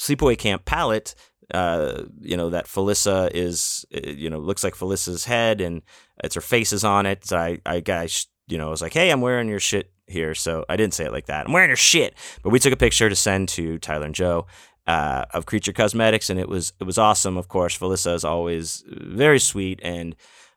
sleepaway 0.00 0.38
camp 0.38 0.64
palette 0.64 1.14
uh, 1.52 2.04
you 2.20 2.36
know 2.36 2.50
that 2.50 2.66
Felissa 2.66 3.30
is, 3.32 3.84
uh, 3.94 4.08
you 4.08 4.30
know, 4.30 4.38
looks 4.38 4.64
like 4.64 4.74
Felissa's 4.74 5.26
head, 5.26 5.60
and 5.60 5.82
it's 6.24 6.34
her 6.34 6.40
face 6.40 6.72
is 6.72 6.84
on 6.84 7.04
it. 7.04 7.26
So 7.26 7.36
I, 7.36 7.58
I, 7.66 7.80
guys, 7.80 8.26
you 8.52 8.58
know, 8.58 8.68
was 8.68 8.82
like, 8.82 8.92
hey, 8.92 9.10
I'm 9.10 9.22
wearing 9.22 9.48
your 9.48 9.60
shit 9.60 9.90
here, 10.06 10.34
so 10.34 10.66
I 10.68 10.76
didn't 10.76 10.92
say 10.92 11.06
it 11.06 11.12
like 11.12 11.26
that. 11.26 11.46
I'm 11.46 11.52
wearing 11.52 11.70
your 11.70 11.76
shit, 11.76 12.14
but 12.42 12.50
we 12.50 12.58
took 12.58 12.72
a 12.72 12.76
picture 12.76 13.08
to 13.08 13.16
send 13.16 13.48
to 13.50 13.78
Tyler 13.78 14.06
and 14.06 14.14
Joe. 14.14 14.46
Uh, 14.84 15.24
of 15.30 15.46
Creature 15.46 15.74
Cosmetics, 15.74 16.28
and 16.28 16.40
it 16.40 16.48
was 16.48 16.72
it 16.80 16.84
was 16.84 16.98
awesome. 16.98 17.36
Of 17.36 17.46
course, 17.46 17.78
Felissa 17.78 18.14
is 18.16 18.24
always 18.24 18.82
very 18.88 19.38
sweet 19.38 19.78
and 19.80 20.16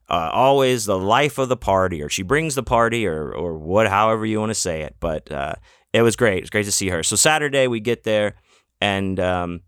uh, 0.09 0.31
always 0.33 0.85
the 0.85 0.97
life 0.97 1.37
of 1.37 1.47
the 1.47 1.55
party, 1.55 2.01
or 2.01 2.09
she 2.09 2.23
brings 2.23 2.55
the 2.55 2.63
party, 2.63 3.05
or 3.05 3.31
or 3.31 3.55
what, 3.55 3.87
however 3.87 4.25
you 4.25 4.39
want 4.39 4.49
to 4.49 4.55
say 4.55 4.81
it. 4.81 4.95
But 4.99 5.31
uh, 5.31 5.53
it 5.93 6.01
was 6.01 6.15
great. 6.15 6.39
It 6.39 6.43
was 6.45 6.49
great 6.49 6.65
to 6.65 6.71
see 6.71 6.89
her. 6.89 7.03
So 7.03 7.15
Saturday 7.15 7.67
we 7.67 7.79
get 7.79 8.03
there, 8.03 8.33
and 8.81 9.19
um, 9.19 9.61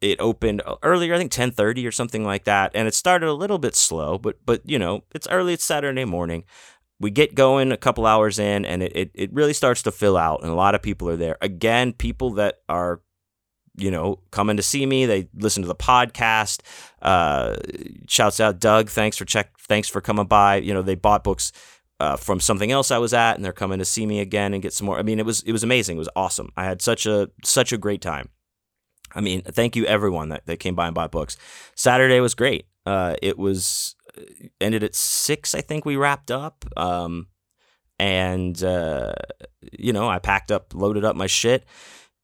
it 0.00 0.20
opened 0.20 0.62
earlier, 0.82 1.14
I 1.14 1.18
think 1.18 1.32
ten 1.32 1.50
thirty 1.50 1.86
or 1.86 1.92
something 1.92 2.24
like 2.24 2.44
that, 2.44 2.72
and 2.74 2.86
it 2.88 2.94
started 2.94 3.28
a 3.28 3.32
little 3.32 3.58
bit 3.58 3.74
slow, 3.74 4.18
but 4.18 4.36
but 4.44 4.60
you 4.64 4.78
know 4.78 5.04
it's 5.14 5.28
early, 5.28 5.52
it's 5.54 5.64
Saturday 5.64 6.04
morning. 6.04 6.44
We 6.98 7.10
get 7.10 7.34
going 7.34 7.72
a 7.72 7.76
couple 7.76 8.06
hours 8.06 8.38
in, 8.38 8.64
and 8.64 8.82
it, 8.82 8.92
it, 8.94 9.10
it 9.14 9.32
really 9.32 9.52
starts 9.52 9.82
to 9.82 9.90
fill 9.90 10.16
out, 10.16 10.42
and 10.42 10.50
a 10.50 10.54
lot 10.54 10.74
of 10.74 10.82
people 10.82 11.08
are 11.10 11.16
there. 11.16 11.36
Again, 11.42 11.92
people 11.92 12.30
that 12.34 12.60
are 12.68 13.00
you 13.76 13.90
know, 13.90 14.18
coming 14.30 14.56
to 14.56 14.62
see 14.62 14.86
me. 14.86 15.06
They 15.06 15.28
listen 15.34 15.62
to 15.62 15.68
the 15.68 15.74
podcast. 15.74 16.60
Uh, 17.02 17.56
shouts 18.08 18.40
out 18.40 18.58
Doug. 18.58 18.88
Thanks 18.88 19.16
for 19.16 19.24
check. 19.24 19.58
Thanks 19.58 19.88
for 19.88 20.00
coming 20.00 20.26
by. 20.26 20.56
You 20.56 20.72
know, 20.72 20.82
they 20.82 20.94
bought 20.94 21.24
books 21.24 21.52
uh, 22.00 22.16
from 22.16 22.40
something 22.40 22.72
else 22.72 22.90
I 22.90 22.98
was 22.98 23.14
at, 23.14 23.36
and 23.36 23.44
they're 23.44 23.52
coming 23.52 23.78
to 23.78 23.84
see 23.84 24.06
me 24.06 24.20
again 24.20 24.54
and 24.54 24.62
get 24.62 24.72
some 24.72 24.86
more. 24.86 24.98
I 24.98 25.02
mean, 25.02 25.18
it 25.18 25.26
was 25.26 25.42
it 25.42 25.52
was 25.52 25.62
amazing. 25.62 25.96
It 25.96 26.00
was 26.00 26.08
awesome. 26.16 26.50
I 26.56 26.64
had 26.64 26.80
such 26.82 27.06
a 27.06 27.30
such 27.44 27.72
a 27.72 27.78
great 27.78 28.00
time. 28.00 28.30
I 29.14 29.20
mean, 29.20 29.42
thank 29.42 29.76
you 29.76 29.86
everyone 29.86 30.30
that, 30.30 30.46
that 30.46 30.58
came 30.58 30.74
by 30.74 30.86
and 30.86 30.94
bought 30.94 31.12
books. 31.12 31.36
Saturday 31.74 32.20
was 32.20 32.34
great. 32.34 32.66
Uh, 32.84 33.16
it 33.22 33.38
was 33.38 33.94
ended 34.60 34.82
at 34.82 34.94
six. 34.94 35.54
I 35.54 35.60
think 35.60 35.84
we 35.84 35.96
wrapped 35.96 36.30
up. 36.30 36.64
Um, 36.76 37.28
and 37.98 38.62
uh, 38.62 39.14
you 39.72 39.92
know, 39.92 40.08
I 40.08 40.18
packed 40.18 40.50
up, 40.50 40.74
loaded 40.74 41.04
up 41.04 41.16
my 41.16 41.26
shit, 41.26 41.64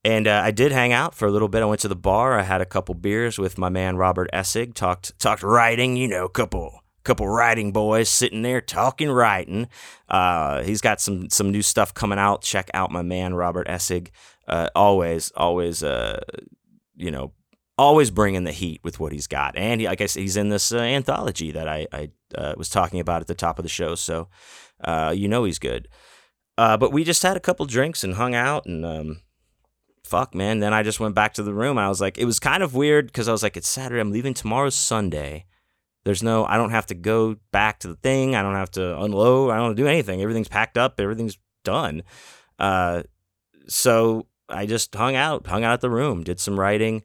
and 0.05 0.27
uh, 0.27 0.43
I 0.45 0.51
did 0.51 0.73
hang 0.73 0.93
out 0.93 1.15
for 1.15 1.27
a 1.27 1.31
little 1.31 1.49
bit. 1.49 1.63
I 1.63 1.67
went 1.67 1.81
to 1.83 1.89
the 1.89 1.97
bar. 1.97 2.39
I 2.39 2.43
had 2.43 2.61
a 2.61 2.67
couple 2.67 2.95
beers 2.95 3.39
with 3.39 3.59
my 3.59 3.69
man 3.69 3.97
Robert 3.97 4.31
Essig. 4.33 4.75
Talked 4.75 5.19
talked 5.19 5.43
writing. 5.43 5.97
You 5.97 6.09
know, 6.09 6.29
couple 6.29 6.81
couple 7.05 7.27
writing 7.27 7.73
boys 7.73 8.09
sitting 8.09 8.43
there 8.43 8.61
talking 8.61 9.11
writing. 9.11 9.69
Uh, 10.09 10.63
he's 10.63 10.81
got 10.81 11.01
some 11.01 11.31
some 11.31 11.51
new 11.51 11.63
stuff 11.63 11.95
coming 11.95 12.19
out. 12.19 12.43
Check 12.43 12.71
out 12.75 12.91
my 12.91 13.03
man 13.03 13.35
Robert 13.35 13.67
Essig. 13.69 14.09
Uh, 14.47 14.69
always, 14.75 15.31
always, 15.37 15.83
uh, 15.83 16.21
you 16.97 17.11
know, 17.11 17.33
always 17.79 18.11
bringing 18.11 18.45
the 18.45 18.53
heat 18.53 18.81
with 18.83 19.01
what 19.01 19.13
he's 19.13 19.27
got. 19.27 19.57
And 19.57 19.81
he, 19.81 19.87
I 19.87 19.95
guess 19.95 20.15
he's 20.15 20.37
in 20.37 20.49
this 20.49 20.73
uh, 20.73 20.79
anthology 20.79 21.53
that 21.53 21.69
I, 21.69 21.87
I 21.93 22.11
uh, 22.35 22.55
was 22.57 22.69
talking 22.69 23.01
about 23.01 23.23
at 23.23 23.27
the 23.27 23.35
top 23.35 23.59
of 23.59 23.63
the 23.63 23.69
show. 23.69 23.95
So 23.95 24.29
uh, 24.83 25.13
you 25.17 25.29
know 25.29 25.45
he's 25.45 25.59
good. 25.59 25.89
but 26.57 26.93
we 26.93 27.05
just 27.05 27.23
had 27.23 27.37
a 27.37 27.41
couple 27.41 27.67
drinks 27.67 28.05
and 28.05 28.15
hung 28.15 28.35
out 28.35 28.67
and. 28.67 28.85
Um, 28.85 29.21
fuck, 30.05 30.35
man. 30.35 30.59
Then 30.59 30.75
I 30.75 30.83
just 30.83 31.01
went 31.01 31.15
back 31.15 31.33
to 31.35 31.43
the 31.43 31.55
room. 31.55 31.79
I 31.79 31.89
was 31.89 32.01
like, 32.01 32.19
it 32.19 32.27
was 32.27 32.39
kind 32.39 32.63
of 32.63 32.75
weird 32.75 33.07
because 33.07 33.29
I 33.29 33.33
was 33.33 33.43
like, 33.43 33.57
it's 33.57 33.69
Saturday. 33.69 34.01
I'm 34.01 34.13
leaving 34.13 34.35
tomorrow's 34.35 34.75
Sunday. 34.75 35.47
There's 36.05 36.23
no, 36.23 36.45
I 36.45 36.59
don't 36.59 36.71
have 36.71 36.87
to 36.87 36.95
go 36.95 37.37
back 37.53 37.79
to 37.81 37.89
the 37.89 37.97
thing. 37.97 38.35
I 38.35 38.43
don't 38.43 38.55
have 38.55 38.73
to 38.73 39.01
unload. 39.01 39.51
I 39.51 39.57
don't 39.57 39.75
do 39.75 39.87
anything. 39.87 40.21
Everything's 40.21 40.49
packed 40.49 40.77
up. 40.77 41.01
Everything's 41.01 41.39
done. 41.65 42.03
Uh, 42.59 43.05
so 43.69 44.27
I 44.49 44.67
just 44.67 44.95
hung 44.95 45.15
out, 45.15 45.47
hung 45.47 45.65
out 45.65 45.73
at 45.73 45.81
the 45.81 45.91
room, 45.91 46.25
did 46.25 46.41
some 46.41 46.59
writing, 46.59 47.05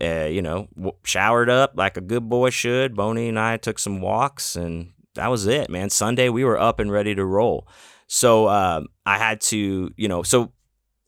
uh, 0.00 0.26
you 0.26 0.42
know, 0.42 0.68
w- 0.74 0.96
showered 1.04 1.50
up 1.50 1.72
like 1.76 1.96
a 1.96 2.02
good 2.02 2.28
boy 2.28 2.50
should. 2.50 2.94
Boney 2.94 3.28
and 3.28 3.38
I 3.38 3.56
took 3.56 3.78
some 3.78 4.00
walks, 4.00 4.56
and 4.56 4.92
that 5.14 5.28
was 5.28 5.46
it, 5.46 5.70
man. 5.70 5.90
Sunday 5.90 6.28
we 6.28 6.44
were 6.44 6.58
up 6.58 6.80
and 6.80 6.92
ready 6.92 7.14
to 7.14 7.24
roll. 7.24 7.66
So 8.06 8.46
uh, 8.46 8.82
I 9.04 9.18
had 9.18 9.40
to, 9.42 9.90
you 9.96 10.08
know, 10.08 10.22
so 10.22 10.52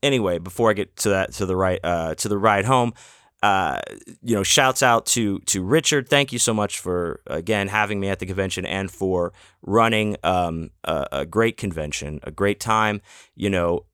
anyway, 0.02 0.38
before 0.38 0.70
I 0.70 0.74
get 0.74 0.96
to 0.96 1.10
that 1.10 1.32
to 1.34 1.46
the 1.46 1.56
right 1.56 1.80
uh, 1.82 2.14
to 2.16 2.28
the 2.28 2.38
ride 2.38 2.64
home, 2.64 2.92
uh, 3.42 3.80
you 4.22 4.34
know, 4.34 4.42
shouts 4.42 4.82
out 4.82 5.06
to 5.06 5.38
to 5.40 5.62
Richard. 5.62 6.08
Thank 6.08 6.32
you 6.32 6.38
so 6.38 6.52
much 6.52 6.78
for 6.78 7.22
again 7.26 7.68
having 7.68 8.00
me 8.00 8.08
at 8.08 8.18
the 8.18 8.26
convention 8.26 8.66
and 8.66 8.90
for 8.90 9.32
running 9.62 10.16
um, 10.22 10.70
a, 10.84 11.06
a, 11.12 11.26
great 11.26 11.56
convention, 11.56 12.20
a 12.22 12.30
great 12.30 12.60
time. 12.60 13.00
You 13.34 13.50
know, 13.50 13.86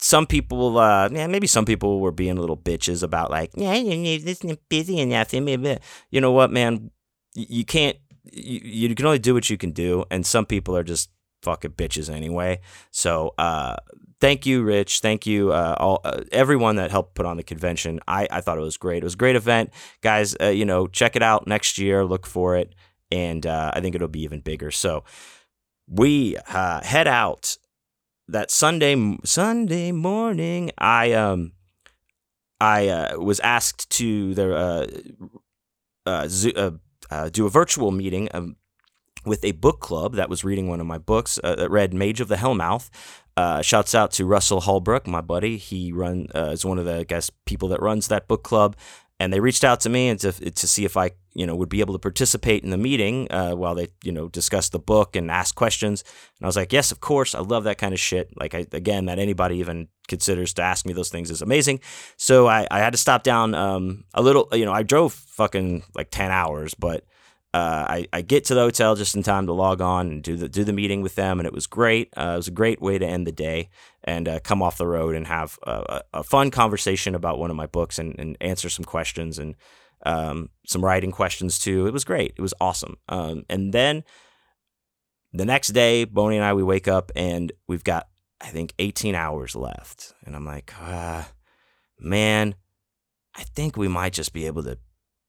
some 0.00 0.26
people, 0.26 0.78
uh, 0.78 1.08
yeah, 1.10 1.26
maybe 1.26 1.46
some 1.46 1.64
people 1.64 2.00
were 2.00 2.12
being 2.12 2.36
a 2.36 2.40
little 2.40 2.56
bitches 2.56 3.02
about 3.02 3.30
like, 3.30 3.50
yeah, 3.56 3.74
this 3.74 4.44
is 4.44 4.56
busy 4.68 4.94
yeah, 4.94 5.24
you 6.10 6.20
know 6.20 6.32
what, 6.32 6.50
man, 6.50 6.90
you 7.34 7.64
can't. 7.64 7.96
You, 8.24 8.88
you 8.88 8.94
can 8.96 9.06
only 9.06 9.20
do 9.20 9.34
what 9.34 9.48
you 9.48 9.56
can 9.56 9.70
do, 9.70 10.04
and 10.10 10.26
some 10.26 10.46
people 10.46 10.76
are 10.76 10.82
just 10.82 11.10
fucking 11.42 11.72
bitches 11.72 12.12
anyway. 12.12 12.60
So 12.90 13.34
uh, 13.38 13.76
thank 14.20 14.46
you, 14.46 14.62
Rich. 14.62 14.98
Thank 15.00 15.26
you, 15.26 15.52
uh, 15.52 15.76
all 15.78 16.00
uh, 16.04 16.22
everyone 16.32 16.76
that 16.76 16.90
helped 16.90 17.14
put 17.14 17.24
on 17.24 17.36
the 17.36 17.44
convention. 17.44 18.00
I, 18.08 18.26
I 18.30 18.40
thought 18.40 18.58
it 18.58 18.62
was 18.62 18.76
great. 18.76 19.02
It 19.02 19.04
was 19.04 19.14
a 19.14 19.18
great 19.18 19.36
event, 19.36 19.70
guys. 20.00 20.34
Uh, 20.40 20.46
you 20.46 20.64
know, 20.64 20.88
check 20.88 21.14
it 21.14 21.22
out 21.22 21.46
next 21.46 21.78
year. 21.78 22.04
Look 22.04 22.26
for 22.26 22.56
it, 22.56 22.74
and 23.12 23.46
uh, 23.46 23.70
I 23.72 23.80
think 23.80 23.94
it'll 23.94 24.08
be 24.08 24.22
even 24.24 24.40
bigger. 24.40 24.72
So 24.72 25.04
we 25.88 26.36
uh, 26.48 26.82
head 26.82 27.06
out 27.06 27.56
that 28.28 28.50
Sunday 28.50 29.16
Sunday 29.24 29.92
morning. 29.92 30.70
I 30.78 31.12
um 31.12 31.52
I 32.60 32.88
uh, 32.88 33.18
was 33.18 33.40
asked 33.40 33.90
to 33.90 34.34
there 34.34 34.56
do 37.30 37.46
a 37.46 37.50
virtual 37.50 37.90
meeting. 37.90 38.28
Um, 38.32 38.56
with 39.24 39.44
a 39.44 39.52
book 39.52 39.80
club 39.80 40.14
that 40.14 40.30
was 40.30 40.44
reading 40.44 40.68
one 40.68 40.80
of 40.80 40.86
my 40.86 40.98
books 40.98 41.40
uh, 41.42 41.56
that 41.56 41.68
read 41.68 41.92
Mage 41.92 42.20
of 42.20 42.28
the 42.28 42.36
Hellmouth. 42.36 42.88
Uh, 43.36 43.60
shouts 43.60 43.94
out 43.94 44.12
to 44.12 44.24
Russell 44.24 44.62
Holbrook, 44.62 45.06
my 45.06 45.20
buddy. 45.20 45.58
He 45.58 45.92
run 45.92 46.28
uh, 46.34 46.50
is 46.52 46.64
one 46.64 46.78
of 46.78 46.86
the 46.86 47.00
I 47.00 47.04
guess 47.04 47.30
people 47.44 47.68
that 47.68 47.82
runs 47.82 48.08
that 48.08 48.28
book 48.28 48.42
club, 48.42 48.76
and 49.18 49.32
they 49.32 49.40
reached 49.40 49.64
out 49.64 49.80
to 49.80 49.88
me 49.88 50.08
and 50.08 50.20
to 50.20 50.32
to 50.32 50.68
see 50.68 50.84
if 50.84 50.96
I 50.96 51.12
you 51.34 51.46
know 51.46 51.56
would 51.56 51.68
be 51.68 51.80
able 51.80 51.94
to 51.94 51.98
participate 51.98 52.64
in 52.64 52.70
the 52.70 52.76
meeting 52.76 53.30
uh, 53.30 53.52
while 53.52 53.74
they 53.74 53.88
you 54.02 54.12
know 54.12 54.28
discuss 54.28 54.68
the 54.68 54.78
book 54.78 55.16
and 55.16 55.30
ask 55.30 55.54
questions. 55.54 56.04
And 56.38 56.46
I 56.46 56.48
was 56.48 56.56
like, 56.56 56.72
yes, 56.72 56.92
of 56.92 57.00
course, 57.00 57.34
I 57.34 57.40
love 57.40 57.64
that 57.64 57.78
kind 57.78 57.94
of 57.94 58.00
shit. 58.00 58.30
Like 58.38 58.54
I, 58.54 58.66
again, 58.72 59.06
that 59.06 59.18
anybody 59.18 59.56
even 59.56 59.88
considers 60.08 60.52
to 60.54 60.62
ask 60.62 60.86
me 60.86 60.92
those 60.92 61.10
things 61.10 61.30
is 61.30 61.42
amazing. 61.42 61.80
So 62.16 62.46
I, 62.46 62.66
I 62.70 62.78
had 62.78 62.92
to 62.92 62.98
stop 62.98 63.22
down 63.22 63.54
um, 63.54 64.04
a 64.14 64.22
little. 64.22 64.48
You 64.52 64.64
know, 64.64 64.72
I 64.72 64.82
drove 64.82 65.12
fucking 65.12 65.84
like 65.94 66.10
ten 66.10 66.30
hours, 66.30 66.74
but 66.74 67.04
uh, 67.56 67.86
I, 67.88 68.06
I 68.12 68.20
get 68.20 68.44
to 68.46 68.54
the 68.54 68.60
hotel 68.60 68.96
just 68.96 69.14
in 69.14 69.22
time 69.22 69.46
to 69.46 69.52
log 69.54 69.80
on 69.80 70.10
and 70.10 70.22
do 70.22 70.36
the 70.36 70.46
do 70.46 70.62
the 70.62 70.74
meeting 70.74 71.00
with 71.00 71.14
them, 71.14 71.40
and 71.40 71.46
it 71.46 71.54
was 71.54 71.66
great. 71.66 72.12
Uh, 72.14 72.32
it 72.34 72.36
was 72.36 72.48
a 72.48 72.50
great 72.52 72.82
way 72.82 72.98
to 72.98 73.06
end 73.06 73.26
the 73.26 73.32
day 73.32 73.70
and 74.04 74.28
uh, 74.28 74.40
come 74.40 74.62
off 74.62 74.76
the 74.76 74.86
road 74.86 75.16
and 75.16 75.26
have 75.26 75.58
a, 75.62 76.02
a, 76.12 76.22
fun 76.22 76.50
conversation 76.50 77.14
about 77.14 77.38
one 77.38 77.48
of 77.48 77.56
my 77.56 77.64
books 77.64 77.98
and, 77.98 78.14
and 78.18 78.36
answer 78.42 78.68
some 78.68 78.84
questions 78.84 79.38
and 79.38 79.54
um, 80.04 80.50
some 80.66 80.84
writing 80.84 81.10
questions 81.10 81.58
too. 81.58 81.86
It 81.86 81.94
was 81.94 82.04
great. 82.04 82.34
It 82.36 82.42
was 82.42 82.52
awesome. 82.60 82.98
Um, 83.08 83.44
and 83.48 83.72
then 83.72 84.04
the 85.32 85.46
next 85.46 85.68
day, 85.68 86.04
Boney 86.04 86.36
and 86.36 86.44
I 86.44 86.52
we 86.52 86.62
wake 86.62 86.88
up 86.88 87.10
and 87.16 87.52
we've 87.66 87.84
got 87.84 88.06
I 88.38 88.48
think 88.48 88.74
18 88.78 89.14
hours 89.14 89.56
left, 89.56 90.12
and 90.26 90.36
I'm 90.36 90.44
like, 90.44 90.74
ah, 90.78 91.26
man, 91.98 92.54
I 93.34 93.44
think 93.44 93.78
we 93.78 93.88
might 93.88 94.12
just 94.12 94.34
be 94.34 94.44
able 94.44 94.62
to 94.64 94.76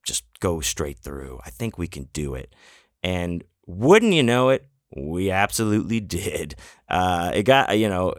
just 0.08 0.24
go 0.40 0.60
straight 0.60 0.98
through. 0.98 1.38
I 1.44 1.50
think 1.50 1.78
we 1.78 1.86
can 1.86 2.08
do 2.12 2.34
it. 2.34 2.54
And 3.02 3.44
wouldn't 3.66 4.14
you 4.14 4.22
know 4.22 4.48
it, 4.48 4.66
we 4.96 5.30
absolutely 5.30 6.00
did. 6.18 6.56
Uh, 6.88 7.30
it 7.34 7.44
got, 7.44 7.78
you 7.78 7.88
know, 7.88 8.14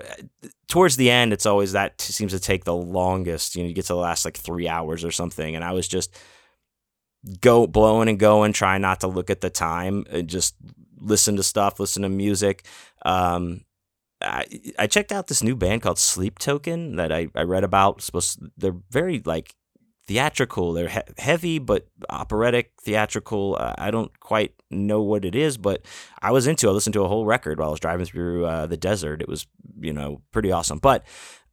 towards 0.68 0.96
the 0.96 1.10
end, 1.10 1.34
it's 1.34 1.46
always 1.46 1.74
that 1.74 2.00
seems 2.00 2.32
to 2.32 2.40
take 2.40 2.64
the 2.64 2.76
longest. 2.76 3.56
You 3.56 3.64
know, 3.64 3.70
you 3.70 3.76
get 3.76 3.86
to 3.86 3.94
the 3.94 4.00
last 4.00 4.24
like 4.24 4.38
three 4.38 4.70
hours 4.70 5.04
or 5.04 5.12
something. 5.12 5.56
And 5.56 5.66
I 5.66 5.74
was 5.74 5.88
just 5.88 6.16
go 7.42 7.68
blowing 7.68 8.08
and 8.08 8.20
going, 8.20 8.54
trying 8.54 8.82
not 8.82 9.02
to 9.02 9.08
look 9.08 9.30
at 9.30 9.42
the 9.42 9.50
time 9.50 10.06
and 10.10 10.30
just 10.30 10.56
listen 11.00 11.36
to 11.36 11.44
stuff, 11.44 11.80
listen 11.80 12.04
to 12.04 12.10
music. 12.10 12.66
Um, 13.04 13.62
I, 14.22 14.46
I 14.78 14.88
checked 14.88 15.12
out 15.12 15.28
this 15.28 15.44
new 15.44 15.56
band 15.56 15.82
called 15.82 15.98
Sleep 15.98 16.40
Token 16.40 16.98
that 16.98 17.12
I, 17.12 17.30
I 17.36 17.44
read 17.44 17.64
about. 17.64 18.02
Supposed 18.02 18.42
they're 18.58 18.76
very 18.90 19.22
like 19.26 19.56
theatrical. 20.10 20.74
They're 20.74 20.90
he- 20.90 21.14
heavy 21.20 21.60
but 21.60 21.88
operatic, 22.10 22.72
theatrical. 22.82 23.56
Uh, 23.60 23.76
I 23.78 23.92
don't 23.92 24.12
quite 24.20 24.56
know 24.72 25.04
what 25.04 25.24
it 25.24 25.36
is, 25.36 25.56
but 25.56 25.86
I 26.20 26.32
was 26.32 26.48
into. 26.48 26.68
it. 26.68 26.72
I 26.72 26.74
listened 26.74 26.94
to 26.94 27.04
a 27.04 27.08
whole 27.08 27.26
record 27.26 27.60
while 27.60 27.68
I 27.68 27.72
was 27.72 27.80
driving 27.80 28.08
through 28.08 28.46
uh, 28.46 28.66
the 28.66 28.76
desert. 28.76 29.22
It 29.22 29.30
was 29.30 29.46
you 29.80 29.94
know 29.94 30.24
pretty 30.32 30.52
awesome. 30.52 30.80
But 30.80 31.06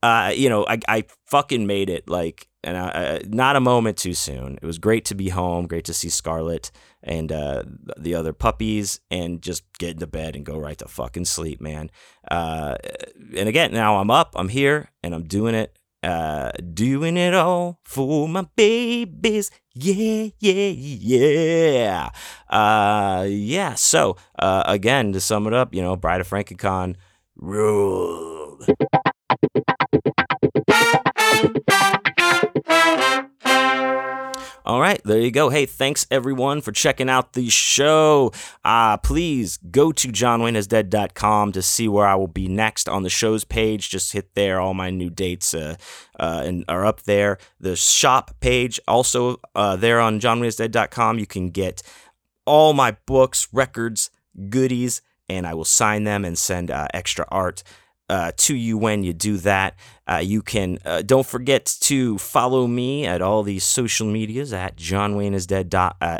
uh, 0.03 0.33
you 0.35 0.49
know, 0.49 0.65
I, 0.67 0.79
I 0.89 1.05
fucking 1.27 1.67
made 1.67 1.91
it. 1.91 2.09
Like, 2.09 2.49
and 2.65 2.79
I, 2.79 3.21
not 3.29 3.57
a 3.57 3.61
moment 3.61 3.99
too 3.99 4.15
soon. 4.15 4.59
It 4.63 4.65
was 4.65 4.79
great 4.79 5.05
to 5.07 5.15
be 5.15 5.29
home. 5.29 5.67
Great 5.67 5.85
to 5.85 5.95
see 5.95 6.09
Scarlett 6.09 6.71
and 7.03 7.31
uh, 7.31 7.63
the 7.99 8.15
other 8.15 8.33
puppies, 8.33 9.01
and 9.11 9.43
just 9.43 9.65
get 9.79 9.91
into 9.91 10.07
bed 10.07 10.35
and 10.35 10.47
go 10.47 10.57
right 10.57 10.79
to 10.79 10.89
fucking 10.89 11.27
sleep, 11.27 11.61
man. 11.61 11.91
Uh, 12.31 12.77
and 13.37 13.51
again, 13.51 13.75
now 13.75 13.99
I'm 13.99 14.11
up. 14.11 14.33
I'm 14.35 14.49
here, 14.49 14.89
and 15.03 15.15
I'm 15.15 15.25
doing 15.25 15.55
it 15.55 15.79
uh, 16.07 16.53
doing 16.73 17.17
it 17.17 17.35
all 17.35 17.81
for 17.85 18.29
my 18.29 18.47
babies. 18.55 19.51
Yeah, 19.75 20.31
yeah, 20.39 20.71
yeah. 20.71 22.11
Uh, 22.49 23.27
yeah. 23.29 23.75
So, 23.75 24.17
uh, 24.39 24.63
again, 24.67 25.13
to 25.13 25.21
sum 25.21 25.47
it 25.47 25.53
up, 25.53 25.75
you 25.75 25.83
know, 25.83 25.97
Bride 25.97 26.21
of 26.21 26.29
Frankencon 26.29 26.95
rule. 27.35 28.59
All 34.67 34.81
right, 34.81 35.01
there 35.05 35.21
you 35.21 35.31
go. 35.31 35.49
Hey, 35.49 35.65
thanks 35.65 36.09
everyone 36.11 36.61
for 36.61 36.73
checking 36.73 37.09
out 37.09 37.35
the 37.35 37.49
show. 37.51 38.33
Uh, 38.65 38.97
please 38.97 39.59
go 39.71 39.93
to 39.93 40.09
johnwayneisdead.com 40.09 41.53
to 41.53 41.63
see 41.63 41.87
where 41.87 42.05
I 42.05 42.17
will 42.17 42.27
be 42.27 42.49
next 42.49 42.89
on 42.89 43.05
the 43.05 43.09
show's 43.09 43.45
page. 43.45 43.89
Just 43.91 44.13
hit 44.13 44.35
there. 44.35 44.61
All 44.61 44.75
my 44.75 44.91
new 44.91 45.09
dates 45.09 45.55
uh, 45.55 45.77
uh, 46.19 46.43
and 46.45 46.65
are 46.69 46.85
up 46.85 47.03
there. 47.03 47.39
The 47.61 47.77
shop 47.77 48.41
page 48.41 48.81
also 48.89 49.41
uh, 49.55 49.77
there 49.77 50.01
on 50.01 50.19
johnwayneisdead.com. 50.19 51.21
You 51.21 51.29
can 51.29 51.51
get 51.51 51.81
all 52.45 52.73
my 52.73 52.97
books, 53.07 53.47
records, 53.53 54.11
goodies, 54.51 55.01
and 55.29 55.47
I 55.47 55.55
will 55.55 55.65
sign 55.65 56.03
them 56.03 56.25
and 56.25 56.37
send 56.37 56.73
uh, 56.73 56.89
extra 56.93 57.25
art 57.29 57.63
uh, 58.09 58.33
to 58.37 58.55
you 58.55 58.79
when 58.79 59.03
you 59.03 59.13
do 59.13 59.37
that. 59.39 59.77
Uh, 60.09 60.17
you 60.17 60.43
can 60.43 60.79
uh, 60.85 61.03
don't 61.03 61.27
forget 61.27 61.77
to 61.81 62.19
follow 62.19 62.67
me 62.67 63.07
at 63.07 63.23
all 63.23 63.43
these 63.43 63.65
social 63.65 64.07
medias 64.07 64.53
at 64.53 64.77
John 64.77 65.17
Wayne 65.17 65.35
is 65.35 65.47
dead. 65.47 65.69
Dot, 65.69 65.97
uh, 66.01 66.19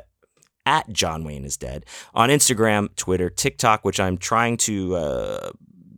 at 0.65 0.93
John 0.93 1.23
Wayne 1.23 1.45
is 1.45 1.57
dead 1.57 1.87
on 2.13 2.29
Instagram, 2.29 2.95
Twitter, 2.97 3.31
TikTok, 3.31 3.85
which 3.85 4.01
I'm 4.01 4.19
trying 4.19 4.57
to 4.59 4.97
uh, 4.97 5.51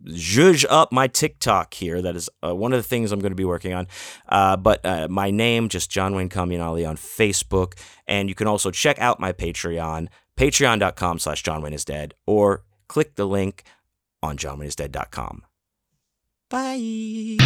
zhuzh 0.05 0.63
up 0.69 0.91
my 0.91 1.07
TikTok 1.07 1.73
here. 1.73 2.03
That 2.03 2.15
is 2.15 2.29
uh, 2.45 2.55
one 2.55 2.71
of 2.71 2.77
the 2.77 2.87
things 2.87 3.11
I'm 3.11 3.19
going 3.19 3.31
to 3.31 3.35
be 3.35 3.45
working 3.45 3.73
on. 3.73 3.87
Uh, 4.27 4.57
but 4.57 5.09
my 5.09 5.31
name, 5.31 5.69
just 5.69 5.89
John 5.89 6.13
Wayne 6.13 6.29
Comunale 6.29 6.87
on 6.87 6.97
Facebook. 6.97 7.79
And 8.07 8.29
you 8.29 8.35
can 8.35 8.45
also 8.45 8.69
check 8.69 8.99
out 8.99 9.19
my 9.19 9.33
Patreon, 9.33 10.09
patreon.com 10.37 11.17
slash 11.17 11.41
John 11.41 11.63
Wayne 11.63 11.73
is 11.73 11.83
dead, 11.83 12.13
or 12.27 12.63
click 12.87 13.15
the 13.15 13.25
link 13.25 13.63
on 14.21 14.37
johnwayneisdead.com. 14.37 15.43
Bye. 16.49 17.37